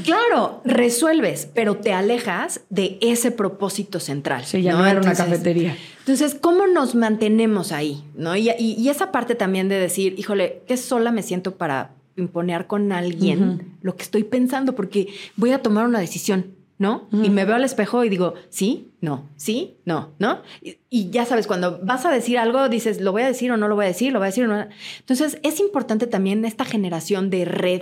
Claro, 0.04 0.62
resuelves, 0.66 1.48
pero 1.54 1.78
te 1.78 1.94
alejas 1.94 2.62
de 2.70 2.98
ese 3.02 3.32
propósito 3.32 4.00
central. 4.00 4.46
Sí, 4.46 4.62
ya 4.62 4.74
no, 4.74 4.86
era 4.86 5.00
una 5.00 5.14
cafetería. 5.14 5.78
Entonces, 6.00 6.36
¿cómo 6.36 6.68
nos 6.68 6.96
mantenemos 6.96 7.72
ahí? 7.72 8.04
¿no? 8.16 8.36
Y, 8.36 8.50
y, 8.58 8.90
esa 8.90 9.12
parte 9.12 9.36
también 9.36 9.70
de 9.70 9.76
decir, 9.76 10.16
híjole, 10.18 10.64
qué 10.68 10.76
sola 10.76 11.12
me 11.12 11.22
siento 11.22 11.56
para 11.56 11.92
imponer 12.18 12.68
con 12.68 12.92
alguien 12.92 13.78
lo 13.82 13.96
que 13.96 14.04
estoy 14.04 14.24
pensando, 14.24 14.76
porque 14.76 15.08
voy 15.36 15.52
a 15.52 15.62
tomar 15.62 15.86
una 15.86 16.00
decisión. 16.00 16.59
¿No? 16.80 17.10
Y 17.12 17.30
me 17.30 17.44
veo 17.44 17.56
al 17.56 17.66
espejo 17.66 18.06
y 18.06 18.10
digo, 18.10 18.36
sí, 18.50 18.94
no, 19.02 19.30
sí, 19.36 19.78
no, 19.84 20.14
¿no? 20.18 20.42
Y, 20.62 21.10
ya 21.10 21.26
sabes, 21.26 21.46
cuando 21.46 21.78
vas 21.84 22.06
a 22.06 22.10
decir 22.10 22.40
algo, 22.40 22.70
dices, 22.70 23.02
lo 23.02 23.12
voy 23.12 23.24
a 23.24 23.28
decir 23.28 23.52
o 23.52 23.58
no 23.58 23.68
lo 23.68 23.76
voy 23.76 23.84
a 23.84 23.90
decir, 23.90 24.14
lo 24.14 24.20
voy 24.20 24.28
a 24.28 24.32
decir 24.32 24.46
o 24.46 24.48
no. 24.48 24.66
Entonces, 25.00 25.40
es 25.44 25.60
importante 25.60 26.08
también 26.08 26.46
esta 26.46 26.64
generación 26.64 27.30
de 27.30 27.44
red 27.44 27.82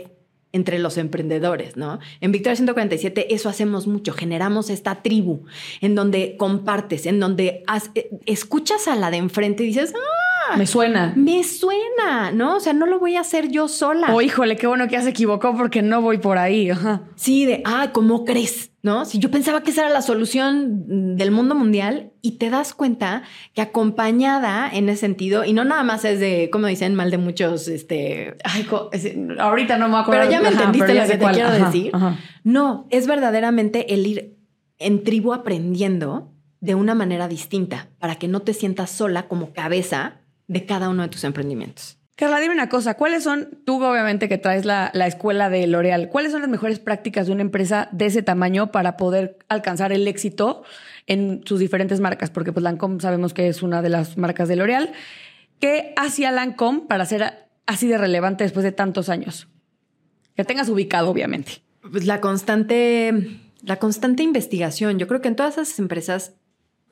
entre 0.51 0.79
los 0.79 0.97
emprendedores, 0.97 1.77
¿no? 1.77 1.99
En 2.21 2.31
Victoria 2.31 2.55
147 2.55 3.35
eso 3.35 3.49
hacemos 3.49 3.85
mucho, 3.85 4.13
generamos 4.13 4.71
esta 4.71 5.03
tribu 5.03 5.41
en 5.81 5.93
donde 5.93 6.35
compartes, 6.37 7.05
en 7.05 7.19
donde 7.19 7.63
eh, 7.93 8.09
escuchas 8.25 8.87
a 8.87 8.95
la 8.95 9.11
de 9.11 9.17
enfrente 9.17 9.63
y 9.63 9.67
dices, 9.67 9.93
¡ah! 9.95 10.27
Me 10.55 10.65
suena. 10.65 11.13
Me 11.15 11.43
suena, 11.43 12.31
¿no? 12.31 12.55
O 12.55 12.59
sea, 12.59 12.73
no 12.73 12.85
lo 12.85 12.99
voy 12.99 13.15
a 13.15 13.21
hacer 13.21 13.49
yo 13.49 13.67
sola. 13.67 14.13
O 14.13 14.17
oh, 14.17 14.21
híjole, 14.21 14.55
qué 14.55 14.65
bueno 14.65 14.85
que 14.87 14.93
ya 14.93 15.01
se 15.01 15.09
equivocó 15.09 15.55
porque 15.55 15.81
no 15.81 16.01
voy 16.01 16.19
por 16.19 16.37
ahí. 16.37 16.71
Sí, 17.15 17.45
de, 17.45 17.61
ah, 17.65 17.89
¿cómo 17.91 18.23
crees? 18.23 18.71
¿No? 18.87 19.03
Si 19.03 19.19
yo 19.19 19.29
pensaba 19.29 19.63
que 19.63 19.71
esa 19.71 19.81
era 19.81 19.89
la 19.89 20.01
solución 20.01 21.17
del 21.17 21.29
mundo 21.31 21.55
mundial 21.55 22.13
y 22.21 22.37
te 22.37 22.49
das 22.49 22.73
cuenta 22.73 23.23
que 23.53 23.61
acompañada 23.61 24.69
en 24.71 24.87
ese 24.87 25.01
sentido, 25.01 25.43
y 25.43 25.51
no 25.51 25.65
nada 25.65 25.83
más 25.83 26.05
es 26.05 26.21
de, 26.21 26.49
como 26.49 26.67
dicen, 26.67 26.95
mal 26.95 27.11
de 27.11 27.17
muchos, 27.17 27.67
este... 27.67 28.37
ahorita 29.39 29.77
no 29.77 29.89
me 29.89 29.97
acuerdo. 29.97 30.21
Pero 30.21 30.31
ya 30.31 30.41
me 30.41 30.47
entendiste 30.47 30.93
lo 30.93 31.05
que 31.05 31.17
te 31.17 31.25
quiero 31.31 31.51
decir. 31.51 31.91
No, 32.45 32.87
es 32.89 33.07
verdaderamente 33.07 33.93
el 33.93 34.07
ir 34.07 34.37
en 34.79 35.03
tribu 35.03 35.33
aprendiendo 35.33 36.31
de 36.61 36.73
una 36.73 36.95
manera 36.95 37.27
distinta 37.27 37.89
para 37.99 38.15
que 38.15 38.29
no 38.29 38.39
te 38.39 38.53
sientas 38.53 38.89
sola 38.89 39.27
como 39.27 39.51
cabeza 39.51 40.21
de 40.47 40.65
cada 40.65 40.87
uno 40.87 41.03
de 41.03 41.09
tus 41.09 41.25
emprendimientos. 41.25 41.96
Carla, 42.17 42.39
dime 42.39 42.55
una 42.55 42.67
cosa, 42.67 42.95
¿cuáles 42.95 43.23
son, 43.23 43.59
tú 43.63 43.75
obviamente 43.83 44.27
que 44.27 44.39
traes 44.39 44.65
la, 44.65 44.87
escuela 45.05 45.51
de 45.51 45.67
L'Oreal, 45.67 46.09
cuáles 46.09 46.31
son 46.31 46.41
las 46.41 46.49
mejores 46.49 46.79
prácticas 46.79 47.27
de 47.27 47.33
una 47.33 47.43
empresa 47.43 47.89
de 47.91 48.07
ese 48.07 48.23
tamaño 48.23 48.71
para 48.71 48.97
poder 48.97 49.37
alcanzar 49.49 49.91
el 49.91 50.07
éxito 50.07 50.63
en 51.05 51.43
sus 51.45 51.59
diferentes 51.59 51.99
marcas? 51.99 52.31
Porque 52.31 52.51
pues 52.51 52.63
Lancome 52.63 52.99
sabemos 53.01 53.35
que 53.35 53.47
es 53.47 53.61
una 53.61 53.83
de 53.83 53.89
las 53.89 54.17
marcas 54.17 54.47
de 54.47 54.55
L'Oreal. 54.55 54.93
¿Qué 55.59 55.93
hacía 55.95 56.31
Lancome 56.31 56.85
para 56.87 57.05
ser 57.05 57.47
así 57.67 57.87
de 57.87 57.99
relevante 57.99 58.43
después 58.43 58.63
de 58.63 58.71
tantos 58.71 59.09
años? 59.09 59.47
Que 60.35 60.43
tengas 60.43 60.69
ubicado, 60.69 61.11
obviamente. 61.11 61.61
Pues 61.91 62.07
la 62.07 62.19
constante, 62.19 63.13
la 63.61 63.75
constante 63.75 64.23
investigación. 64.23 64.97
Yo 64.97 65.07
creo 65.07 65.21
que 65.21 65.27
en 65.27 65.35
todas 65.35 65.59
esas 65.59 65.77
empresas 65.77 66.33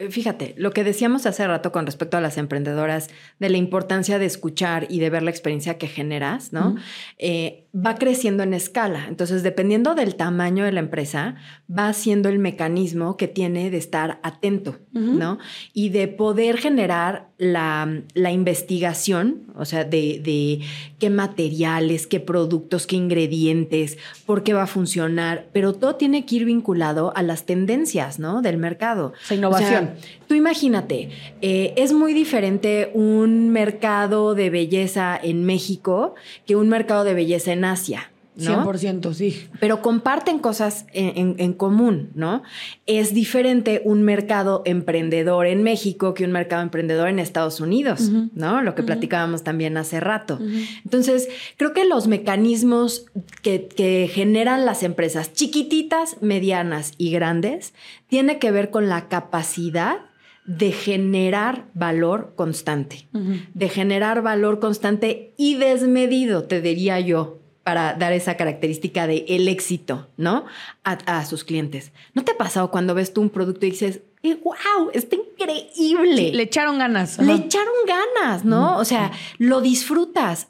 fíjate, 0.09 0.55
lo 0.57 0.71
que 0.71 0.83
decíamos 0.83 1.25
hace 1.25 1.47
rato 1.47 1.71
con 1.71 1.85
respecto 1.85 2.17
a 2.17 2.21
las 2.21 2.37
emprendedoras, 2.37 3.09
de 3.39 3.49
la 3.49 3.57
importancia 3.57 4.19
de 4.19 4.25
escuchar 4.25 4.87
y 4.89 4.99
de 4.99 5.09
ver 5.09 5.23
la 5.23 5.31
experiencia 5.31 5.77
que 5.77 5.87
generas, 5.87 6.51
¿no? 6.51 6.75
Eh, 7.17 7.64
va 7.75 7.95
creciendo 7.95 8.43
en 8.43 8.53
escala. 8.53 9.05
Entonces, 9.09 9.43
dependiendo 9.43 9.95
del 9.95 10.15
tamaño 10.15 10.63
de 10.63 10.71
la 10.71 10.79
empresa, 10.79 11.35
va 11.69 11.91
siendo 11.91 12.29
el 12.29 12.39
mecanismo 12.39 13.17
que 13.17 13.27
tiene 13.27 13.69
de 13.69 13.77
estar 13.77 14.19
atento, 14.23 14.77
¿no? 14.93 15.39
Y 15.73 15.89
de 15.89 16.07
poder 16.07 16.57
generar 16.57 17.27
la, 17.37 18.01
investigación, 18.31 19.47
o 19.55 19.65
sea, 19.65 19.83
de, 19.83 20.21
de, 20.23 20.61
qué 20.99 21.09
materiales, 21.09 22.07
qué 22.07 22.21
productos, 22.21 22.87
qué 22.87 22.95
ingredientes, 22.95 23.97
por 24.25 24.43
qué 24.43 24.53
va 24.53 24.63
a 24.63 24.67
funcionar, 24.67 25.47
pero 25.51 25.73
todo 25.73 25.95
tiene 25.95 26.25
que 26.25 26.37
ir 26.37 26.45
vinculado 26.45 27.11
a 27.15 27.23
las 27.23 27.45
tendencias, 27.45 28.19
¿no? 28.19 28.41
Del 28.41 28.57
mercado. 28.57 29.11
Esa 29.21 29.35
innovación. 29.35 29.91
Tú 30.27 30.33
imagínate, 30.33 31.09
eh, 31.41 31.73
es 31.75 31.91
muy 31.91 32.13
diferente 32.13 32.89
un 32.93 33.49
mercado 33.49 34.33
de 34.33 34.49
belleza 34.49 35.19
en 35.21 35.43
México 35.43 36.15
que 36.45 36.55
un 36.55 36.69
mercado 36.69 37.03
de 37.03 37.13
belleza 37.13 37.51
en 37.51 37.64
Asia. 37.65 38.09
¿no? 38.37 38.65
100%, 38.65 39.13
sí. 39.13 39.47
Pero 39.59 39.81
comparten 39.81 40.39
cosas 40.39 40.85
en, 40.93 41.53
común, 41.53 42.09
¿no? 42.15 42.43
Es 42.85 43.13
diferente 43.13 43.81
un 43.85 44.03
mercado 44.03 44.61
emprendedor 44.65 45.47
en 45.47 45.63
México 45.63 46.13
que 46.13 46.25
un 46.25 46.31
mercado 46.31 46.61
emprendedor 46.61 47.07
en 47.07 47.19
Estados 47.19 47.59
Unidos, 47.59 48.09
¿no? 48.33 48.61
Lo 48.61 48.75
que 48.75 48.83
platicábamos 48.83 49.43
también 49.43 49.77
hace 49.77 49.99
rato. 49.99 50.39
Entonces, 50.83 51.29
creo 51.57 51.73
que 51.73 51.85
los 51.85 52.07
mecanismos 52.07 53.05
que, 53.41 53.67
que 53.67 54.09
generan 54.11 54.65
las 54.65 54.83
empresas 54.83 55.33
chiquititas, 55.33 56.17
medianas 56.21 56.93
y 56.97 57.11
grandes 57.11 57.73
tiene 58.07 58.39
que 58.39 58.51
ver 58.51 58.69
con 58.69 58.89
la 58.89 59.07
capacidad 59.07 59.97
de 60.45 60.71
generar 60.71 61.65
valor 61.73 62.33
constante, 62.35 63.07
de 63.53 63.69
generar 63.69 64.21
valor 64.21 64.59
constante 64.59 65.33
y 65.37 65.55
desmedido, 65.55 66.43
te 66.43 66.61
diría 66.61 66.99
yo, 66.99 67.39
para 67.65 67.95
dar 67.95 68.13
esa 68.13 68.37
característica 68.37 69.07
de 69.07 69.25
el 69.27 69.47
éxito, 69.47 70.07
¿no? 70.17 70.45
A, 70.83 71.25
sus 71.25 71.43
clientes. 71.43 71.91
¿No 72.13 72.23
te 72.23 72.33
ha 72.33 72.37
pasado 72.37 72.69
cuando 72.69 72.93
ves 72.93 73.11
tú 73.11 73.21
un 73.21 73.31
producto 73.31 73.65
y 73.65 73.71
dices, 73.71 74.01
wow, 74.21 74.91
está 74.93 75.15
increíble? 75.15 76.31
le 76.31 76.43
echaron 76.43 76.77
ganas. 76.77 77.17
Le 77.17 77.33
echaron 77.33 77.73
ganas, 77.87 78.45
¿no? 78.45 78.77
O 78.77 78.85
sea, 78.85 79.11
lo 79.39 79.61
disfrutas. 79.61 80.49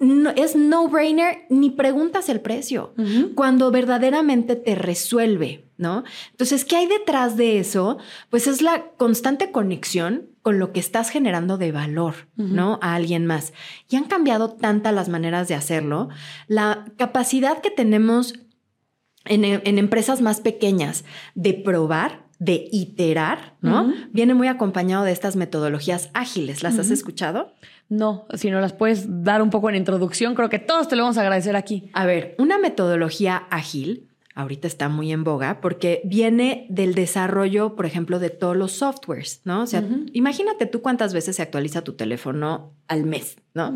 No, 0.00 0.30
es 0.30 0.56
no-brainer 0.56 1.46
ni 1.50 1.70
preguntas 1.70 2.28
el 2.28 2.40
precio. 2.40 2.92
Cuando 3.36 3.70
verdaderamente 3.70 4.56
te 4.56 4.74
resuelve, 4.74 5.66
¿no? 5.78 6.02
Entonces, 6.32 6.64
¿qué 6.64 6.78
hay 6.78 6.88
detrás 6.88 7.36
de 7.36 7.60
eso? 7.60 7.98
Pues 8.28 8.48
es 8.48 8.60
la 8.60 8.88
constante 8.96 9.52
conexión 9.52 10.30
con 10.46 10.60
lo 10.60 10.72
que 10.72 10.78
estás 10.78 11.10
generando 11.10 11.58
de 11.58 11.72
valor, 11.72 12.14
¿no? 12.36 12.78
A 12.80 12.94
alguien 12.94 13.26
más. 13.26 13.52
Y 13.90 13.96
han 13.96 14.04
cambiado 14.04 14.50
tantas 14.50 14.94
las 14.94 15.08
maneras 15.08 15.48
de 15.48 15.56
hacerlo. 15.56 16.08
La 16.46 16.84
capacidad 16.96 17.60
que 17.60 17.72
tenemos 17.72 18.34
en, 19.24 19.44
empresas 19.44 20.20
más 20.20 20.40
pequeñas 20.40 21.04
de 21.34 21.52
probar, 21.52 22.28
de 22.38 22.68
iterar, 22.70 23.56
¿no? 23.60 23.92
Viene 24.12 24.34
muy 24.34 24.46
acompañado 24.46 25.02
de 25.02 25.10
estas 25.10 25.34
metodologías 25.34 26.10
ágiles. 26.14 26.62
¿Las 26.62 26.78
has 26.78 26.92
escuchado? 26.92 27.52
No, 27.88 28.28
si 28.34 28.52
no 28.52 28.60
las 28.60 28.72
puedes 28.72 29.24
dar 29.24 29.42
un 29.42 29.50
poco 29.50 29.68
en 29.68 29.74
introducción, 29.74 30.36
creo 30.36 30.48
que 30.48 30.60
todos 30.60 30.86
te 30.86 30.94
lo 30.94 31.02
vamos 31.02 31.18
a 31.18 31.22
agradecer 31.22 31.56
aquí. 31.56 31.90
A 31.92 32.06
ver, 32.06 32.36
una 32.38 32.56
metodología 32.56 33.48
ágil 33.50 34.05
ahorita 34.36 34.68
está 34.68 34.90
muy 34.90 35.12
en 35.12 35.24
boga 35.24 35.62
porque 35.62 36.02
viene 36.04 36.66
del 36.68 36.94
desarrollo, 36.94 37.74
por 37.74 37.86
ejemplo, 37.86 38.18
de 38.18 38.28
todos 38.28 38.54
los 38.54 38.70
softwares, 38.72 39.40
¿no? 39.44 39.62
O 39.62 39.66
sea, 39.66 39.82
imagínate 40.12 40.66
tú 40.66 40.82
cuántas 40.82 41.14
veces 41.14 41.36
se 41.36 41.42
actualiza 41.42 41.82
tu 41.82 41.94
teléfono 41.94 42.74
al 42.86 43.04
mes, 43.04 43.38
¿no? 43.54 43.70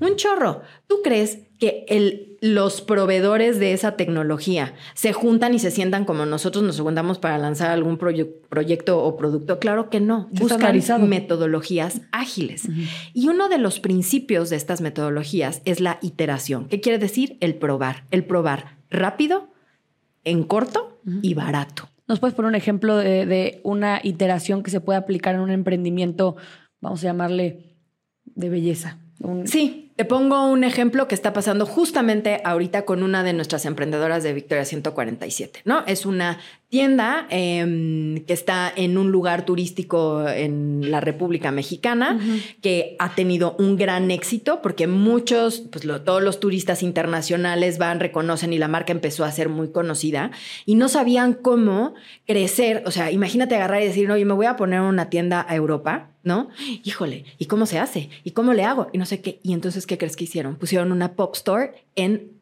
Un 0.00 0.16
chorro. 0.16 0.62
¿Tú 0.86 1.00
crees 1.02 1.40
que 1.58 1.84
el, 1.88 2.38
los 2.40 2.80
proveedores 2.80 3.58
de 3.58 3.72
esa 3.72 3.96
tecnología 3.96 4.74
se 4.94 5.12
juntan 5.12 5.52
y 5.52 5.58
se 5.58 5.72
sientan 5.72 6.04
como 6.04 6.26
nosotros 6.26 6.62
nos 6.62 6.80
juntamos 6.80 7.18
para 7.18 7.36
lanzar 7.36 7.72
algún 7.72 7.98
proyecto 7.98 9.02
o 9.02 9.16
producto? 9.16 9.58
Claro 9.58 9.90
que 9.90 9.98
no. 9.98 10.28
Buscan 10.30 11.08
metodologías 11.08 12.02
ágiles. 12.12 12.68
Y 13.14 13.26
uno 13.26 13.48
de 13.48 13.58
los 13.58 13.80
principios 13.80 14.48
de 14.48 14.56
estas 14.56 14.80
metodologías 14.80 15.60
es 15.64 15.80
la 15.80 15.98
iteración. 16.02 16.68
¿Qué 16.68 16.80
quiere 16.80 16.98
decir? 16.98 17.36
El 17.40 17.56
probar. 17.56 18.04
El 18.12 18.24
probar 18.24 18.78
rápido, 18.90 19.48
en 20.30 20.44
corto 20.44 21.00
y 21.22 21.34
barato. 21.34 21.88
¿Nos 22.06 22.20
puedes 22.20 22.34
poner 22.34 22.48
un 22.48 22.54
ejemplo 22.54 22.96
de, 22.96 23.60
una 23.64 24.00
iteración 24.02 24.62
que 24.62 24.70
se 24.70 24.80
puede 24.80 24.98
aplicar 24.98 25.34
en 25.34 25.42
un 25.42 25.50
emprendimiento, 25.50 26.36
vamos 26.80 27.02
a 27.02 27.08
llamarle, 27.08 27.76
de 28.24 28.48
belleza? 28.48 28.98
Sí, 29.44 29.92
te 29.96 30.04
pongo 30.04 30.46
un 30.48 30.62
ejemplo 30.62 31.08
que 31.08 31.14
está 31.14 31.32
pasando 31.32 31.66
justamente 31.66 32.40
ahorita 32.44 32.84
con 32.84 33.02
una 33.02 33.24
de 33.24 33.32
nuestras 33.32 33.64
emprendedoras 33.66 34.22
de 34.22 34.32
Victoria 34.32 34.64
147, 34.64 35.62
¿no? 35.64 35.84
Es 35.86 36.06
una 36.06 36.38
tienda 36.68 37.26
em, 37.30 38.24
que 38.26 38.34
está 38.34 38.70
en 38.74 38.98
un 38.98 39.10
lugar 39.10 39.46
turístico 39.46 40.28
en 40.28 40.90
la 40.90 41.00
República 41.00 41.50
Mexicana, 41.50 42.20
que 42.60 42.94
ha 42.98 43.14
tenido 43.14 43.56
un 43.58 43.76
gran 43.76 44.10
éxito 44.10 44.60
porque 44.60 44.86
muchos, 44.86 45.60
pues 45.72 45.86
todos 46.04 46.22
los 46.22 46.40
turistas 46.40 46.82
internacionales 46.82 47.78
van, 47.78 48.00
reconocen 48.00 48.52
y 48.52 48.58
la 48.58 48.68
marca 48.68 48.92
empezó 48.92 49.24
a 49.24 49.32
ser 49.32 49.48
muy 49.48 49.70
conocida 49.70 50.30
y 50.66 50.74
no 50.74 50.88
sabían 50.88 51.32
cómo 51.32 51.94
crecer. 52.26 52.82
O 52.84 52.90
sea, 52.90 53.10
imagínate 53.10 53.54
agarrar 53.54 53.82
y 53.82 53.86
decir, 53.86 54.10
oye, 54.10 54.26
me 54.26 54.34
voy 54.34 54.46
a 54.46 54.56
poner 54.56 54.82
una 54.82 55.08
tienda 55.08 55.46
a 55.48 55.54
Europa 55.54 56.10
¿no? 56.24 56.50
Híjole, 56.84 57.24
¿y 57.38 57.46
cómo 57.46 57.64
se 57.64 57.78
hace? 57.78 58.10
¿Y 58.22 58.32
cómo 58.32 58.52
le 58.52 58.62
hago? 58.62 58.88
Y 58.92 58.98
no 58.98 59.06
sé 59.06 59.22
qué. 59.22 59.40
Y 59.42 59.54
entonces, 59.54 59.86
¿qué 59.86 59.96
crees 59.96 60.14
que 60.14 60.24
hicieron? 60.24 60.56
Pusieron 60.56 60.92
una 60.92 61.14
pop 61.14 61.34
store 61.34 61.86
en, 61.96 62.32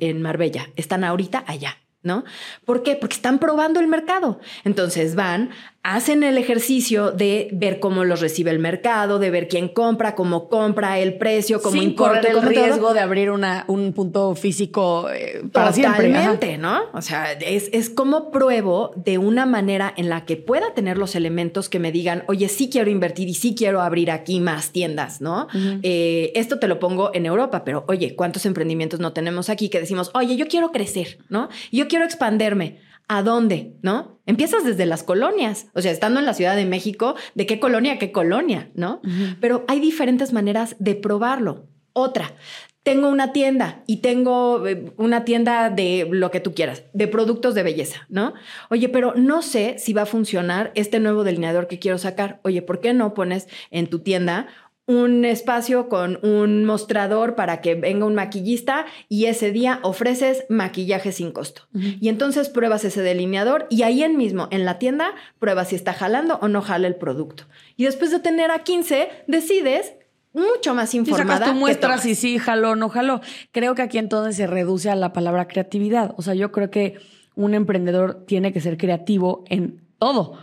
en 0.00 0.22
Marbella. 0.22 0.70
Están 0.76 1.04
ahorita 1.04 1.44
allá. 1.46 1.76
¿No? 2.04 2.24
¿Por 2.64 2.82
qué? 2.82 2.94
Porque 2.94 3.16
están 3.16 3.38
probando 3.38 3.80
el 3.80 3.88
mercado. 3.88 4.40
Entonces 4.62 5.16
van, 5.16 5.50
hacen 5.84 6.22
el 6.22 6.38
ejercicio 6.38 7.12
de 7.12 7.50
ver 7.52 7.78
cómo 7.78 8.04
los 8.04 8.20
recibe 8.20 8.50
el 8.50 8.58
mercado, 8.58 9.18
de 9.18 9.30
ver 9.30 9.48
quién 9.48 9.68
compra, 9.68 10.14
cómo 10.14 10.48
compra, 10.48 10.98
el 10.98 11.18
precio, 11.18 11.60
cómo 11.60 11.78
Sin 11.78 11.94
correr 11.94 12.26
el 12.26 12.40
riesgo 12.40 12.94
de 12.94 13.00
abrir 13.00 13.30
una, 13.30 13.66
un 13.68 13.92
punto 13.92 14.34
físico 14.34 15.10
eh, 15.10 15.42
para 15.52 15.72
Totalmente, 15.72 16.56
¿no? 16.56 16.84
O 16.94 17.02
sea, 17.02 17.32
es, 17.32 17.68
es 17.72 17.90
como 17.90 18.30
pruebo 18.30 18.92
de 18.96 19.18
una 19.18 19.44
manera 19.44 19.92
en 19.94 20.08
la 20.08 20.24
que 20.24 20.38
pueda 20.38 20.72
tener 20.72 20.96
los 20.96 21.14
elementos 21.14 21.68
que 21.68 21.78
me 21.78 21.92
digan, 21.92 22.24
oye, 22.28 22.48
sí 22.48 22.70
quiero 22.70 22.90
invertir 22.90 23.28
y 23.28 23.34
sí 23.34 23.54
quiero 23.54 23.82
abrir 23.82 24.10
aquí 24.10 24.40
más 24.40 24.70
tiendas, 24.70 25.20
¿no? 25.20 25.48
Eh, 25.82 26.32
esto 26.34 26.58
te 26.58 26.66
lo 26.66 26.78
pongo 26.78 27.10
en 27.12 27.26
Europa, 27.26 27.62
pero 27.62 27.84
oye, 27.88 28.16
¿cuántos 28.16 28.46
emprendimientos 28.46 29.00
no 29.00 29.12
tenemos 29.12 29.50
aquí 29.50 29.68
que 29.68 29.80
decimos, 29.80 30.10
oye, 30.14 30.36
yo 30.36 30.48
quiero 30.48 30.72
crecer, 30.72 31.18
¿no? 31.28 31.50
Yo 31.70 31.88
quiero 31.88 32.06
expanderme. 32.06 32.78
¿A 33.08 33.22
dónde? 33.22 33.74
¿No? 33.82 34.20
Empiezas 34.26 34.64
desde 34.64 34.86
las 34.86 35.02
colonias, 35.02 35.66
o 35.74 35.82
sea, 35.82 35.92
estando 35.92 36.20
en 36.20 36.26
la 36.26 36.34
Ciudad 36.34 36.56
de 36.56 36.64
México, 36.64 37.14
¿de 37.34 37.46
qué 37.46 37.60
colonia 37.60 37.94
a 37.94 37.98
qué 37.98 38.12
colonia? 38.12 38.70
¿No? 38.74 39.02
Pero 39.40 39.64
hay 39.68 39.80
diferentes 39.80 40.32
maneras 40.32 40.76
de 40.78 40.94
probarlo. 40.94 41.66
Otra, 41.92 42.32
tengo 42.84 43.08
una 43.08 43.32
tienda 43.32 43.82
y 43.86 43.96
tengo 43.96 44.66
eh, 44.66 44.92
una 44.98 45.24
tienda 45.24 45.70
de 45.70 46.06
lo 46.10 46.30
que 46.30 46.40
tú 46.40 46.54
quieras, 46.54 46.84
de 46.92 47.08
productos 47.08 47.54
de 47.54 47.62
belleza, 47.62 48.06
¿no? 48.10 48.34
Oye, 48.68 48.90
pero 48.90 49.14
no 49.16 49.40
sé 49.40 49.76
si 49.78 49.94
va 49.94 50.02
a 50.02 50.06
funcionar 50.06 50.70
este 50.74 51.00
nuevo 51.00 51.24
delineador 51.24 51.66
que 51.66 51.78
quiero 51.78 51.96
sacar. 51.96 52.40
Oye, 52.42 52.60
¿por 52.60 52.80
qué 52.80 52.92
no 52.92 53.14
pones 53.14 53.48
en 53.70 53.86
tu 53.88 54.00
tienda 54.00 54.48
un 54.86 55.24
espacio 55.24 55.88
con 55.88 56.18
un 56.22 56.64
mostrador 56.64 57.34
para 57.34 57.60
que 57.60 57.74
venga 57.74 58.04
un 58.04 58.14
maquillista 58.14 58.84
y 59.08 59.26
ese 59.26 59.50
día 59.50 59.80
ofreces 59.82 60.44
maquillaje 60.48 61.12
sin 61.12 61.32
costo. 61.32 61.62
Y 61.72 62.08
entonces 62.08 62.50
pruebas 62.50 62.84
ese 62.84 63.00
delineador 63.00 63.66
y 63.70 63.82
ahí 63.82 64.02
en 64.02 64.16
mismo, 64.16 64.48
en 64.50 64.64
la 64.64 64.78
tienda, 64.78 65.14
pruebas 65.38 65.68
si 65.68 65.76
está 65.76 65.94
jalando 65.94 66.38
o 66.42 66.48
no 66.48 66.60
jala 66.60 66.86
el 66.86 66.96
producto. 66.96 67.44
Y 67.76 67.84
después 67.84 68.10
de 68.10 68.20
tener 68.20 68.50
a 68.50 68.60
15, 68.60 69.08
decides 69.26 69.94
mucho 70.34 70.74
más 70.74 70.94
informada. 70.94 71.34
Y 71.34 71.38
sacas 71.38 71.52
tu 71.52 71.58
muestras 71.58 72.02
si 72.02 72.14
sí 72.14 72.38
jaló 72.38 72.72
o 72.72 72.76
no 72.76 72.90
jaló. 72.90 73.20
Creo 73.52 73.74
que 73.74 73.82
aquí 73.82 73.98
entonces 73.98 74.36
se 74.36 74.46
reduce 74.46 74.90
a 74.90 74.96
la 74.96 75.12
palabra 75.12 75.48
creatividad. 75.48 76.14
O 76.18 76.22
sea, 76.22 76.34
yo 76.34 76.52
creo 76.52 76.70
que 76.70 76.98
un 77.36 77.54
emprendedor 77.54 78.24
tiene 78.26 78.52
que 78.52 78.60
ser 78.60 78.76
creativo 78.76 79.44
en 79.48 79.80
todo. 79.98 80.38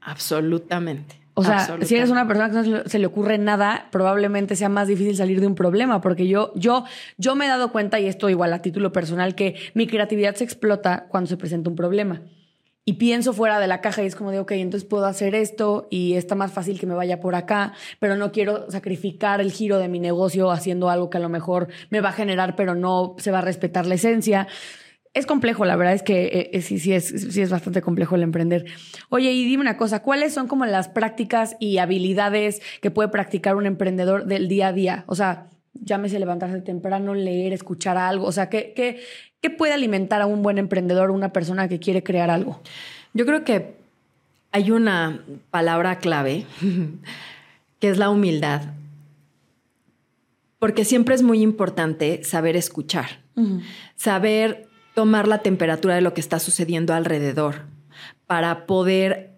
Absolutamente. 0.00 1.25
O 1.38 1.44
sea, 1.44 1.68
si 1.82 1.96
eres 1.96 2.08
una 2.08 2.26
persona 2.26 2.50
que 2.50 2.70
no 2.70 2.82
se 2.86 2.98
le 2.98 3.04
ocurre 3.04 3.36
nada, 3.36 3.88
probablemente 3.92 4.56
sea 4.56 4.70
más 4.70 4.88
difícil 4.88 5.14
salir 5.14 5.42
de 5.42 5.46
un 5.46 5.54
problema, 5.54 6.00
porque 6.00 6.26
yo, 6.26 6.50
yo, 6.54 6.84
yo 7.18 7.34
me 7.34 7.44
he 7.44 7.48
dado 7.48 7.72
cuenta, 7.72 8.00
y 8.00 8.06
esto 8.06 8.30
igual 8.30 8.54
a 8.54 8.62
título 8.62 8.90
personal, 8.90 9.34
que 9.34 9.54
mi 9.74 9.86
creatividad 9.86 10.34
se 10.34 10.44
explota 10.44 11.04
cuando 11.10 11.28
se 11.28 11.36
presenta 11.36 11.68
un 11.68 11.76
problema. 11.76 12.22
Y 12.86 12.94
pienso 12.94 13.34
fuera 13.34 13.60
de 13.60 13.66
la 13.66 13.82
caja 13.82 14.02
y 14.02 14.06
es 14.06 14.16
como 14.16 14.30
de, 14.30 14.38
ok, 14.38 14.52
entonces 14.52 14.88
puedo 14.88 15.04
hacer 15.04 15.34
esto 15.34 15.88
y 15.90 16.14
está 16.14 16.36
más 16.36 16.52
fácil 16.52 16.80
que 16.80 16.86
me 16.86 16.94
vaya 16.94 17.20
por 17.20 17.34
acá, 17.34 17.74
pero 18.00 18.16
no 18.16 18.32
quiero 18.32 18.70
sacrificar 18.70 19.42
el 19.42 19.52
giro 19.52 19.78
de 19.78 19.88
mi 19.88 19.98
negocio 19.98 20.50
haciendo 20.50 20.88
algo 20.88 21.10
que 21.10 21.18
a 21.18 21.20
lo 21.20 21.28
mejor 21.28 21.68
me 21.90 22.00
va 22.00 22.08
a 22.08 22.12
generar, 22.12 22.56
pero 22.56 22.74
no 22.74 23.14
se 23.18 23.30
va 23.30 23.40
a 23.40 23.42
respetar 23.42 23.84
la 23.84 23.96
esencia 23.96 24.48
es 25.16 25.24
complejo, 25.24 25.64
la 25.64 25.76
verdad 25.76 25.94
es 25.94 26.02
que 26.02 26.26
eh, 26.26 26.50
eh, 26.52 26.60
sí, 26.60 26.78
sí 26.78 26.92
es, 26.92 27.06
sí 27.06 27.40
es 27.40 27.48
bastante 27.48 27.80
complejo 27.80 28.16
el 28.16 28.22
emprender. 28.22 28.66
Oye, 29.08 29.32
y 29.32 29.46
dime 29.46 29.62
una 29.62 29.78
cosa, 29.78 30.02
¿cuáles 30.02 30.34
son 30.34 30.46
como 30.46 30.66
las 30.66 30.88
prácticas 30.88 31.56
y 31.58 31.78
habilidades 31.78 32.60
que 32.82 32.90
puede 32.90 33.08
practicar 33.08 33.56
un 33.56 33.64
emprendedor 33.64 34.26
del 34.26 34.46
día 34.46 34.68
a 34.68 34.72
día? 34.74 35.04
O 35.06 35.14
sea, 35.14 35.46
llámese 35.72 36.18
levantarse 36.18 36.60
temprano, 36.60 37.14
leer, 37.14 37.54
escuchar 37.54 37.96
algo. 37.96 38.26
O 38.26 38.32
sea, 38.32 38.50
¿qué, 38.50 38.74
qué, 38.76 39.00
qué 39.40 39.48
puede 39.48 39.72
alimentar 39.72 40.20
a 40.20 40.26
un 40.26 40.42
buen 40.42 40.58
emprendedor, 40.58 41.10
una 41.10 41.32
persona 41.32 41.66
que 41.66 41.80
quiere 41.80 42.02
crear 42.02 42.28
algo? 42.28 42.60
Yo 43.14 43.24
creo 43.24 43.42
que 43.42 43.74
hay 44.52 44.70
una 44.70 45.24
palabra 45.50 45.98
clave 45.98 46.44
que 47.80 47.88
es 47.88 47.96
la 47.96 48.10
humildad. 48.10 48.74
Porque 50.58 50.84
siempre 50.84 51.14
es 51.14 51.22
muy 51.22 51.40
importante 51.40 52.22
saber 52.22 52.54
escuchar, 52.54 53.20
saber 53.94 54.65
tomar 54.96 55.28
la 55.28 55.42
temperatura 55.42 55.94
de 55.94 56.00
lo 56.00 56.14
que 56.14 56.22
está 56.22 56.38
sucediendo 56.38 56.94
alrededor 56.94 57.66
para 58.26 58.64
poder 58.64 59.34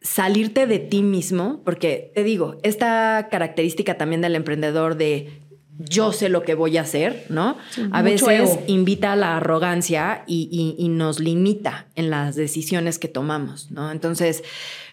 salirte 0.00 0.68
de 0.68 0.78
ti 0.78 1.02
mismo, 1.02 1.62
porque 1.64 2.12
te 2.14 2.22
digo, 2.22 2.58
esta 2.62 3.26
característica 3.28 3.98
también 3.98 4.20
del 4.20 4.36
emprendedor 4.36 4.96
de 4.96 5.42
yo 5.80 6.12
sé 6.12 6.28
lo 6.28 6.44
que 6.44 6.54
voy 6.54 6.76
a 6.76 6.82
hacer, 6.82 7.26
¿no? 7.28 7.56
a 7.90 8.02
veces 8.02 8.56
invita 8.68 9.14
a 9.14 9.16
la 9.16 9.36
arrogancia 9.36 10.22
y, 10.28 10.86
nos 10.90 11.18
limita 11.18 11.88
en 11.96 12.10
las 12.10 12.36
decisiones 12.36 13.00
que 13.00 13.08
tomamos, 13.08 13.72
¿no? 13.72 13.90
Entonces, 13.90 14.44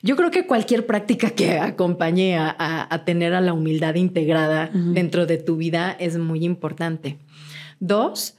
yo 0.01 0.15
creo 0.15 0.31
que 0.31 0.47
cualquier 0.47 0.87
práctica 0.87 1.29
que 1.29 1.59
acompañe 1.59 2.37
a, 2.39 3.03
tener 3.05 3.35
a 3.35 3.41
la 3.41 3.53
humildad 3.53 3.93
integrada 3.95 4.71
dentro 4.73 5.27
de 5.27 5.37
tu 5.37 5.57
vida 5.57 5.95
es 5.99 6.17
muy 6.17 6.43
importante. 6.43 7.19
Dos, 7.79 8.35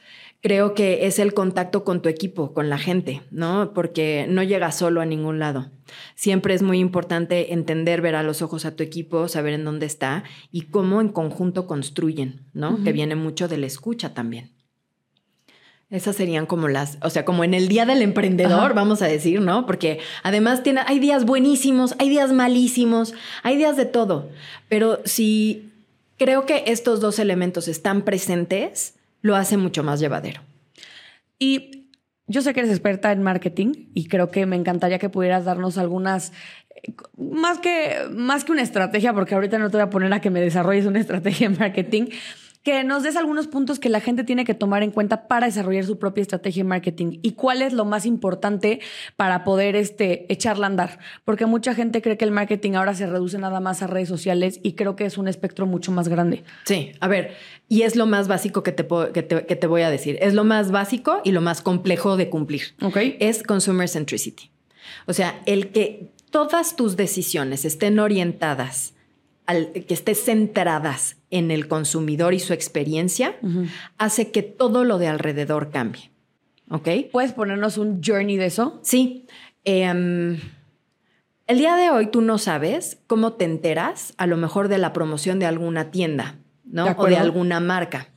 creo 0.47 0.75
que 0.75 1.09
es 1.09 1.19
el 1.19 1.35
contacto 1.35 1.83
con 1.83 2.01
tu 2.01 2.09
equipo, 2.09 2.55
con 2.55 2.71
la 2.71 2.79
gente, 2.79 3.21
¿no? 3.33 3.73
Porque 3.75 4.27
no 4.29 4.45
llegas 4.45 4.79
solo 4.79 5.01
a 5.01 5.05
ningún 5.05 5.41
lado. 5.41 5.73
Siempre 6.15 6.55
es 6.55 6.63
muy 6.63 6.79
importante 6.79 7.53
entender, 7.53 8.01
ver 8.01 8.15
a 8.15 8.23
los 8.23 8.43
ojos 8.43 8.65
a 8.65 8.77
tu 8.77 8.85
equipo, 8.85 9.27
saber 9.27 9.55
en 9.55 9.65
dónde 9.65 9.87
está 9.87 10.23
y 10.53 10.67
cómo 10.67 11.01
en 11.01 11.09
conjunto 11.09 11.67
construyen, 11.67 12.43
¿no? 12.53 12.81
Que 12.85 12.93
viene 12.93 13.17
mucho 13.17 13.49
de 13.49 13.59
la 13.59 13.67
escucha 13.67 14.15
también. 14.15 14.53
Esas 15.91 16.15
serían 16.15 16.47
como 16.47 16.69
las, 16.69 16.99
o 17.03 17.11
sea, 17.11 17.25
como 17.25 17.43
en 17.43 17.53
el 17.53 17.67
día 17.67 17.85
del 17.85 18.03
emprendedor, 18.03 18.73
vamos 18.73 19.03
a 19.03 19.09
decir, 19.09 19.41
¿no? 19.41 19.67
Porque 19.67 19.99
además 20.23 20.63
tiene, 20.63 20.83
hay 20.87 21.01
días 21.01 21.25
buenísimos, 21.25 21.97
hay 21.99 22.09
días 22.09 22.33
malísimos, 22.33 23.15
hay 23.43 23.57
días 23.57 23.77
de 23.77 23.87
todo. 23.87 24.29
Pero 24.69 25.01
si 25.05 25.73
creo 26.19 26.47
que 26.47 26.63
estos 26.69 27.01
dos 27.01 27.19
elementos 27.19 27.67
están 27.67 28.03
presentes, 28.03 28.96
lo 29.27 29.37
hace 29.37 29.57
mucho 29.57 29.83
más 29.83 30.01
llevadero. 30.01 30.41
Y 31.39 31.91
yo 32.27 32.43
sé 32.43 32.55
que 32.55 32.61
eres 32.61 32.73
experta 32.73 33.13
en 33.13 33.23
marketing 33.23 33.91
y 33.95 34.09
creo 34.09 34.31
que 34.31 34.47
me 34.47 34.57
encantaría 34.57 34.99
que 34.99 35.09
pudieras 35.09 35.45
darnos 35.45 35.79
algunas, 35.79 36.33
más 37.17 37.59
que, 37.59 38.07
más 38.11 38.45
que 38.45 38.53
una 38.53 38.63
estrategia, 38.63 39.13
porque 39.13 39.35
ahorita 39.35 39.59
no 39.59 39.71
te 39.71 39.77
voy 39.77 39.85
a 39.85 39.91
poner 39.91 40.13
a 40.13 40.21
que 40.21 40.31
me 40.31 40.41
desarrolles 40.41 40.87
una 40.87 41.01
estrategia 41.01 41.47
en 41.47 41.59
marketing, 41.59 42.07
que 42.67 42.83
nos 42.83 43.05
des 43.05 43.15
algunos 43.15 43.47
puntos 43.47 43.79
que 43.79 43.89
la 43.89 44.01
gente 44.01 44.25
tiene 44.25 44.45
que 44.45 44.53
tomar 44.53 44.83
en 44.83 44.91
cuenta 44.91 45.29
para 45.29 45.47
desarrollar 45.47 45.85
su 45.85 46.01
propia 46.01 46.23
estrategia 46.23 46.65
de 46.65 46.69
marketing 46.69 47.21
y 47.23 47.35
cuál 47.35 47.63
es 47.63 47.73
lo 47.73 47.85
más 47.85 48.05
importante 48.07 48.81
para 49.15 49.45
poder 49.45 49.77
este, 49.77 50.27
echarla 50.33 50.67
a 50.67 50.71
andar. 50.71 50.99
Porque 51.25 51.47
mucha 51.47 51.77
gente 51.77 52.03
cree 52.03 52.17
que 52.17 52.25
el 52.25 52.33
marketing 52.33 52.73
ahora 52.73 52.93
se 52.95 53.07
reduce 53.07 53.39
nada 53.39 53.61
más 53.61 53.83
a 53.83 53.87
redes 53.87 54.09
sociales 54.09 54.59
y 54.65 54.73
creo 54.73 54.97
que 54.97 55.05
es 55.05 55.17
un 55.17 55.29
espectro 55.29 55.65
mucho 55.65 55.93
más 55.93 56.09
grande. 56.09 56.43
Sí, 56.65 56.91
a 56.99 57.07
ver, 57.07 57.37
y 57.69 57.83
es 57.83 57.95
lo 57.95 58.05
más 58.05 58.27
básico 58.27 58.65
que 58.65 58.73
te, 58.73 58.85
que 59.15 59.23
te, 59.23 59.47
que 59.47 59.55
te 59.55 59.67
voy 59.69 59.83
a 59.83 59.91
decir. 59.91 60.19
Es 60.21 60.35
lo 60.35 60.43
más 60.43 60.73
básico 60.73 61.21
y 61.23 61.31
lo 61.31 61.43
más 61.43 61.63
complejo 61.63 62.17
de 62.17 62.31
cumplir. 62.31 62.75
Ok. 62.83 62.97
Es 63.21 63.45
consumer 63.45 63.89
centricity. 63.89 64.51
O 65.07 65.13
sea, 65.13 65.41
el 65.47 65.69
que 65.69 66.11
todas 66.33 66.75
tus 66.75 66.97
decisiones 66.97 67.65
estén 67.65 68.01
orientadas 68.01 68.96
al, 69.47 69.73
que 69.73 69.95
estés 69.95 70.25
centradas 70.25 71.17
en 71.31 71.51
el 71.51 71.69
consumidor 71.69 72.35
y 72.35 72.39
su 72.39 72.53
experiencia, 72.53 73.37
hace 73.99 74.31
que 74.31 74.43
todo 74.43 74.85
lo 74.85 74.99
de 74.99 75.09
alrededor 75.09 75.71
cambie. 75.71 76.11
¿Ok? 76.71 76.89
¿Puedes 77.13 77.33
ponernos 77.33 77.79
un 77.79 78.03
journey 78.03 78.37
de 78.37 78.47
eso? 78.47 78.81
Sí. 78.83 79.27
Em, 79.65 80.39
el 81.47 81.59
día 81.59 81.77
de 81.77 81.91
hoy 81.91 82.09
tú 82.09 82.21
no 82.21 82.39
sabes 82.39 82.99
cómo 83.07 83.35
te 83.35 83.45
enteras 83.45 84.15
a 84.17 84.27
lo 84.27 84.37
mejor 84.37 84.69
de 84.69 84.79
la 84.79 84.93
promoción 84.93 85.39
de 85.39 85.47
alguna 85.47 85.91
tienda. 85.91 86.37
¿no? 86.69 86.85
o 86.97 87.07
de 87.07 87.17
alguna 87.17 87.61
marca. 87.61 88.09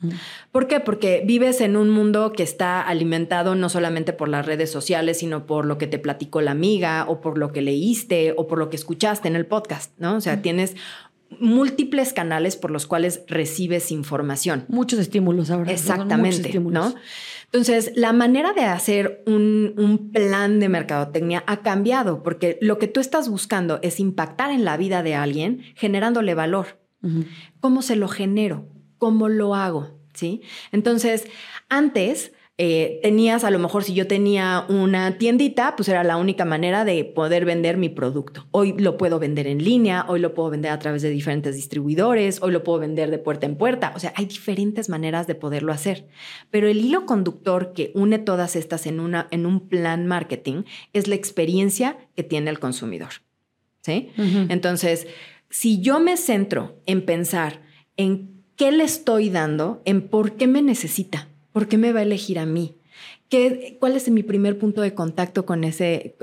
¿Por 0.51 0.67
qué? 0.67 0.80
Porque 0.80 1.23
vives 1.25 1.61
en 1.61 1.77
un 1.77 1.89
mundo 1.89 2.34
que 2.34 2.43
está 2.43 2.82
alimentado 2.82 3.53
no 3.53 3.69
solamente 3.69 4.11
por 4.11 4.27
las 4.27 4.45
redes 4.45 4.71
sociales, 4.71 5.19
sino 5.19 5.45
por 5.45 5.65
lo 5.65 5.77
que 5.77 5.88
te 5.88 5.99
platicó 5.99 6.41
la 6.41 6.51
amiga 6.51 7.05
o 7.07 7.21
por 7.21 7.38
lo 7.38 7.53
que 7.53 7.61
leíste 7.61 8.34
o 8.36 8.47
por 8.47 8.57
lo 8.57 8.69
que 8.69 8.75
escuchaste 8.75 9.27
en 9.27 9.36
el 9.36 9.45
podcast, 9.45 9.93
¿no? 9.99 10.15
O 10.15 10.21
sea, 10.21 10.41
tienes 10.41 10.75
múltiples 11.39 12.13
canales 12.13 12.55
por 12.55 12.71
los 12.71 12.88
cuales 12.88 13.23
recibes 13.27 13.91
información. 13.91 14.65
Muchos 14.67 14.99
estímulos 14.99 15.51
ahora. 15.51 15.71
Exactamente, 15.71 16.59
¿no? 16.59 16.93
Entonces, 17.45 17.91
la 17.95 18.13
manera 18.13 18.53
de 18.53 18.61
hacer 18.61 19.23
un, 19.25 20.11
plan 20.13 20.59
de 20.59 20.69
mercadotecnia 20.69 21.43
ha 21.47 21.61
cambiado 21.61 22.21
porque 22.21 22.57
lo 22.61 22.77
que 22.77 22.88
tú 22.88 22.99
estás 22.99 23.30
buscando 23.30 23.80
es 23.82 23.99
impactar 23.99 24.51
en 24.51 24.65
la 24.65 24.77
vida 24.77 25.01
de 25.03 25.15
alguien 25.15 25.63
generándole 25.75 26.36
valor. 26.36 26.80
¿Cómo 27.59 27.82
se 27.82 27.95
lo 27.95 28.07
genero? 28.07 28.67
¿Cómo 28.97 29.30
lo 29.30 29.55
hago? 29.55 29.97
¿Sí? 30.13 30.41
Entonces, 30.71 31.25
antes 31.69 32.34
eh, 32.62 32.99
tenías, 33.01 33.45
a 33.45 33.51
lo 33.51 33.57
mejor 33.57 33.86
si 33.86 33.93
yo 33.93 34.05
tenía 34.05 34.66
una 34.68 35.18
tiendita, 35.18 35.78
pues 35.78 35.88
era 35.88 36.03
la 36.03 36.18
única 36.18 36.43
manera 36.43 36.84
de 36.84 37.05
poder 37.05 37.45
vender 37.45 37.78
mi 37.78 37.88
producto. 37.88 38.47
Hoy 38.51 38.76
lo 38.78 38.97
puedo 38.97 39.18
vender 39.18 39.47
en 39.47 39.64
línea, 39.64 40.03
hoy 40.10 40.20
lo 40.20 40.34
puedo 40.34 40.49
vender 40.49 40.72
a 40.72 40.78
través 40.78 41.01
de 41.01 41.10
diferentes 41.10 41.55
distribuidores, 41.55 42.41
hoy 42.41 42.51
lo 42.51 42.62
puedo 42.66 42.80
vender 42.80 43.12
de 43.12 43.18
puerta 43.18 43.45
en 43.45 43.55
puerta. 43.55 43.93
O 43.95 43.99
sea, 43.99 44.12
hay 44.18 44.26
diferentes 44.26 44.89
maneras 44.89 45.26
de 45.26 45.36
poderlo 45.36 45.72
hacer. 45.72 46.10
Pero 46.51 46.68
el 46.68 46.82
hilo 46.82 47.05
conductor 47.05 47.72
que 47.72 47.93
une 47.95 48.20
todas 48.20 48.57
estas 48.57 48.88
en, 48.88 48.99
una, 48.99 49.30
en 49.32 49.45
un 49.45 49.70
plan 49.70 50.05
marketing 50.05 50.64
es 50.91 51.07
la 51.07 51.16
experiencia 51.16 51.95
que 52.18 52.24
tiene 52.24 52.49
el 52.49 52.60
consumidor. 52.60 53.12
¿Sí? 53.84 54.10
Entonces, 54.18 55.07
si 55.49 55.80
yo 55.80 56.01
me 56.01 56.18
centro 56.18 56.82
en 56.86 57.05
pensar 57.05 57.62
en 57.95 58.43
qué 58.57 58.74
le 58.74 58.84
estoy 58.84 59.30
dando, 59.30 59.82
en 59.86 60.10
por 60.10 60.34
qué 60.34 60.45
me 60.45 60.62
necesita, 60.62 61.28
¿Por 61.52 61.68
qué 61.68 61.78
me 61.78 61.91
va 61.91 62.00
a 62.00 62.04
elegir 62.04 62.39
a 62.39 62.45
mí? 62.45 62.76
¿Qué, 63.30 63.78
¿Cuál 63.80 63.95
es 63.95 64.10
mi 64.10 64.24
primer 64.24 64.58
punto 64.58 64.82
de 64.82 64.93
contacto 64.93 65.45
con 65.45 65.64
ese, 65.64 66.16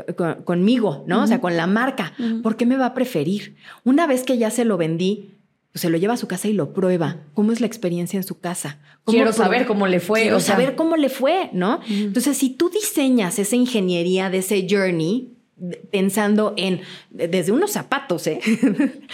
conmigo, 0.45 1.05
¿no? 1.07 1.23
O 1.23 1.27
sea, 1.27 1.41
con 1.41 1.57
la 1.57 1.67
marca. 1.67 2.13
¿Por 2.43 2.57
qué 2.57 2.67
me 2.67 2.77
va 2.77 2.87
a 2.87 2.95
preferir? 2.95 3.57
Una 3.85 4.07
vez 4.07 4.25
que 4.25 4.39
ya 4.39 4.51
se 4.51 4.65
lo 4.65 4.77
vendí, 4.77 5.31
pues 5.73 5.83
se 5.83 5.91
lo 5.91 5.99
lleva 5.99 6.15
a 6.15 6.17
su 6.17 6.27
casa 6.27 6.49
y 6.49 6.53
lo 6.53 6.73
prueba. 6.73 7.19
¿Cómo 7.35 7.53
es 7.53 7.61
la 7.61 7.67
experiencia 7.67 8.17
en 8.17 8.25
su 8.25 8.41
casa? 8.41 8.81
Quiero 9.05 9.33
saber 9.33 9.67
cómo 9.67 9.87
le 9.87 10.01
fue. 10.01 10.23
Quiero 10.23 10.41
saber 10.41 10.75
cómo 10.75 10.97
le 10.97 11.09
fue, 11.09 11.51
¿no? 11.53 11.81
Entonces, 11.89 12.37
si 12.37 12.51
tú 12.51 12.71
diseñas 12.71 13.39
esa 13.39 13.55
ingeniería 13.55 14.29
de 14.29 14.39
ese 14.39 14.67
journey, 14.69 15.37
pensando 15.91 16.55
en, 16.57 16.81
desde 17.11 17.53
unos 17.53 17.73
zapatos, 17.73 18.27
¿eh? 18.27 18.41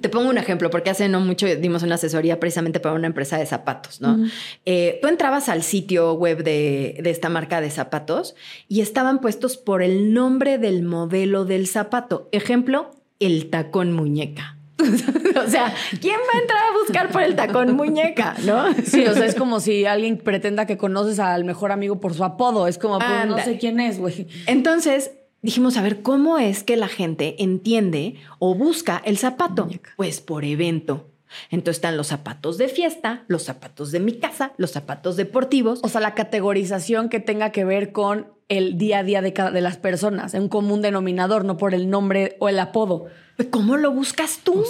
Te 0.00 0.08
pongo 0.08 0.28
un 0.28 0.38
ejemplo, 0.38 0.70
porque 0.70 0.90
hace 0.90 1.08
no 1.08 1.20
mucho 1.20 1.46
dimos 1.46 1.82
una 1.82 1.94
asesoría 1.94 2.38
precisamente 2.38 2.80
para 2.80 2.94
una 2.94 3.06
empresa 3.06 3.38
de 3.38 3.46
zapatos, 3.46 4.00
¿no? 4.00 4.18
Eh, 4.64 4.98
tú 5.00 5.08
entrabas 5.08 5.48
al 5.48 5.62
sitio 5.62 6.12
web 6.14 6.42
de, 6.42 7.00
esta 7.04 7.28
marca 7.28 7.60
de 7.60 7.70
zapatos 7.70 8.34
y 8.68 8.80
estaban 8.80 9.20
puestos 9.20 9.56
por 9.56 9.82
el 9.82 10.12
nombre 10.12 10.58
del 10.58 10.82
modelo 10.82 11.44
del 11.44 11.66
zapato. 11.66 12.28
Ejemplo, 12.32 12.90
el 13.20 13.48
tacón 13.48 13.92
muñeca. 13.92 14.56
o 14.78 15.48
sea, 15.48 15.74
¿quién 16.02 16.16
va 16.16 16.38
a 16.38 16.40
entrar 16.42 16.62
a 16.62 16.78
buscar 16.78 17.08
por 17.10 17.22
el 17.22 17.34
tacón 17.34 17.74
muñeca, 17.74 18.36
no? 18.44 18.74
Sí, 18.84 19.06
o 19.06 19.14
sea, 19.14 19.24
es 19.24 19.34
como 19.34 19.60
si 19.60 19.86
alguien 19.86 20.18
pretenda 20.18 20.66
que 20.66 20.76
conoces 20.76 21.18
al 21.18 21.44
mejor 21.44 21.72
amigo 21.72 21.98
por 21.98 22.12
su 22.12 22.24
apodo. 22.24 22.68
Es 22.68 22.76
como, 22.76 22.98
pues, 22.98 23.26
no 23.26 23.38
sé 23.38 23.56
quién 23.56 23.80
es, 23.80 23.98
güey. 23.98 24.26
Entonces, 24.46 25.12
dijimos, 25.46 25.76
a 25.76 25.82
ver, 25.82 26.02
¿cómo 26.02 26.38
es 26.38 26.64
que 26.64 26.76
la 26.76 26.88
gente 26.88 27.36
entiende 27.38 28.16
o 28.40 28.56
busca 28.56 29.00
el 29.04 29.16
zapato? 29.16 29.68
Pues 29.96 30.20
por 30.20 30.44
evento. 30.44 31.06
Entonces 31.50 31.76
están 31.76 31.96
los 31.96 32.08
zapatos 32.08 32.58
de 32.58 32.66
fiesta, 32.66 33.24
los 33.28 33.44
zapatos 33.44 33.92
de 33.92 34.00
mi 34.00 34.14
casa, 34.14 34.52
los 34.56 34.72
zapatos 34.72 35.16
deportivos. 35.16 35.78
O 35.84 35.88
sea, 35.88 36.00
la 36.00 36.14
categorización 36.14 37.08
que 37.08 37.20
tenga 37.20 37.52
que 37.52 37.64
ver 37.64 37.92
con 37.92 38.26
el 38.48 38.76
día 38.76 38.98
a 38.98 39.02
día 39.04 39.22
de, 39.22 39.32
cada, 39.32 39.52
de 39.52 39.60
las 39.60 39.76
personas, 39.76 40.34
un 40.34 40.48
común 40.48 40.82
denominador, 40.82 41.44
no 41.44 41.56
por 41.56 41.74
el 41.74 41.90
nombre 41.90 42.36
o 42.40 42.48
el 42.48 42.58
apodo. 42.58 43.06
¿Cómo 43.50 43.76
lo 43.76 43.92
buscas 43.92 44.40
tú? 44.42 44.64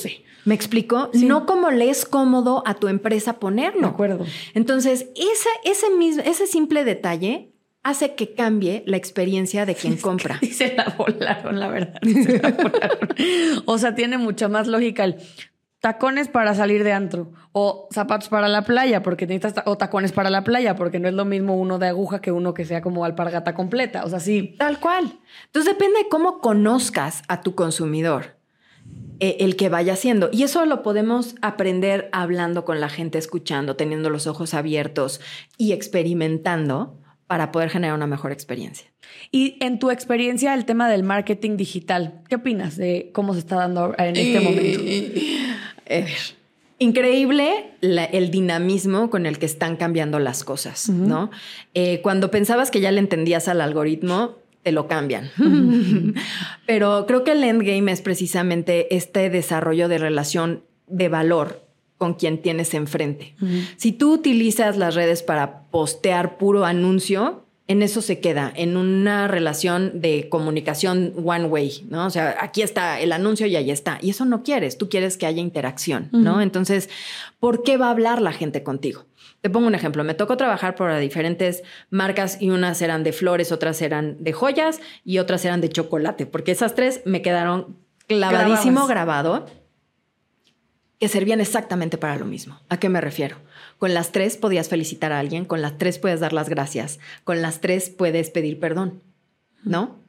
¿Me 0.44 0.54
explico? 0.54 1.10
No 1.14 1.46
como 1.46 1.70
le 1.70 1.88
es 1.88 2.04
cómodo 2.04 2.62
a 2.66 2.74
tu 2.74 2.88
empresa 2.88 3.38
ponerlo. 3.38 3.80
De 3.80 3.86
acuerdo. 3.86 4.26
Entonces, 4.52 5.08
ese, 5.16 5.48
ese, 5.64 5.90
mismo, 5.90 6.22
ese 6.22 6.46
simple 6.46 6.84
detalle 6.84 7.55
hace 7.86 8.16
que 8.16 8.34
cambie 8.34 8.82
la 8.86 8.96
experiencia 8.96 9.64
de 9.64 9.76
quien 9.76 9.96
compra. 10.00 10.38
Y 10.40 10.46
se 10.52 10.74
la 10.74 10.94
volaron, 10.98 11.60
la 11.60 11.68
verdad. 11.68 12.00
o 13.64 13.78
sea, 13.78 13.94
tiene 13.94 14.18
mucha 14.18 14.48
más 14.48 14.66
lógica 14.66 15.04
el 15.04 15.16
tacones 15.80 16.26
para 16.26 16.52
salir 16.54 16.82
de 16.82 16.92
antro 16.92 17.30
o 17.52 17.86
zapatos 17.92 18.28
para 18.28 18.48
la 18.48 18.62
playa 18.62 19.04
porque 19.04 19.26
necesitas 19.26 19.62
o 19.66 19.76
tacones 19.76 20.10
para 20.10 20.30
la 20.30 20.42
playa 20.42 20.74
porque 20.74 20.98
no 20.98 21.06
es 21.06 21.14
lo 21.14 21.24
mismo 21.24 21.54
uno 21.54 21.78
de 21.78 21.86
aguja 21.86 22.20
que 22.20 22.32
uno 22.32 22.54
que 22.54 22.64
sea 22.64 22.80
como 22.80 23.04
alpargata 23.04 23.54
completa, 23.54 24.04
o 24.04 24.08
sea, 24.08 24.18
sí. 24.18 24.56
Tal 24.58 24.80
cual. 24.80 25.20
Entonces 25.46 25.72
depende 25.72 26.00
de 26.00 26.08
cómo 26.08 26.40
conozcas 26.40 27.22
a 27.28 27.40
tu 27.42 27.54
consumidor. 27.54 28.36
Eh, 29.18 29.38
el 29.40 29.56
que 29.56 29.70
vaya 29.70 29.94
haciendo. 29.94 30.28
Y 30.30 30.42
eso 30.42 30.66
lo 30.66 30.82
podemos 30.82 31.36
aprender 31.40 32.10
hablando 32.12 32.66
con 32.66 32.80
la 32.80 32.90
gente, 32.90 33.16
escuchando, 33.16 33.74
teniendo 33.74 34.10
los 34.10 34.26
ojos 34.26 34.52
abiertos 34.52 35.22
y 35.56 35.72
experimentando 35.72 36.98
para 37.26 37.52
poder 37.52 37.70
generar 37.70 37.96
una 37.96 38.06
mejor 38.06 38.32
experiencia. 38.32 38.86
Y 39.30 39.56
en 39.60 39.78
tu 39.78 39.90
experiencia, 39.90 40.54
el 40.54 40.64
tema 40.64 40.88
del 40.88 41.02
marketing 41.02 41.56
digital, 41.56 42.22
¿qué 42.28 42.36
opinas 42.36 42.76
de 42.76 43.10
cómo 43.12 43.34
se 43.34 43.40
está 43.40 43.56
dando 43.56 43.94
en 43.98 44.16
este 44.16 44.40
momento? 44.40 44.80
Increíble 46.78 47.70
el 47.80 48.30
dinamismo 48.30 49.08
con 49.08 49.24
el 49.24 49.38
que 49.38 49.46
están 49.46 49.76
cambiando 49.76 50.18
las 50.18 50.44
cosas, 50.44 50.90
¿no? 50.90 51.30
Eh, 51.72 52.00
cuando 52.02 52.30
pensabas 52.30 52.70
que 52.70 52.80
ya 52.80 52.90
le 52.90 53.00
entendías 53.00 53.48
al 53.48 53.62
algoritmo, 53.62 54.36
te 54.62 54.72
lo 54.72 54.86
cambian. 54.86 55.30
Pero 56.66 57.06
creo 57.06 57.24
que 57.24 57.32
el 57.32 57.42
endgame 57.44 57.90
es 57.90 58.02
precisamente 58.02 58.94
este 58.94 59.30
desarrollo 59.30 59.88
de 59.88 59.98
relación 59.98 60.64
de 60.86 61.08
valor 61.08 61.65
con 61.98 62.14
quien 62.14 62.42
tienes 62.42 62.74
enfrente. 62.74 63.34
Si 63.76 63.92
tú 63.92 64.12
utilizas 64.12 64.76
las 64.76 64.94
redes 64.94 65.22
para 65.22 65.62
postear 65.70 66.36
puro 66.36 66.64
anuncio, 66.64 67.46
en 67.68 67.82
eso 67.82 68.00
se 68.00 68.20
queda, 68.20 68.52
en 68.54 68.76
una 68.76 69.26
relación 69.26 70.00
de 70.00 70.28
comunicación 70.28 71.12
one 71.24 71.46
way, 71.46 71.84
¿no? 71.88 72.06
O 72.06 72.10
sea, 72.10 72.36
aquí 72.40 72.62
está 72.62 73.00
el 73.00 73.10
anuncio 73.10 73.46
y 73.46 73.56
ahí 73.56 73.70
está. 73.70 73.98
Y 74.00 74.10
eso 74.10 74.24
no 74.24 74.44
quieres, 74.44 74.78
tú 74.78 74.88
quieres 74.88 75.16
que 75.16 75.26
haya 75.26 75.40
interacción, 75.40 76.08
¿no? 76.12 76.40
Entonces, 76.40 76.88
¿por 77.40 77.64
qué 77.64 77.76
va 77.76 77.88
a 77.88 77.90
hablar 77.90 78.22
la 78.22 78.32
gente 78.32 78.62
contigo? 78.62 79.06
Te 79.40 79.50
pongo 79.50 79.66
un 79.66 79.74
ejemplo, 79.74 80.04
me 80.04 80.14
tocó 80.14 80.36
trabajar 80.36 80.76
para 80.76 80.98
diferentes 80.98 81.62
marcas 81.90 82.40
y 82.40 82.50
unas 82.50 82.80
eran 82.82 83.02
de 83.02 83.12
flores, 83.12 83.50
otras 83.50 83.82
eran 83.82 84.22
de 84.22 84.32
joyas 84.32 84.80
y 85.04 85.18
otras 85.18 85.44
eran 85.44 85.60
de 85.60 85.68
chocolate, 85.68 86.26
porque 86.26 86.52
esas 86.52 86.74
tres 86.74 87.02
me 87.04 87.20
quedaron 87.20 87.76
clavadísimo 88.06 88.86
grabado 88.86 89.46
que 90.98 91.08
servían 91.08 91.40
exactamente 91.40 91.98
para 91.98 92.16
lo 92.16 92.24
mismo. 92.24 92.60
¿A 92.68 92.78
qué 92.78 92.88
me 92.88 93.00
refiero? 93.00 93.36
Con 93.78 93.94
las 93.94 94.12
tres 94.12 94.36
podías 94.36 94.68
felicitar 94.68 95.12
a 95.12 95.18
alguien, 95.18 95.44
con 95.44 95.62
las 95.62 95.78
tres 95.78 95.98
puedes 95.98 96.20
dar 96.20 96.32
las 96.32 96.48
gracias, 96.48 96.98
con 97.24 97.42
las 97.42 97.60
tres 97.60 97.90
puedes 97.90 98.30
pedir 98.30 98.58
perdón, 98.58 99.02
¿no? 99.64 100.06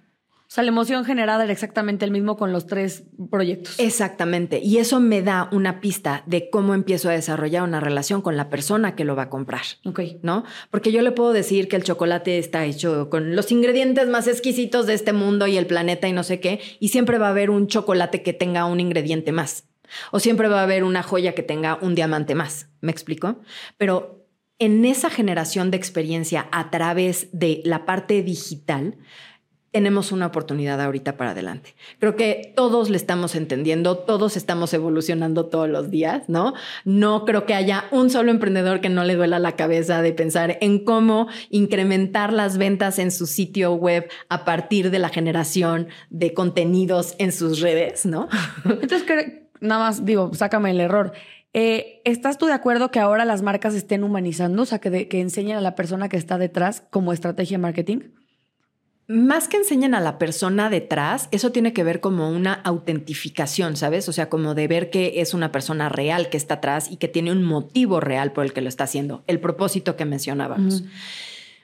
O 0.48 0.50
sea, 0.50 0.64
la 0.64 0.70
emoción 0.70 1.04
generada 1.04 1.44
era 1.44 1.52
exactamente 1.52 2.06
el 2.06 2.12
mismo 2.12 2.38
con 2.38 2.54
los 2.54 2.68
tres 2.68 3.04
proyectos. 3.30 3.78
Exactamente. 3.80 4.62
Y 4.64 4.78
eso 4.78 5.02
me 5.02 5.22
da 5.22 5.50
una 5.52 5.82
pista 5.82 6.24
de 6.26 6.50
cómo 6.50 6.74
empiezo 6.74 7.10
a 7.10 7.12
desarrollar 7.12 7.64
una 7.64 7.82
relación 7.82 8.22
con 8.22 8.38
la 8.38 8.50
persona 8.50 8.96
que 8.96 9.04
lo 9.04 9.18
va 9.18 9.24
a 9.24 9.30
comprar. 9.30 9.64
Ok. 9.84 10.00
¿No? 10.22 10.46
Porque 10.72 10.94
yo 10.94 11.02
le 11.02 11.12
puedo 11.12 11.34
decir 11.34 11.68
que 11.68 11.76
el 11.76 11.84
chocolate 11.84 12.38
está 12.38 12.64
hecho 12.64 13.10
con 13.10 13.36
los 13.36 13.52
ingredientes 13.52 14.08
más 14.08 14.26
exquisitos 14.26 14.88
de 14.88 14.94
este 14.94 15.12
mundo 15.12 15.48
y 15.48 15.58
el 15.58 15.68
planeta 15.68 16.08
y 16.08 16.14
no 16.14 16.24
sé 16.24 16.40
qué. 16.40 16.62
Y 16.80 16.88
siempre 16.88 17.18
va 17.18 17.28
a 17.28 17.32
haber 17.32 17.50
un 17.50 17.68
chocolate 17.68 18.24
que 18.24 18.32
tenga 18.32 18.64
un 18.64 18.80
ingrediente 18.80 19.34
más. 19.34 19.66
O 20.12 20.20
siempre 20.20 20.48
va 20.48 20.60
a 20.60 20.64
haber 20.64 20.84
una 20.84 21.04
joya 21.04 21.34
que 21.34 21.44
tenga 21.44 21.78
un 21.82 21.96
diamante 21.96 22.36
más. 22.36 22.70
¿Me 22.82 22.92
explico? 22.92 23.42
Pero 23.78 24.26
en 24.60 24.86
esa 24.86 25.10
generación 25.10 25.72
de 25.72 25.78
experiencia 25.78 26.48
a 26.52 26.70
través 26.72 27.30
de 27.32 27.62
la 27.64 27.86
parte 27.86 28.24
digital, 28.24 28.98
tenemos 29.72 30.12
una 30.12 30.26
oportunidad 30.26 30.82
ahorita 30.82 31.18
para 31.18 31.32
adelante. 31.32 31.76
Creo 32.00 32.16
que 32.16 32.54
todos 32.56 32.90
le 32.90 32.98
estamos 32.98 33.36
entendiendo, 33.36 33.98
todos 33.98 34.36
estamos 34.38 34.74
evolucionando 34.74 35.48
todos 35.48 35.70
los 35.70 35.92
días, 35.92 36.24
¿no? 36.28 36.54
No 36.86 37.26
creo 37.26 37.46
que 37.46 37.54
haya 37.54 37.86
un 37.92 38.10
solo 38.10 38.32
emprendedor 38.32 38.82
que 38.82 38.90
no 38.90 39.04
le 39.04 39.16
duela 39.16 39.38
la 39.38 39.56
cabeza 39.56 40.02
de 40.02 40.14
pensar 40.14 40.58
en 40.62 40.84
cómo 40.84 41.28
incrementar 41.52 42.34
las 42.34 42.58
ventas 42.58 42.98
en 42.98 43.12
su 43.12 43.28
sitio 43.28 43.74
web 43.74 44.10
a 44.30 44.46
partir 44.46 44.90
de 44.90 45.00
la 45.00 45.10
generación 45.10 45.90
de 46.10 46.34
contenidos 46.34 47.14
en 47.20 47.32
sus 47.32 47.60
redes, 47.60 48.06
¿no? 48.06 48.30
Entonces, 48.66 49.04
nada 49.62 49.86
más 49.86 50.06
digo, 50.06 50.34
sácame 50.34 50.72
el 50.72 50.80
error. 50.80 51.14
Eh, 51.54 52.02
¿Estás 52.06 52.38
tú 52.38 52.46
de 52.46 52.54
acuerdo 52.54 52.92
que 52.92 53.00
ahora 53.00 53.26
las 53.26 53.42
marcas 53.42 53.74
estén 53.74 54.04
humanizando? 54.04 54.64
O 54.64 54.66
sea, 54.66 54.80
que, 54.80 55.08
que 55.08 55.22
enseñen 55.22 55.58
a 55.58 55.62
la 55.62 55.76
persona 55.76 56.10
que 56.10 56.18
está 56.18 56.38
detrás 56.38 56.84
como 56.90 57.14
estrategia 57.14 57.58
de 57.58 57.62
marketing. 57.62 58.00
Más 59.10 59.48
que 59.48 59.56
enseñen 59.56 59.96
a 59.96 60.02
la 60.02 60.18
persona 60.18 60.70
detrás, 60.70 61.30
eso 61.32 61.54
tiene 61.54 61.72
que 61.72 61.86
ver 61.86 62.02
como 62.02 62.30
una 62.30 62.54
autentificación, 62.54 63.78
¿sabes? 63.78 64.10
O 64.10 64.14
sea, 64.14 64.28
como 64.28 64.54
de 64.54 64.68
ver 64.68 64.90
que 64.90 65.22
es 65.22 65.34
una 65.34 65.50
persona 65.54 65.88
real 65.88 66.30
que 66.30 66.36
está 66.36 66.56
atrás 66.56 66.92
y 66.92 66.98
que 66.98 67.08
tiene 67.08 67.32
un 67.32 67.42
motivo 67.42 68.02
real 68.02 68.34
por 68.34 68.44
el 68.44 68.52
que 68.52 68.60
lo 68.60 68.68
está 68.68 68.84
haciendo, 68.84 69.24
el 69.28 69.40
propósito 69.40 69.96
que 69.96 70.04
mencionábamos. 70.04 70.84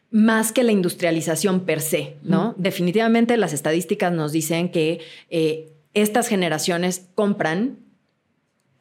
Más 0.09 0.53
que 0.53 0.63
la 0.63 0.71
industrialización 0.71 1.65
per 1.65 1.81
se, 1.81 2.15
¿no? 2.23 2.55
Definitivamente 2.57 3.35
las 3.35 3.51
estadísticas 3.51 4.13
nos 4.13 4.31
dicen 4.31 4.69
que 4.69 5.01
eh, 5.29 5.73
estas 5.93 6.29
generaciones 6.29 7.09
compran 7.13 7.82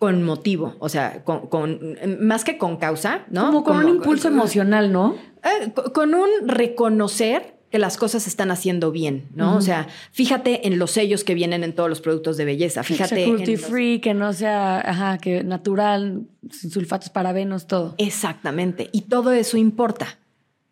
con 0.03 0.25
motivo, 0.25 0.75
o 0.81 0.89
sea, 0.89 1.23
con, 1.23 1.97
más 2.19 2.43
que 2.43 2.59
con 2.59 2.77
causa, 2.77 3.25
¿no? 3.31 3.47
Como 3.47 3.63
con 3.63 3.77
un 3.77 3.89
impulso 3.89 4.27
emocional, 4.27 4.91
¿no? 4.91 5.15
Eh, 5.45 5.73
con 5.95 6.15
un 6.15 6.29
reconocer 6.45 7.55
que 7.71 7.79
las 7.79 7.97
cosas 7.99 8.25
se 8.25 8.29
están 8.29 8.51
haciendo 8.51 8.91
bien, 8.91 9.29
¿no? 9.37 9.57
O 9.57 9.61
sea, 9.61 9.87
fíjate 10.11 10.67
en 10.67 10.81
los 10.81 10.91
sellos 10.91 11.23
que 11.23 11.35
vienen 11.35 11.63
en 11.63 11.73
todos 11.73 11.89
los 11.89 12.01
productos 12.01 12.37
de 12.37 12.45
belleza. 12.45 12.83
Fíjate. 12.83 13.27
Cruelty 13.27 13.57
free, 13.57 14.01
que 14.01 14.13
no 14.13 14.33
sea, 14.33 14.81
ajá, 14.81 15.19
que 15.19 15.45
natural, 15.45 16.27
sin 16.51 16.73
sulfatos, 16.73 17.09
parabenos, 17.09 17.69
todo. 17.69 17.95
Exactamente. 17.99 18.91
Y 18.91 19.03
todo 19.03 19.31
eso 19.31 19.57
importa. 19.57 20.19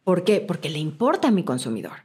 ¿Por 0.02 0.24
qué? 0.24 0.40
Porque 0.40 0.70
le 0.70 0.80
importa 0.80 1.28
a 1.28 1.30
mi 1.30 1.44
consumidor. 1.44 1.98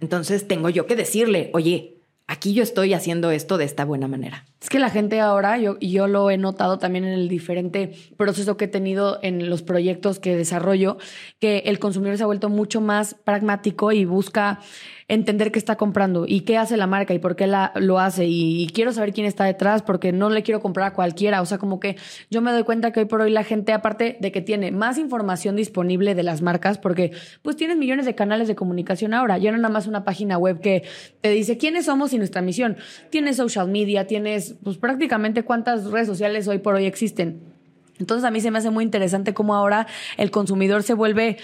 Entonces 0.00 0.46
tengo 0.46 0.68
yo 0.68 0.86
que 0.86 0.94
decirle, 0.94 1.48
oye, 1.54 1.95
aquí 2.26 2.54
yo 2.54 2.62
estoy 2.62 2.92
haciendo 2.94 3.30
esto 3.30 3.58
de 3.58 3.64
esta 3.64 3.84
buena 3.84 4.08
manera. 4.08 4.44
Es 4.60 4.68
que 4.68 4.78
la 4.78 4.90
gente 4.90 5.20
ahora, 5.20 5.58
yo, 5.58 5.78
yo 5.80 6.08
lo 6.08 6.30
he 6.30 6.38
notado 6.38 6.78
también 6.78 7.04
en 7.04 7.12
el 7.12 7.28
diferente 7.28 7.92
proceso 8.16 8.56
que 8.56 8.64
he 8.64 8.68
tenido 8.68 9.18
en 9.22 9.48
los 9.48 9.62
proyectos 9.62 10.18
que 10.18 10.36
desarrollo, 10.36 10.98
que 11.38 11.58
el 11.66 11.78
consumidor 11.78 12.16
se 12.16 12.24
ha 12.24 12.26
vuelto 12.26 12.48
mucho 12.48 12.80
más 12.80 13.14
pragmático 13.14 13.92
y 13.92 14.04
busca 14.04 14.60
entender 15.08 15.52
qué 15.52 15.58
está 15.58 15.76
comprando 15.76 16.24
y 16.26 16.40
qué 16.40 16.58
hace 16.58 16.76
la 16.76 16.88
marca 16.88 17.14
y 17.14 17.20
por 17.20 17.36
qué 17.36 17.46
la, 17.46 17.72
lo 17.76 18.00
hace. 18.00 18.26
Y, 18.26 18.66
quiero 18.74 18.92
saber 18.92 19.12
quién 19.12 19.26
está 19.26 19.44
detrás 19.44 19.82
porque 19.82 20.12
no 20.12 20.30
le 20.30 20.42
quiero 20.42 20.60
comprar 20.60 20.88
a 20.88 20.92
cualquiera. 20.92 21.40
O 21.40 21.46
sea, 21.46 21.58
como 21.58 21.78
que 21.78 21.96
yo 22.30 22.42
me 22.42 22.50
doy 22.52 22.64
cuenta 22.64 22.90
que 22.90 23.00
hoy 23.00 23.06
por 23.06 23.20
hoy 23.20 23.30
la 23.30 23.44
gente, 23.44 23.72
aparte 23.72 24.16
de 24.20 24.32
que 24.32 24.40
tiene 24.40 24.72
más 24.72 24.98
información 24.98 25.54
disponible 25.54 26.14
de 26.14 26.22
las 26.24 26.42
marcas, 26.42 26.78
porque 26.78 27.12
pues 27.42 27.56
tienes 27.56 27.76
millones 27.76 28.04
de 28.04 28.14
canales 28.14 28.48
de 28.48 28.56
comunicación 28.56 29.14
ahora. 29.14 29.38
Ya 29.38 29.52
no 29.52 29.58
nada 29.58 29.72
más 29.72 29.86
una 29.86 30.04
página 30.04 30.38
web 30.38 30.60
que 30.60 30.82
te 31.20 31.30
dice 31.30 31.56
quiénes 31.56 31.84
somos 31.84 32.12
y 32.12 32.18
nuestra 32.18 32.42
misión. 32.42 32.76
Tienes 33.10 33.36
social 33.36 33.68
media, 33.68 34.06
tienes 34.06 34.56
pues 34.64 34.76
prácticamente 34.76 35.44
cuántas 35.44 35.84
redes 35.90 36.08
sociales 36.08 36.48
hoy 36.48 36.58
por 36.58 36.74
hoy 36.74 36.86
existen. 36.86 37.54
Entonces 37.98 38.24
a 38.24 38.30
mí 38.30 38.40
se 38.40 38.50
me 38.50 38.58
hace 38.58 38.70
muy 38.70 38.84
interesante 38.84 39.32
cómo 39.32 39.54
ahora 39.54 39.86
el 40.18 40.30
consumidor 40.30 40.82
se 40.82 40.94
vuelve 40.94 41.38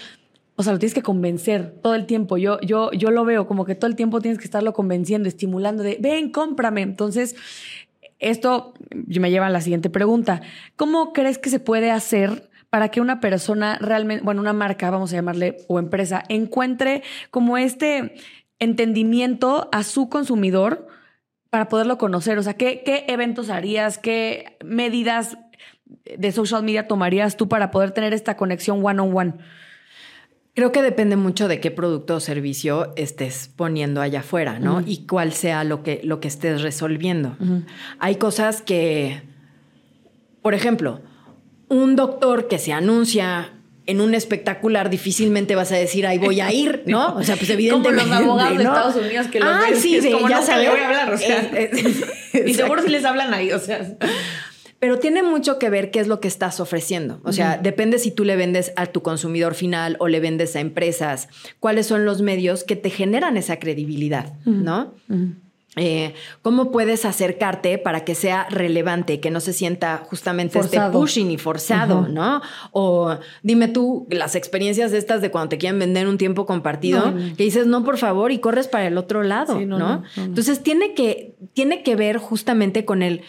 o 0.55 0.61
sea, 0.63 0.73
lo 0.73 0.79
tienes 0.79 0.93
que 0.93 1.01
convencer 1.01 1.79
todo 1.81 1.95
el 1.95 2.05
tiempo. 2.05 2.37
Yo, 2.37 2.59
yo, 2.61 2.91
yo 2.91 3.09
lo 3.09 3.25
veo 3.25 3.47
como 3.47 3.65
que 3.65 3.75
todo 3.75 3.89
el 3.89 3.95
tiempo 3.95 4.21
tienes 4.21 4.37
que 4.37 4.45
estarlo 4.45 4.73
convenciendo, 4.73 5.27
estimulando 5.27 5.81
de, 5.81 5.97
ven, 5.99 6.31
cómprame. 6.31 6.81
Entonces, 6.81 7.35
esto 8.19 8.73
me 8.91 9.31
lleva 9.31 9.47
a 9.47 9.49
la 9.49 9.61
siguiente 9.61 9.89
pregunta. 9.89 10.41
¿Cómo 10.75 11.11
crees 11.11 11.39
que 11.39 11.49
se 11.49 11.59
puede 11.59 11.89
hacer 11.89 12.51
para 12.69 12.89
que 12.89 13.01
una 13.01 13.19
persona 13.19 13.77
realmente, 13.79 14.23
bueno, 14.23 14.41
una 14.41 14.53
marca, 14.53 14.91
vamos 14.91 15.11
a 15.11 15.15
llamarle, 15.15 15.57
o 15.67 15.79
empresa, 15.79 16.23
encuentre 16.29 17.01
como 17.31 17.57
este 17.57 18.15
entendimiento 18.59 19.69
a 19.71 19.83
su 19.83 20.07
consumidor 20.07 20.87
para 21.49 21.67
poderlo 21.67 21.97
conocer? 21.97 22.37
O 22.37 22.43
sea, 22.43 22.53
¿qué, 22.53 22.83
qué 22.85 23.05
eventos 23.07 23.49
harías? 23.49 23.97
¿Qué 23.97 24.57
medidas 24.63 25.35
de 26.05 26.31
social 26.31 26.61
media 26.61 26.87
tomarías 26.87 27.37
tú 27.37 27.49
para 27.49 27.71
poder 27.71 27.91
tener 27.91 28.13
esta 28.13 28.37
conexión 28.37 28.85
one-on-one? 28.85 29.31
on 29.31 29.37
one 29.37 29.43
Creo 30.55 30.71
que 30.71 30.83
depende 30.83 31.15
mucho 31.15 31.47
de 31.47 31.59
qué 31.59 31.71
producto 31.71 32.15
o 32.15 32.19
servicio 32.19 32.93
estés 32.95 33.49
poniendo 33.55 34.01
allá 34.01 34.19
afuera, 34.19 34.59
¿no? 34.59 34.83
Y 34.85 35.07
cuál 35.07 35.33
sea 35.33 35.63
lo 35.63 35.81
que, 35.81 36.01
lo 36.03 36.19
que 36.19 36.27
estés 36.27 36.61
resolviendo. 36.61 37.35
Hay 37.97 38.17
cosas 38.17 38.61
que, 38.61 39.23
por 40.43 40.53
ejemplo, 40.53 41.01
un 41.69 41.95
doctor 41.95 42.47
que 42.47 42.59
se 42.59 42.71
anuncia 42.71 43.53
en 43.87 43.99
un 43.99 44.13
espectacular 44.13 44.91
difícilmente 44.91 45.55
vas 45.55 45.71
a 45.71 45.75
decir, 45.75 46.05
ahí 46.05 46.19
voy 46.19 46.39
a 46.39 46.53
ir, 46.53 46.83
¿no? 46.85 47.15
O 47.15 47.23
sea, 47.23 47.35
pues 47.35 47.49
evidentemente. 47.49 48.03
Como 48.09 48.37
los 48.37 48.43
abogados 48.43 48.57
de 48.57 48.63
Estados 48.63 48.95
Unidos 48.95 49.27
que 49.27 49.39
los 49.39 49.49
ah, 49.49 49.63
sí, 49.73 50.01
sí, 50.01 50.11
como 50.11 50.29
ya 50.29 50.39
no, 50.39 50.71
voy 50.71 50.79
a 50.79 50.87
hablar, 50.87 51.13
o 51.13 51.17
sea. 51.17 51.51
y 52.45 52.53
seguro 52.53 52.83
si 52.83 52.89
les 52.89 53.03
hablan 53.03 53.33
ahí, 53.33 53.51
o 53.51 53.59
sea 53.59 53.97
pero 54.83 54.99
tiene 54.99 55.23
mucho 55.23 55.59
que 55.59 55.69
ver 55.69 55.91
qué 55.91 56.01
es 56.01 56.09
lo 56.09 56.19
que 56.19 56.27
estás 56.27 56.59
ofreciendo. 56.59 57.21
O 57.23 57.31
sea, 57.31 57.57
depende 57.57 57.99
si 57.99 58.11
tú 58.11 58.25
le 58.25 58.35
vendes 58.35 58.73
a 58.75 58.87
tu 58.87 59.01
consumidor 59.01 59.55
final 59.55 59.95
o 60.01 60.09
le 60.09 60.19
vendes 60.19 60.57
a 60.57 60.59
empresas, 60.59 61.29
cuáles 61.61 61.87
son 61.87 62.03
los 62.03 62.21
medios 62.21 62.65
que 62.65 62.75
te 62.75 62.89
generan 62.89 63.37
esa 63.37 63.59
credibilidad, 63.59 64.33
¿no? 64.43 64.93
eh, 65.77 66.13
¿Cómo 66.41 66.69
puedes 66.69 67.05
acercarte 67.05 67.77
para 67.77 68.03
que 68.03 68.13
sea 68.13 68.45
relevante, 68.49 69.21
que 69.21 69.31
no 69.31 69.39
se 69.39 69.53
sienta 69.53 70.03
justamente 70.05 70.59
este 70.59 70.77
pushing 70.91 71.31
y 71.31 71.37
forzado, 71.37 72.09
¿no? 72.09 72.41
O 72.71 73.17
dime 73.41 73.69
tú 73.69 74.05
las 74.09 74.35
experiencias 74.35 74.91
estas 74.91 75.21
de 75.21 75.31
cuando 75.31 75.49
te 75.49 75.59
quieren 75.59 75.79
vender 75.79 76.07
un 76.07 76.17
tiempo 76.17 76.45
compartido, 76.45 77.13
que 77.37 77.43
dices, 77.45 77.67
no, 77.67 77.85
por 77.85 77.97
favor, 77.97 78.33
y 78.33 78.39
corres 78.39 78.67
para 78.67 78.85
el 78.85 78.97
otro 78.97 79.23
lado, 79.23 79.61
no, 79.61 80.03
Entonces 80.17 80.61
tiene 80.61 80.93
que, 80.93 81.35
tiene 81.53 81.83
que 81.83 81.95
ver 81.95 82.17
justamente 82.17 82.83
con 82.83 83.01
el 83.01 83.21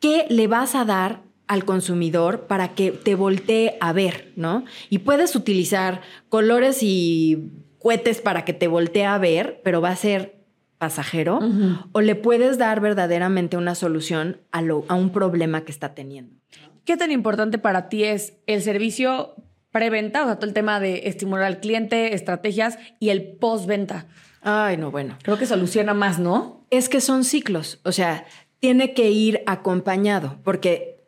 qué 0.00 0.26
le 0.28 0.46
vas 0.46 0.74
a 0.74 0.84
dar 0.84 1.22
al 1.46 1.64
consumidor 1.64 2.46
para 2.46 2.74
que 2.74 2.92
te 2.92 3.14
voltee 3.14 3.76
a 3.80 3.92
ver, 3.92 4.32
¿no? 4.36 4.64
Y 4.88 4.98
puedes 4.98 5.34
utilizar 5.34 6.00
colores 6.28 6.78
y 6.82 7.50
cohetes 7.78 8.20
para 8.20 8.44
que 8.44 8.52
te 8.52 8.68
voltee 8.68 9.04
a 9.04 9.18
ver, 9.18 9.60
pero 9.64 9.80
va 9.80 9.90
a 9.90 9.96
ser 9.96 10.40
pasajero 10.78 11.40
o 11.92 12.00
le 12.00 12.14
puedes 12.14 12.56
dar 12.56 12.80
verdaderamente 12.80 13.58
una 13.58 13.74
solución 13.74 14.40
a, 14.50 14.62
lo, 14.62 14.84
a 14.88 14.94
un 14.94 15.10
problema 15.10 15.64
que 15.64 15.72
está 15.72 15.94
teniendo. 15.94 16.36
¿Qué 16.84 16.96
tan 16.96 17.10
importante 17.12 17.58
para 17.58 17.88
ti 17.88 18.04
es 18.04 18.34
el 18.46 18.62
servicio 18.62 19.34
preventa, 19.72 20.22
o 20.22 20.26
sea, 20.26 20.36
todo 20.36 20.46
el 20.46 20.54
tema 20.54 20.80
de 20.80 21.08
estimular 21.08 21.44
al 21.44 21.60
cliente, 21.60 22.14
estrategias 22.14 22.78
y 22.98 23.10
el 23.10 23.36
postventa? 23.38 24.06
Ay, 24.40 24.76
no, 24.76 24.90
bueno. 24.90 25.18
Creo 25.22 25.36
que 25.36 25.46
soluciona 25.46 25.94
más, 25.94 26.18
¿no? 26.18 26.64
Es 26.70 26.88
que 26.88 27.00
son 27.00 27.24
ciclos, 27.24 27.80
o 27.84 27.92
sea, 27.92 28.24
tiene 28.60 28.94
que 28.94 29.10
ir 29.10 29.42
acompañado, 29.46 30.38
porque 30.44 30.99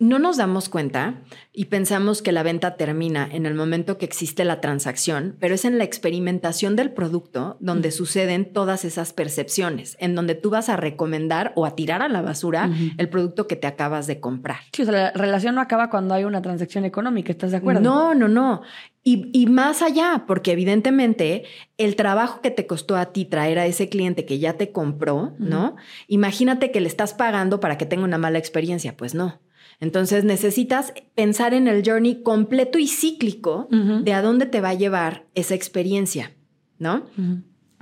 no 0.00 0.18
nos 0.18 0.38
damos 0.38 0.70
cuenta 0.70 1.20
y 1.52 1.66
pensamos 1.66 2.22
que 2.22 2.32
la 2.32 2.42
venta 2.42 2.76
termina 2.76 3.28
en 3.30 3.44
el 3.44 3.54
momento 3.54 3.98
que 3.98 4.06
existe 4.06 4.46
la 4.46 4.62
transacción, 4.62 5.36
pero 5.38 5.54
es 5.54 5.66
en 5.66 5.76
la 5.76 5.84
experimentación 5.84 6.74
del 6.74 6.90
producto 6.90 7.58
donde 7.60 7.90
suceden 7.90 8.50
todas 8.50 8.86
esas 8.86 9.12
percepciones, 9.12 9.98
en 10.00 10.14
donde 10.14 10.34
tú 10.34 10.48
vas 10.48 10.70
a 10.70 10.76
recomendar 10.76 11.52
o 11.54 11.66
a 11.66 11.76
tirar 11.76 12.00
a 12.00 12.08
la 12.08 12.22
basura 12.22 12.70
el 12.96 13.10
producto 13.10 13.46
que 13.46 13.56
te 13.56 13.66
acabas 13.66 14.06
de 14.06 14.20
comprar. 14.20 14.60
Sí, 14.72 14.82
o 14.82 14.84
sea, 14.86 14.94
la 14.94 15.10
relación 15.12 15.54
no 15.54 15.60
acaba 15.60 15.90
cuando 15.90 16.14
hay 16.14 16.24
una 16.24 16.40
transacción 16.40 16.86
económica, 16.86 17.30
¿estás 17.30 17.50
de 17.50 17.58
acuerdo? 17.58 17.82
No, 17.82 18.14
no, 18.14 18.26
no. 18.26 18.62
Y, 19.04 19.30
y, 19.32 19.46
más 19.46 19.82
allá, 19.82 20.24
porque 20.26 20.52
evidentemente 20.52 21.44
el 21.78 21.96
trabajo 21.96 22.40
que 22.40 22.50
te 22.50 22.66
costó 22.66 22.96
a 22.96 23.12
ti 23.12 23.26
traer 23.26 23.58
a 23.58 23.66
ese 23.66 23.88
cliente 23.88 24.24
que 24.24 24.38
ya 24.38 24.54
te 24.54 24.72
compró, 24.72 25.34
¿no? 25.38 25.76
Imagínate 26.06 26.70
que 26.70 26.80
le 26.80 26.88
estás 26.88 27.14
pagando 27.14 27.60
para 27.60 27.78
que 27.78 27.86
tenga 27.86 28.04
una 28.04 28.18
mala 28.18 28.38
experiencia. 28.38 28.96
Pues 28.96 29.14
no. 29.14 29.40
Entonces 29.80 30.24
necesitas 30.24 30.92
pensar 31.14 31.54
en 31.54 31.66
el 31.66 31.82
journey 31.84 32.22
completo 32.22 32.78
y 32.78 32.86
cíclico 32.86 33.66
de 33.70 34.12
a 34.12 34.20
dónde 34.20 34.46
te 34.46 34.60
va 34.60 34.70
a 34.70 34.74
llevar 34.74 35.24
esa 35.34 35.54
experiencia, 35.54 36.32
¿no? 36.78 37.04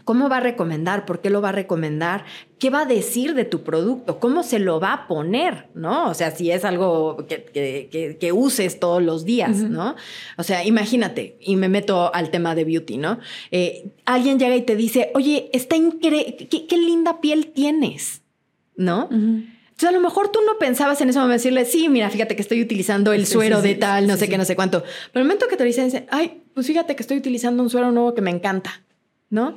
¿Cómo 0.04 0.30
va 0.30 0.38
a 0.38 0.40
recomendar? 0.40 1.04
¿Por 1.04 1.20
qué 1.20 1.28
lo 1.28 1.42
va 1.42 1.50
a 1.50 1.52
recomendar? 1.52 2.24
¿Qué 2.58 2.70
va 2.70 2.80
a 2.80 2.86
decir 2.86 3.34
de 3.34 3.44
tu 3.44 3.62
producto? 3.62 4.20
¿Cómo 4.20 4.42
se 4.42 4.58
lo 4.58 4.80
va 4.80 4.94
a 4.94 5.06
poner? 5.06 5.68
¿No? 5.74 6.08
O 6.08 6.14
sea, 6.14 6.30
si 6.30 6.50
es 6.50 6.64
algo 6.64 7.26
que, 7.26 8.30
uses 8.32 8.80
todos 8.80 9.02
los 9.02 9.26
días, 9.26 9.56
¿no? 9.56 9.96
O 10.38 10.44
sea, 10.44 10.64
imagínate, 10.64 11.36
y 11.40 11.56
me 11.56 11.68
meto 11.68 12.14
al 12.14 12.30
tema 12.30 12.54
de 12.54 12.64
beauty, 12.64 12.96
¿no? 12.96 13.18
Eh, 13.50 13.90
alguien 14.06 14.38
llega 14.38 14.56
y 14.56 14.62
te 14.62 14.76
dice, 14.76 15.10
oye, 15.14 15.50
está 15.52 15.76
increíble, 15.76 16.48
qué, 16.48 16.76
linda 16.78 17.20
piel 17.20 17.48
tienes, 17.48 18.22
¿no? 18.76 19.10
Entonces, 19.78 19.94
a 19.94 20.00
lo 20.00 20.08
mejor 20.08 20.32
tú 20.32 20.40
no 20.44 20.58
pensabas 20.58 21.00
en 21.02 21.08
ese 21.08 21.20
momento 21.20 21.34
decirle, 21.34 21.64
sí, 21.64 21.88
mira, 21.88 22.10
fíjate 22.10 22.34
que 22.34 22.42
estoy 22.42 22.60
utilizando 22.60 23.12
el 23.12 23.28
suero 23.28 23.62
de 23.62 23.76
tal, 23.76 24.08
no 24.08 24.16
sé 24.16 24.28
qué, 24.28 24.36
no 24.36 24.44
sé 24.44 24.56
cuánto. 24.56 24.82
Pero 25.12 25.22
el 25.22 25.24
momento 25.28 25.46
que 25.46 25.56
te 25.56 25.62
dicen, 25.62 25.84
dice, 25.84 26.04
ay, 26.10 26.42
pues 26.52 26.66
fíjate 26.66 26.96
que 26.96 27.02
estoy 27.04 27.18
utilizando 27.18 27.62
un 27.62 27.70
suero 27.70 27.92
nuevo 27.92 28.12
que 28.12 28.20
me 28.20 28.32
encanta, 28.32 28.82
¿no? 29.30 29.56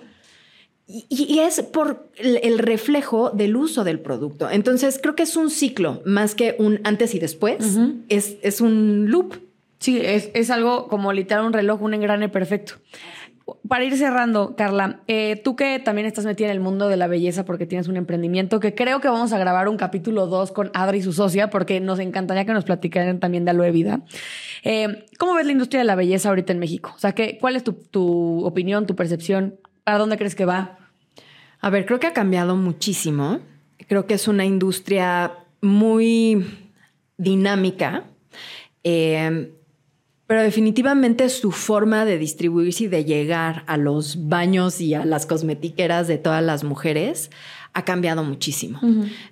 Y, 0.86 1.40
es 1.40 1.64
por 1.64 2.12
el, 2.18 2.60
reflejo 2.60 3.32
del 3.32 3.56
uso 3.56 3.84
del 3.84 4.00
producto. 4.00 4.48
Entonces, 4.48 5.00
creo 5.02 5.16
que 5.16 5.24
es 5.24 5.36
un 5.36 5.50
ciclo 5.50 6.04
más 6.06 6.36
que 6.36 6.56
un 6.60 6.82
antes 6.84 7.16
y 7.16 7.20
después. 7.20 7.80
es, 8.08 8.36
es 8.44 8.62
un 8.62 9.10
loop. 9.10 9.38
Sí, 9.80 10.00
es, 10.04 10.30
es 10.36 10.52
algo 10.52 10.88
como 10.88 11.14
literal 11.14 11.46
un 11.46 11.54
reloj, 11.54 11.82
un 11.82 11.96
engrane 11.96 12.30
perfecto 12.30 12.76
para 13.68 13.84
ir 13.84 13.98
cerrando, 13.98 14.56
Carla, 14.56 15.02
eh, 15.08 15.40
tú 15.44 15.56
que 15.56 15.80
también 15.80 16.06
estás 16.06 16.26
metida 16.26 16.48
en 16.48 16.54
el 16.54 16.60
mundo 16.60 16.88
de 16.90 16.98
la 16.98 17.08
belleza 17.08 17.46
porque 17.46 17.66
tienes 17.66 17.88
un 17.88 17.98
emprendimiento, 17.98 18.60
que 18.60 18.76
creo 18.76 19.00
que 19.02 19.08
vamos 19.08 19.34
a 19.34 19.38
grabar 19.38 19.68
un 19.68 19.78
capítulo 19.78 20.28
2 20.28 20.52
con 20.52 20.72
Adri 20.74 21.00
y 21.00 21.02
su 21.02 21.14
socia, 21.14 21.50
porque 21.50 21.80
nos 21.80 22.00
encantaría 22.00 22.46
que 22.46 22.54
nos 22.54 22.66
platicaran 22.66 23.20
también 23.20 23.46
de 23.46 23.52
Aloe 23.52 23.72
Vida. 23.72 24.02
Eh, 24.64 25.06
¿Cómo 25.18 25.34
ves 25.36 25.46
la 25.46 25.52
industria 25.52 25.80
de 25.80 25.86
la 25.86 25.96
belleza 25.96 26.30
ahorita 26.30 26.54
en 26.54 26.60
México? 26.60 26.94
O 26.96 27.00
sea, 27.00 27.14
¿qué, 27.14 27.38
¿cuál 27.40 27.56
es 27.56 27.64
tu, 27.64 28.46
opinión, 28.46 28.86
tu 28.86 28.96
percepción? 28.96 29.56
¿Para 29.84 29.98
dónde 29.98 30.18
crees 30.18 30.36
que 30.36 30.46
va? 30.46 30.78
A 31.60 31.70
ver, 31.70 31.86
creo 31.86 32.00
que 32.00 32.08
ha 32.08 32.14
cambiado 32.14 32.56
muchísimo. 32.56 33.40
Creo 33.88 34.06
que 34.06 34.14
es 34.14 34.28
una 34.28 34.46
industria 34.46 35.34
muy 35.62 36.46
dinámica. 37.18 38.06
Eh, 38.84 39.52
pero 40.32 40.44
definitivamente 40.44 41.28
su 41.28 41.52
forma 41.52 42.06
de 42.06 42.18
distribuirse 42.18 42.86
y 42.86 42.88
de 42.88 43.04
llegar 43.04 43.66
a 43.68 43.76
los 43.76 44.30
baños 44.30 44.80
y 44.80 44.94
a 44.94 45.04
las 45.04 45.26
cosmetiqueras 45.26 46.08
de 46.08 46.18
todas 46.18 46.42
las 46.42 46.64
mujeres 46.64 47.32
ha 47.74 47.86
cambiado 47.86 48.24
muchísimo. 48.24 48.80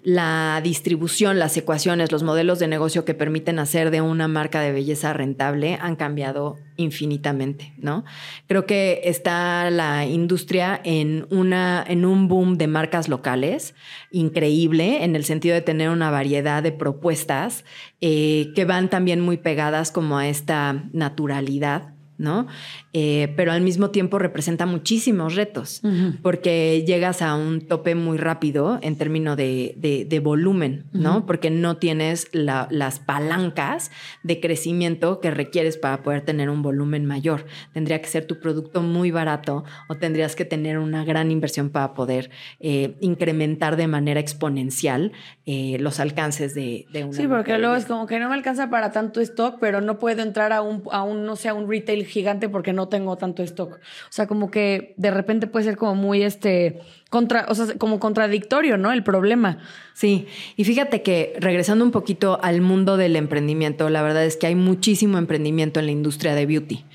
La 0.04 0.62
distribución, 0.64 1.40
las 1.40 1.58
ecuaciones, 1.58 2.12
los 2.12 2.24
modelos 2.24 2.60
de 2.60 2.68
negocio 2.68 3.04
que 3.04 3.14
permiten 3.14 3.60
hacer 3.60 3.92
de 3.92 4.02
una 4.02 4.28
marca 4.28 4.62
de 4.62 4.72
belleza 4.72 5.12
rentable 5.12 5.78
han 5.82 5.98
cambiado 5.98 6.58
infinitamente, 6.78 7.74
¿no? 7.78 8.06
Creo 8.48 8.66
que 8.66 9.02
está 9.04 9.70
la 9.70 10.06
industria 10.06 10.80
en 10.84 11.28
una 11.30 11.84
en 11.86 12.06
un 12.06 12.30
boom 12.30 12.58
de 12.58 12.68
marcas 12.68 13.10
locales 13.10 13.76
increíble 14.12 15.04
en 15.04 15.18
el 15.18 15.26
sentido 15.26 15.56
de 15.56 15.62
tener 15.62 15.90
una 15.90 16.10
variedad 16.10 16.64
de 16.64 16.72
propuestas 16.72 17.66
eh, 18.00 18.52
que 18.56 18.64
van 18.64 18.90
también 18.90 19.20
muy 19.20 19.36
pegadas 19.36 19.92
como 19.92 20.18
a 20.18 20.30
esta 20.30 20.86
naturalidad 20.94 21.99
¿no? 22.20 22.48
Eh, 22.94 23.34
pero 23.36 23.52
al 23.52 23.62
mismo 23.62 23.90
tiempo 23.90 24.20
representa 24.20 24.66
muchísimos 24.66 25.36
retos, 25.36 25.82
porque 26.22 26.84
llegas 26.86 27.22
a 27.22 27.36
un 27.36 27.62
tope 27.62 27.96
muy 27.96 28.18
rápido 28.18 28.78
en 28.82 28.98
términos 28.98 29.38
de, 29.38 30.22
volumen, 30.24 30.86
¿no? 30.92 31.26
Porque 31.26 31.50
no 31.50 31.78
tienes 31.78 32.28
las 32.34 33.00
palancas 33.00 33.90
de 34.24 34.40
crecimiento 34.40 35.22
que 35.22 35.32
requieres 35.32 35.78
para 35.78 36.04
poder 36.04 36.22
tener 36.22 36.50
un 36.50 36.62
volumen 36.62 37.06
mayor. 37.06 37.46
Tendría 37.74 38.02
que 38.02 38.10
ser 38.10 38.26
tu 38.26 38.40
producto 38.40 38.82
muy 38.82 39.12
barato 39.12 39.64
o 39.88 39.96
tendrías 39.96 40.36
que 40.36 40.44
tener 40.44 40.78
una 40.78 41.06
gran 41.06 41.32
inversión 41.32 41.70
para 41.70 41.94
poder 41.94 42.30
eh, 42.60 42.98
incrementar 43.00 43.78
de 43.78 43.88
manera 43.88 44.20
exponencial 44.20 45.14
eh, 45.46 45.78
los 45.80 46.02
alcances 46.02 46.54
de, 46.54 46.86
de 46.92 47.06
una. 47.06 47.14
Sí, 47.14 47.28
porque 47.28 47.58
luego 47.58 47.76
es 47.76 47.86
como 47.86 48.08
que 48.08 48.20
no 48.20 48.28
me 48.28 48.36
alcanza 48.36 48.70
para 48.70 48.92
tanto 48.92 49.22
stock, 49.22 49.58
pero 49.62 49.80
no 49.80 50.00
puedo 50.00 50.22
entrar 50.22 50.52
a 50.52 50.62
un, 50.62 50.84
a 50.92 51.04
un 51.04 51.26
no 51.26 51.38
sé, 51.38 51.48
a 51.48 51.54
un 51.54 51.70
retail 51.70 52.09
gigante 52.10 52.50
porque 52.50 52.74
no 52.74 52.88
tengo 52.88 53.18
tanto 53.18 53.44
stock. 53.44 53.74
O 53.74 54.12
sea, 54.12 54.28
como 54.28 54.52
que 54.52 54.94
de 54.98 55.12
repente 55.12 55.48
puede 55.48 55.66
ser 55.66 55.78
como 55.78 55.96
muy 55.96 56.24
este 56.24 56.80
contra, 57.10 57.46
o 57.50 57.56
sea, 57.56 57.68
como 57.78 58.00
contradictorio, 58.00 58.78
¿no? 58.78 58.92
El 58.92 59.04
problema. 59.04 59.60
Sí, 59.94 60.28
y 60.56 60.64
fíjate 60.64 61.02
que 61.02 61.34
regresando 61.40 61.86
un 61.86 61.92
poquito 61.92 62.40
al 62.42 62.62
mundo 62.62 62.98
del 62.98 63.16
emprendimiento, 63.16 63.90
la 63.90 64.02
verdad 64.02 64.26
es 64.26 64.38
que 64.38 64.48
hay 64.48 64.56
muchísimo 64.56 65.18
emprendimiento 65.18 65.80
en 65.80 65.88
la 65.88 65.92
industria 65.92 66.36
de 66.36 66.46
beauty 66.46 66.86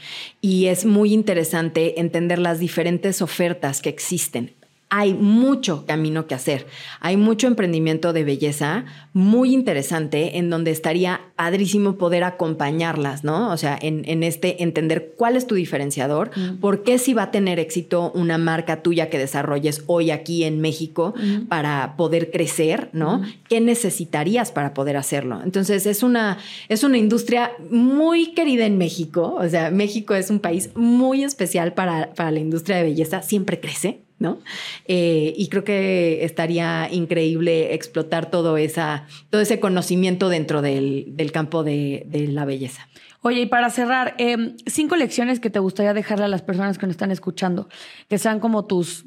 y 0.40 0.66
es 0.66 0.84
muy 0.84 1.12
interesante 1.12 2.00
entender 2.00 2.38
las 2.38 2.58
diferentes 2.58 3.22
ofertas 3.22 3.82
que 3.82 3.88
existen 3.88 4.52
hay 4.96 5.12
mucho 5.12 5.86
camino 5.86 6.28
que 6.28 6.36
hacer. 6.36 6.68
Hay 7.00 7.16
mucho 7.16 7.48
emprendimiento 7.48 8.12
de 8.12 8.22
belleza 8.22 8.84
muy 9.12 9.52
interesante 9.52 10.38
en 10.38 10.50
donde 10.50 10.70
estaría 10.70 11.20
padrísimo 11.34 11.96
poder 11.96 12.22
acompañarlas, 12.22 13.24
¿no? 13.24 13.50
O 13.50 13.56
sea, 13.56 13.76
en, 13.80 14.22
este 14.22 14.62
entender 14.62 15.14
cuál 15.16 15.34
es 15.34 15.48
tu 15.48 15.56
diferenciador, 15.56 16.30
por 16.60 16.84
qué 16.84 16.98
si 16.98 17.12
va 17.12 17.24
a 17.24 17.30
tener 17.32 17.58
éxito 17.58 18.12
una 18.14 18.38
marca 18.38 18.82
tuya 18.82 19.10
que 19.10 19.18
desarrolles 19.18 19.82
hoy 19.88 20.12
aquí 20.12 20.44
en 20.44 20.60
México 20.60 21.12
para 21.48 21.96
poder 21.96 22.30
crecer, 22.30 22.90
¿no? 22.92 23.20
¿Qué 23.48 23.60
necesitarías 23.60 24.52
para 24.52 24.74
poder 24.74 24.96
hacerlo? 24.96 25.40
Entonces, 25.42 25.86
es 25.86 26.04
una, 26.04 26.38
es 26.68 26.84
una 26.84 26.98
industria 26.98 27.50
muy 27.68 28.32
querida 28.32 28.64
en 28.64 28.78
México. 28.78 29.36
O 29.40 29.48
sea, 29.48 29.72
México 29.72 30.14
es 30.14 30.30
un 30.30 30.38
país 30.38 30.70
muy 30.76 31.24
especial 31.24 31.74
para, 31.74 32.14
para 32.14 32.30
la 32.30 32.38
industria 32.38 32.76
de 32.76 32.84
belleza, 32.84 33.22
siempre 33.22 33.58
crece. 33.58 34.04
¿No? 34.18 34.38
Eh, 34.86 35.34
y 35.36 35.48
creo 35.48 35.64
que 35.64 36.24
estaría 36.24 36.88
increíble 36.90 37.74
explotar 37.74 38.30
todo, 38.30 38.56
esa, 38.56 39.06
todo 39.30 39.40
ese 39.40 39.60
conocimiento 39.60 40.28
dentro 40.28 40.62
del, 40.62 41.30
campo 41.32 41.64
de, 41.64 42.06
la 42.30 42.44
belleza. 42.44 42.88
Oye, 43.22 43.42
y 43.42 43.46
para 43.46 43.70
cerrar, 43.70 44.14
em, 44.18 44.56
cinco 44.66 44.96
lecciones 44.96 45.40
que 45.40 45.50
te 45.50 45.58
gustaría 45.58 45.94
dejarle 45.94 46.26
a 46.26 46.28
las 46.28 46.42
personas 46.42 46.78
que 46.78 46.86
nos 46.86 46.94
están 46.94 47.10
escuchando, 47.10 47.68
que 48.08 48.18
sean 48.18 48.38
como 48.38 48.66
tus, 48.66 49.06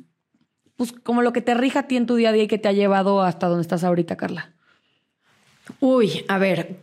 pues 0.75 0.91
como 0.91 1.21
lo 1.21 1.33
que 1.33 1.41
te 1.41 1.53
rija 1.53 1.81
a 1.81 1.87
ti 1.87 1.97
en 1.97 2.05
tu 2.05 2.15
día 2.15 2.29
a 2.29 2.33
día 2.33 2.43
y 2.43 2.47
que 2.47 2.57
te 2.57 2.67
ha 2.67 2.73
llevado 2.73 3.21
hasta 3.21 3.47
donde 3.47 3.61
estás 3.61 3.83
ahorita, 3.83 4.17
Carla. 4.17 4.53
Uy, 5.79 6.25
a 6.27 6.37
ver, 6.37 6.77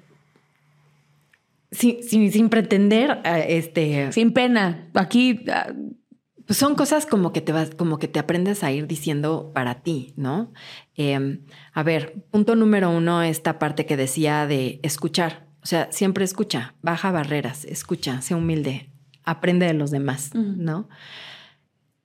sin, 1.74 2.30
sin, 2.30 2.48
pretender, 2.48 3.20
eh, 3.24 3.46
este... 3.48 4.12
Sin 4.12 4.32
pena. 4.32 4.88
Aquí 4.94 5.44
ah, 5.50 5.72
pues 6.46 6.58
son 6.58 6.74
cosas 6.74 7.06
como 7.06 7.32
que 7.32 7.40
te 7.40 7.52
vas, 7.52 7.70
como 7.74 7.98
que 7.98 8.08
te 8.08 8.18
aprendes 8.18 8.62
a 8.64 8.72
ir 8.72 8.86
diciendo 8.86 9.50
para 9.54 9.82
ti, 9.82 10.12
¿no? 10.16 10.52
Em, 10.96 11.40
a 11.72 11.82
ver, 11.82 12.14
punto 12.30 12.54
número 12.54 12.90
uno, 12.90 13.22
esta 13.22 13.58
parte 13.58 13.86
que 13.86 13.96
decía 13.96 14.46
de 14.46 14.80
escuchar. 14.82 15.46
O 15.62 15.66
sea, 15.66 15.90
siempre 15.90 16.24
escucha, 16.24 16.74
baja 16.82 17.10
barreras, 17.10 17.64
escucha, 17.64 18.20
sé 18.20 18.34
humilde, 18.34 18.90
aprende 19.24 19.66
de 19.66 19.74
los 19.74 19.90
demás, 19.90 20.34
¿no? 20.34 20.88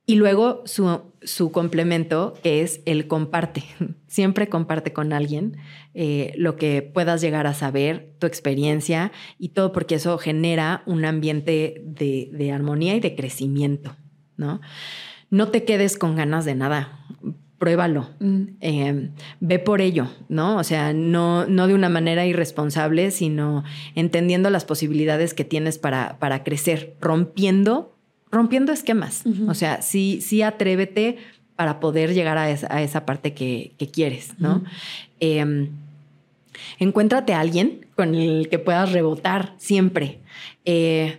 Y 0.06 0.16
luego 0.16 0.62
su, 0.64 1.02
su, 1.22 1.52
complemento, 1.52 2.34
que 2.42 2.62
es 2.62 2.80
el 2.84 3.06
comparte. 3.06 3.62
Siempre 4.08 4.48
comparte 4.48 4.92
con 4.92 5.12
alguien 5.12 5.58
eh, 5.94 6.32
lo 6.36 6.56
que 6.56 6.82
puedas 6.82 7.20
llegar 7.20 7.46
a 7.46 7.54
saber, 7.54 8.16
tu 8.18 8.26
experiencia 8.26 9.12
y 9.38 9.50
todo, 9.50 9.70
porque 9.70 9.94
eso 9.94 10.18
genera 10.18 10.82
un 10.84 11.04
ambiente 11.04 11.80
de, 11.84 12.28
de 12.32 12.50
armonía 12.50 12.96
y 12.96 13.00
de 13.00 13.14
crecimiento, 13.14 13.94
¿no? 14.40 14.60
No 15.30 15.48
te 15.48 15.64
quedes 15.64 15.96
con 15.96 16.16
ganas 16.16 16.44
de 16.44 16.56
nada 16.56 16.98
pruébalo, 17.60 18.08
eh, 18.62 19.10
ve 19.40 19.58
por 19.58 19.82
ello, 19.82 20.10
¿no? 20.30 20.56
O 20.56 20.64
sea, 20.64 20.94
no, 20.94 21.44
no 21.44 21.66
de 21.66 21.74
una 21.74 21.90
manera 21.90 22.24
irresponsable, 22.24 23.10
sino 23.10 23.64
entendiendo 23.94 24.48
las 24.48 24.64
posibilidades 24.64 25.34
que 25.34 25.44
tienes 25.44 25.76
para, 25.76 26.18
para 26.18 26.42
crecer, 26.42 26.94
rompiendo, 27.02 27.94
rompiendo 28.30 28.72
esquemas. 28.72 29.24
O 29.46 29.52
sea, 29.52 29.82
sí, 29.82 30.22
sí 30.22 30.40
atrévete 30.40 31.18
para 31.54 31.80
poder 31.80 32.14
llegar 32.14 32.38
a 32.38 32.50
esa, 32.50 33.04
parte 33.04 33.34
que, 33.34 33.74
quieres, 33.92 34.30
¿no? 34.38 34.64
Em, 35.20 35.68
encuéntrate 36.78 37.34
a 37.34 37.40
alguien 37.40 37.84
con 37.94 38.14
el 38.14 38.48
que 38.48 38.58
puedas 38.58 38.90
rebotar 38.90 39.52
siempre. 39.58 40.20
Eh, 40.64 41.18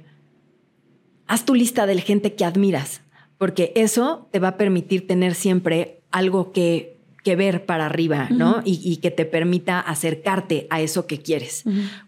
haz 1.27 1.45
tu 1.45 1.53
lista 1.53 1.85
de 1.85 2.01
gente 2.01 2.33
que 2.33 2.45
admiras, 2.45 3.01
porque 3.41 3.71
eso 3.73 4.27
te 4.29 4.37
va 4.37 4.49
a 4.49 4.57
permitir 4.57 5.07
tener 5.07 5.33
siempre 5.33 6.03
algo 6.11 6.51
que, 6.51 6.97
que 7.23 7.35
ver 7.35 7.65
para 7.65 7.87
arriba, 7.87 8.27
¿no? 8.29 8.61
y, 8.63 8.97
que 8.97 9.09
te 9.09 9.25
permita 9.25 9.79
acercarte 9.79 10.67
a 10.69 10.79
eso 10.79 11.07
que 11.07 11.23
quieres. 11.23 11.63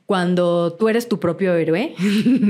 Cuando 0.05 0.73
tú 0.73 0.89
eres 0.89 1.09
tu 1.09 1.19
propio 1.19 1.55
héroe, 1.55 1.95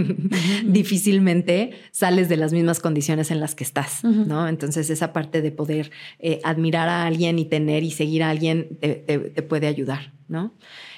difícilmente 0.66 1.80
sales 1.92 2.28
de 2.28 2.36
las 2.36 2.52
mismas 2.52 2.82
condiciones 2.82 3.32
en 3.32 3.40
las 3.40 3.56
que 3.56 3.64
estás, 3.64 4.04
¿no? 4.04 4.50
Entonces 4.50 4.90
esa 4.90 5.14
parte 5.14 5.42
de 5.42 5.52
poder 5.54 5.90
eh, 6.20 6.42
admirar 6.44 6.90
a 6.90 7.06
alguien 7.06 7.40
y 7.40 7.46
tener 7.46 7.84
y 7.84 7.92
seguir 7.92 8.22
a 8.22 8.32
alguien 8.32 8.80
te, 8.82 9.44
puede 9.44 9.68
ayudar, 9.68 10.12
¿no? 10.28 10.52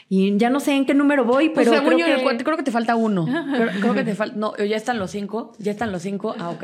Y 0.09 0.35
ya 0.37 0.49
no 0.49 0.59
sé 0.59 0.73
en 0.73 0.87
qué 0.87 0.95
número 0.95 1.23
voy, 1.23 1.49
pues 1.49 1.69
pero 1.69 1.83
creo, 1.83 1.97
que... 1.99 2.43
creo 2.43 2.57
que 2.57 2.63
te 2.63 2.71
falta 2.71 2.95
uno. 2.95 3.27
creo, 3.79 3.93
que 3.93 4.03
te 4.03 4.15
falta... 4.15 4.35
No, 4.35 4.57
ya 4.57 4.75
están 4.75 4.97
los 4.97 5.11
cinco. 5.11 5.53
Ya 5.59 5.71
están 5.71 5.91
los 5.91 6.01
cinco. 6.01 6.35
Ah, 6.39 6.49
ok. 6.49 6.63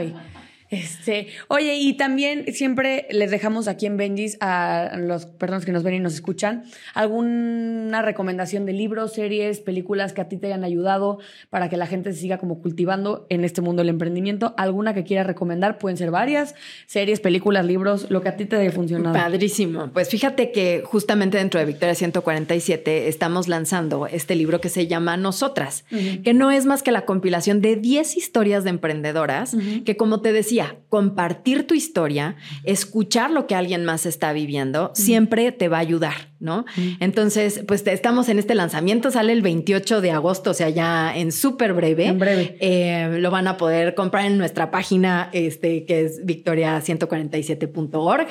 Este, 0.72 1.28
oye, 1.50 1.76
y 1.76 1.94
también 1.94 2.46
siempre 2.54 3.06
les 3.12 3.30
dejamos 3.30 3.68
aquí 3.68 3.86
en 3.86 3.98
Benjis 3.98 4.38
a 4.40 4.94
los 4.98 5.26
personas 5.26 5.66
que 5.66 5.74
nos 5.74 5.84
ven 5.84 5.96
y 5.96 6.00
nos 6.00 6.14
escuchan 6.14 6.64
alguna 6.94 8.02
recomendación 8.02 8.66
de 8.66 8.72
libros, 8.72 9.12
series, 9.12 9.60
películas 9.60 10.14
que 10.14 10.22
a 10.22 10.30
ti 10.30 10.38
te 10.38 10.48
hayan 10.48 10.64
ayudado 10.64 11.20
para 11.50 11.68
que 11.68 11.76
la 11.76 11.88
gente 11.88 12.14
se 12.14 12.22
siga 12.22 12.38
como 12.38 12.62
cultivando 12.62 13.26
en 13.28 13.44
este 13.44 13.60
mundo 13.60 13.82
del 13.82 13.90
emprendimiento. 13.90 14.54
Alguna 14.58 14.94
que 14.94 15.04
quieras 15.04 15.28
recomendar, 15.28 15.78
pueden 15.78 15.98
ser 15.98 16.10
varias, 16.10 16.56
series, 16.86 17.20
películas, 17.20 17.66
libros, 17.66 18.10
lo 18.10 18.22
que 18.22 18.30
a 18.30 18.38
ti 18.38 18.46
te 18.46 18.56
haya 18.56 18.72
funcionado. 18.72 19.14
Padrísimo. 19.14 19.90
Pues 19.92 20.08
fíjate 20.08 20.54
que 20.54 20.84
justamente 20.86 21.38
dentro 21.38 21.60
de 21.60 21.66
Victoria 21.66 21.96
147 21.96 23.10
estamos 23.10 23.50
lanzando 23.50 24.08
este 24.08 24.36
libro 24.36 24.62
que 24.62 24.70
se 24.70 24.88
llama 24.88 25.18
Nosotras, 25.18 25.84
que 26.24 26.34
no 26.34 26.50
es 26.50 26.66
más 26.66 26.82
que 26.82 26.94
la 26.94 27.02
compilación 27.02 27.60
de 27.62 27.76
10 27.76 28.16
historias 28.16 28.64
de 28.64 28.70
emprendedoras 28.70 29.54
que 29.84 29.98
como 29.98 30.22
te 30.22 30.32
decía, 30.32 30.61
compartir 30.90 31.68
tu 31.68 31.74
historia, 31.74 32.36
escuchar 32.64 33.32
lo 33.32 33.48
que 33.48 33.56
alguien 33.56 33.86
más 33.86 34.06
está 34.06 34.34
viviendo, 34.34 34.92
siempre 34.94 35.52
te 35.52 35.70
va 35.70 35.78
a 35.78 35.80
ayudar, 35.80 36.14
¿no? 36.40 36.66
Entonces, 37.00 37.64
pues 37.68 37.86
estamos 37.88 38.30
en 38.30 38.40
este 38.40 38.56
lanzamiento, 38.56 39.12
sale 39.12 39.32
el 39.32 39.42
28 39.42 40.02
de 40.02 40.12
agosto, 40.12 40.52
o 40.52 40.54
sea, 40.54 40.70
ya 40.70 41.16
en 41.16 41.32
súper 41.32 41.74
breve. 41.74 42.08
En 42.08 42.20
breve. 42.20 42.58
Eh, 42.60 43.18
lo 43.20 43.32
van 43.32 43.48
a 43.48 43.58
poder 43.58 43.96
comprar 43.96 44.26
en 44.26 44.38
nuestra 44.38 44.70
página, 44.70 45.30
este, 45.32 45.86
que 45.86 46.02
es 46.02 46.26
victoria147.org. 46.26 48.28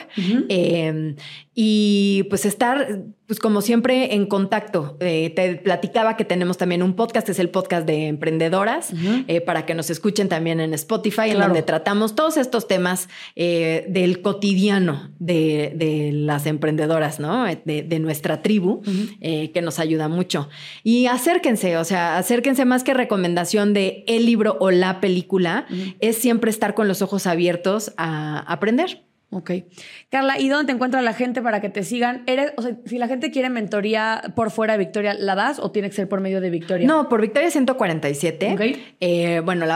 Em, 0.49 1.17
y 1.55 2.25
pues 2.29 2.45
estar, 2.45 3.05
pues 3.31 3.39
como 3.39 3.61
siempre, 3.61 4.17
en 4.17 4.27
contacto. 4.27 4.97
Eh, 4.99 5.31
te 5.37 5.55
platicaba 5.55 6.17
que 6.17 6.25
tenemos 6.25 6.59
también 6.59 6.83
un 6.83 6.97
podcast, 6.97 7.29
es 7.29 7.39
el 7.39 7.49
podcast 7.49 7.87
de 7.87 8.09
emprendedoras, 8.09 8.93
eh, 9.29 9.41
para 9.41 9.67
que 9.67 9.75
nos 9.77 9.89
escuchen 9.89 10.29
también 10.29 10.59
en 10.59 10.75
Spotify, 10.75 11.31
en 11.31 11.39
donde 11.39 11.63
tratamos 11.63 12.17
todos 12.17 12.37
estos 12.37 12.67
temas 12.67 13.09
del 13.37 14.21
cotidiano 14.21 15.13
de, 15.21 16.11
las 16.13 16.47
emprendedoras, 16.47 17.21
¿no? 17.21 17.45
De, 17.45 17.99
nuestra 18.01 18.43
tribu, 18.43 18.83
que 19.21 19.63
nos 19.63 19.79
ayuda 19.79 20.09
mucho. 20.09 20.49
Y 20.83 21.07
acérquense, 21.07 21.77
o 21.77 21.85
sea, 21.85 22.19
acérquense 22.19 22.65
más 22.65 22.83
que 22.83 22.95
recomendación 22.95 23.75
de 23.75 24.03
el 24.09 24.27
libro 24.27 24.57
o 24.59 24.73
la 24.73 25.01
película, 25.01 25.69
es 26.01 26.17
siempre 26.17 26.51
estar 26.51 26.75
con 26.75 26.89
los 26.89 27.01
ojos 27.01 27.29
abiertos 27.29 27.93
a 27.97 28.41
aprender. 28.53 29.05
Ok. 29.33 29.53
Carla, 30.11 30.41
¿y 30.41 30.49
dónde 30.49 30.67
te 30.67 30.73
encuentra 30.73 31.01
la 31.03 31.15
gente 31.15 31.41
para 31.41 31.61
que 31.61 31.69
te 31.69 31.85
sigan? 31.85 32.25
¿Eres, 32.27 32.53
o 32.57 32.63
sea, 32.63 32.77
si 32.85 32.99
la 32.99 33.07
gente 33.07 33.31
quiere 33.31 33.49
mentoría 33.49 34.33
por 34.35 34.51
fuera 34.51 34.73
de 34.73 34.81
Victoria, 34.81 35.15
¿la 35.15 35.37
das 35.37 35.61
o 35.61 35.71
tiene 35.71 35.89
que 35.89 35.95
ser 35.95 36.09
por 36.09 36.21
medio 36.21 36.41
de 36.41 36.51
Victoria? 36.51 36.85
No, 36.85 37.09
por 37.09 37.21
Victoria 37.21 37.49
147. 37.49 38.53
Ok. 38.53 38.61
Eh, 38.99 39.41
bueno, 39.45 39.67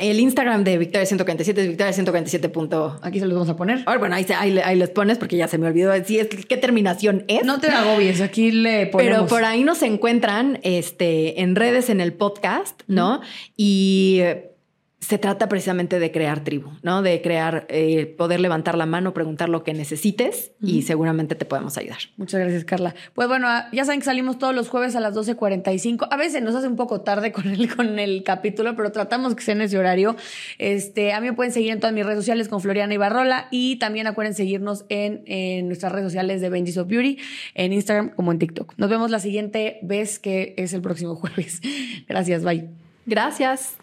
el 0.00 0.20
Instagram 0.20 0.62
de 0.64 0.76
Victoria 0.76 1.06
147 1.06 1.62
es 1.62 1.68
victoria 1.68 1.92
147. 1.92 2.52
Aquí 3.00 3.18
se 3.18 3.24
los 3.24 3.34
vamos 3.34 3.48
a 3.48 3.56
poner. 3.56 3.82
bueno, 3.98 4.14
ahí, 4.14 4.26
ahí, 4.62 4.76
los 4.76 4.90
pones 4.90 5.16
porque 5.16 5.38
ya 5.38 5.48
se 5.48 5.56
me 5.56 5.68
olvidó 5.68 5.90
decir 5.90 6.28
qué 6.28 6.56
terminación 6.58 7.24
es. 7.28 7.44
No 7.44 7.60
te 7.60 7.68
agobies, 7.68 8.20
aquí 8.20 8.50
le 8.50 8.86
ponemos. 8.88 9.16
Pero 9.16 9.26
por 9.26 9.44
ahí 9.44 9.64
nos 9.64 9.82
encuentran 9.82 10.60
este, 10.64 11.40
en 11.40 11.56
redes 11.56 11.88
en 11.88 12.02
el 12.02 12.12
podcast, 12.12 12.82
¿no? 12.88 13.22
Y 13.56 14.20
se 15.02 15.18
trata 15.18 15.48
precisamente 15.48 15.98
de 15.98 16.12
crear 16.12 16.44
tribu, 16.44 16.70
¿no? 16.82 17.02
De 17.02 17.20
crear, 17.22 17.66
eh, 17.68 18.06
poder 18.06 18.38
levantar 18.38 18.78
la 18.78 18.86
mano, 18.86 19.12
preguntar 19.12 19.48
lo 19.48 19.64
que 19.64 19.74
necesites 19.74 20.52
y 20.60 20.82
seguramente 20.82 21.34
te 21.34 21.44
podemos 21.44 21.76
ayudar. 21.76 21.98
Muchas 22.16 22.40
gracias, 22.40 22.64
Carla. 22.64 22.94
Pues 23.12 23.26
bueno, 23.26 23.48
ah, 23.48 23.68
ya 23.72 23.84
saben 23.84 23.98
que 23.98 24.06
salimos 24.06 24.38
todos 24.38 24.54
los 24.54 24.68
jueves 24.68 24.94
a 24.94 25.00
las 25.00 25.14
12.45. 25.16 26.06
A 26.08 26.16
veces 26.16 26.40
nos 26.40 26.54
hace 26.54 26.68
un 26.68 26.76
poco 26.76 27.00
tarde 27.00 27.32
con 27.32 27.48
el, 27.48 27.74
con 27.74 27.98
el 27.98 28.22
capítulo, 28.22 28.76
pero 28.76 28.92
tratamos 28.92 29.34
que 29.34 29.42
sea 29.42 29.54
en 29.54 29.62
ese 29.62 29.76
horario. 29.76 30.14
Este, 30.58 31.12
a 31.12 31.20
mí 31.20 31.26
me 31.26 31.32
pueden 31.32 31.52
seguir 31.52 31.72
en 31.72 31.80
todas 31.80 31.94
mis 31.94 32.06
redes 32.06 32.20
sociales 32.20 32.46
con 32.48 32.60
Floriana 32.60 32.94
Ibarrola 32.94 33.48
y 33.50 33.76
también 33.80 34.06
acuerden 34.06 34.34
seguirnos 34.34 34.84
en, 34.88 35.24
en 35.26 35.66
nuestras 35.66 35.90
redes 35.90 36.06
sociales 36.06 36.40
de 36.40 36.48
Benji's 36.48 36.78
of 36.78 36.86
Beauty, 36.86 37.18
en 37.54 37.72
Instagram 37.72 38.10
como 38.10 38.30
en 38.30 38.38
TikTok. 38.38 38.74
Nos 38.76 38.88
vemos 38.88 39.10
la 39.10 39.18
siguiente 39.18 39.80
vez 39.82 40.20
que 40.20 40.54
es 40.56 40.72
el 40.74 40.80
próximo 40.80 41.16
jueves. 41.16 41.60
Gracias, 42.06 42.44
bye. 42.44 42.70
Gracias. 43.04 43.81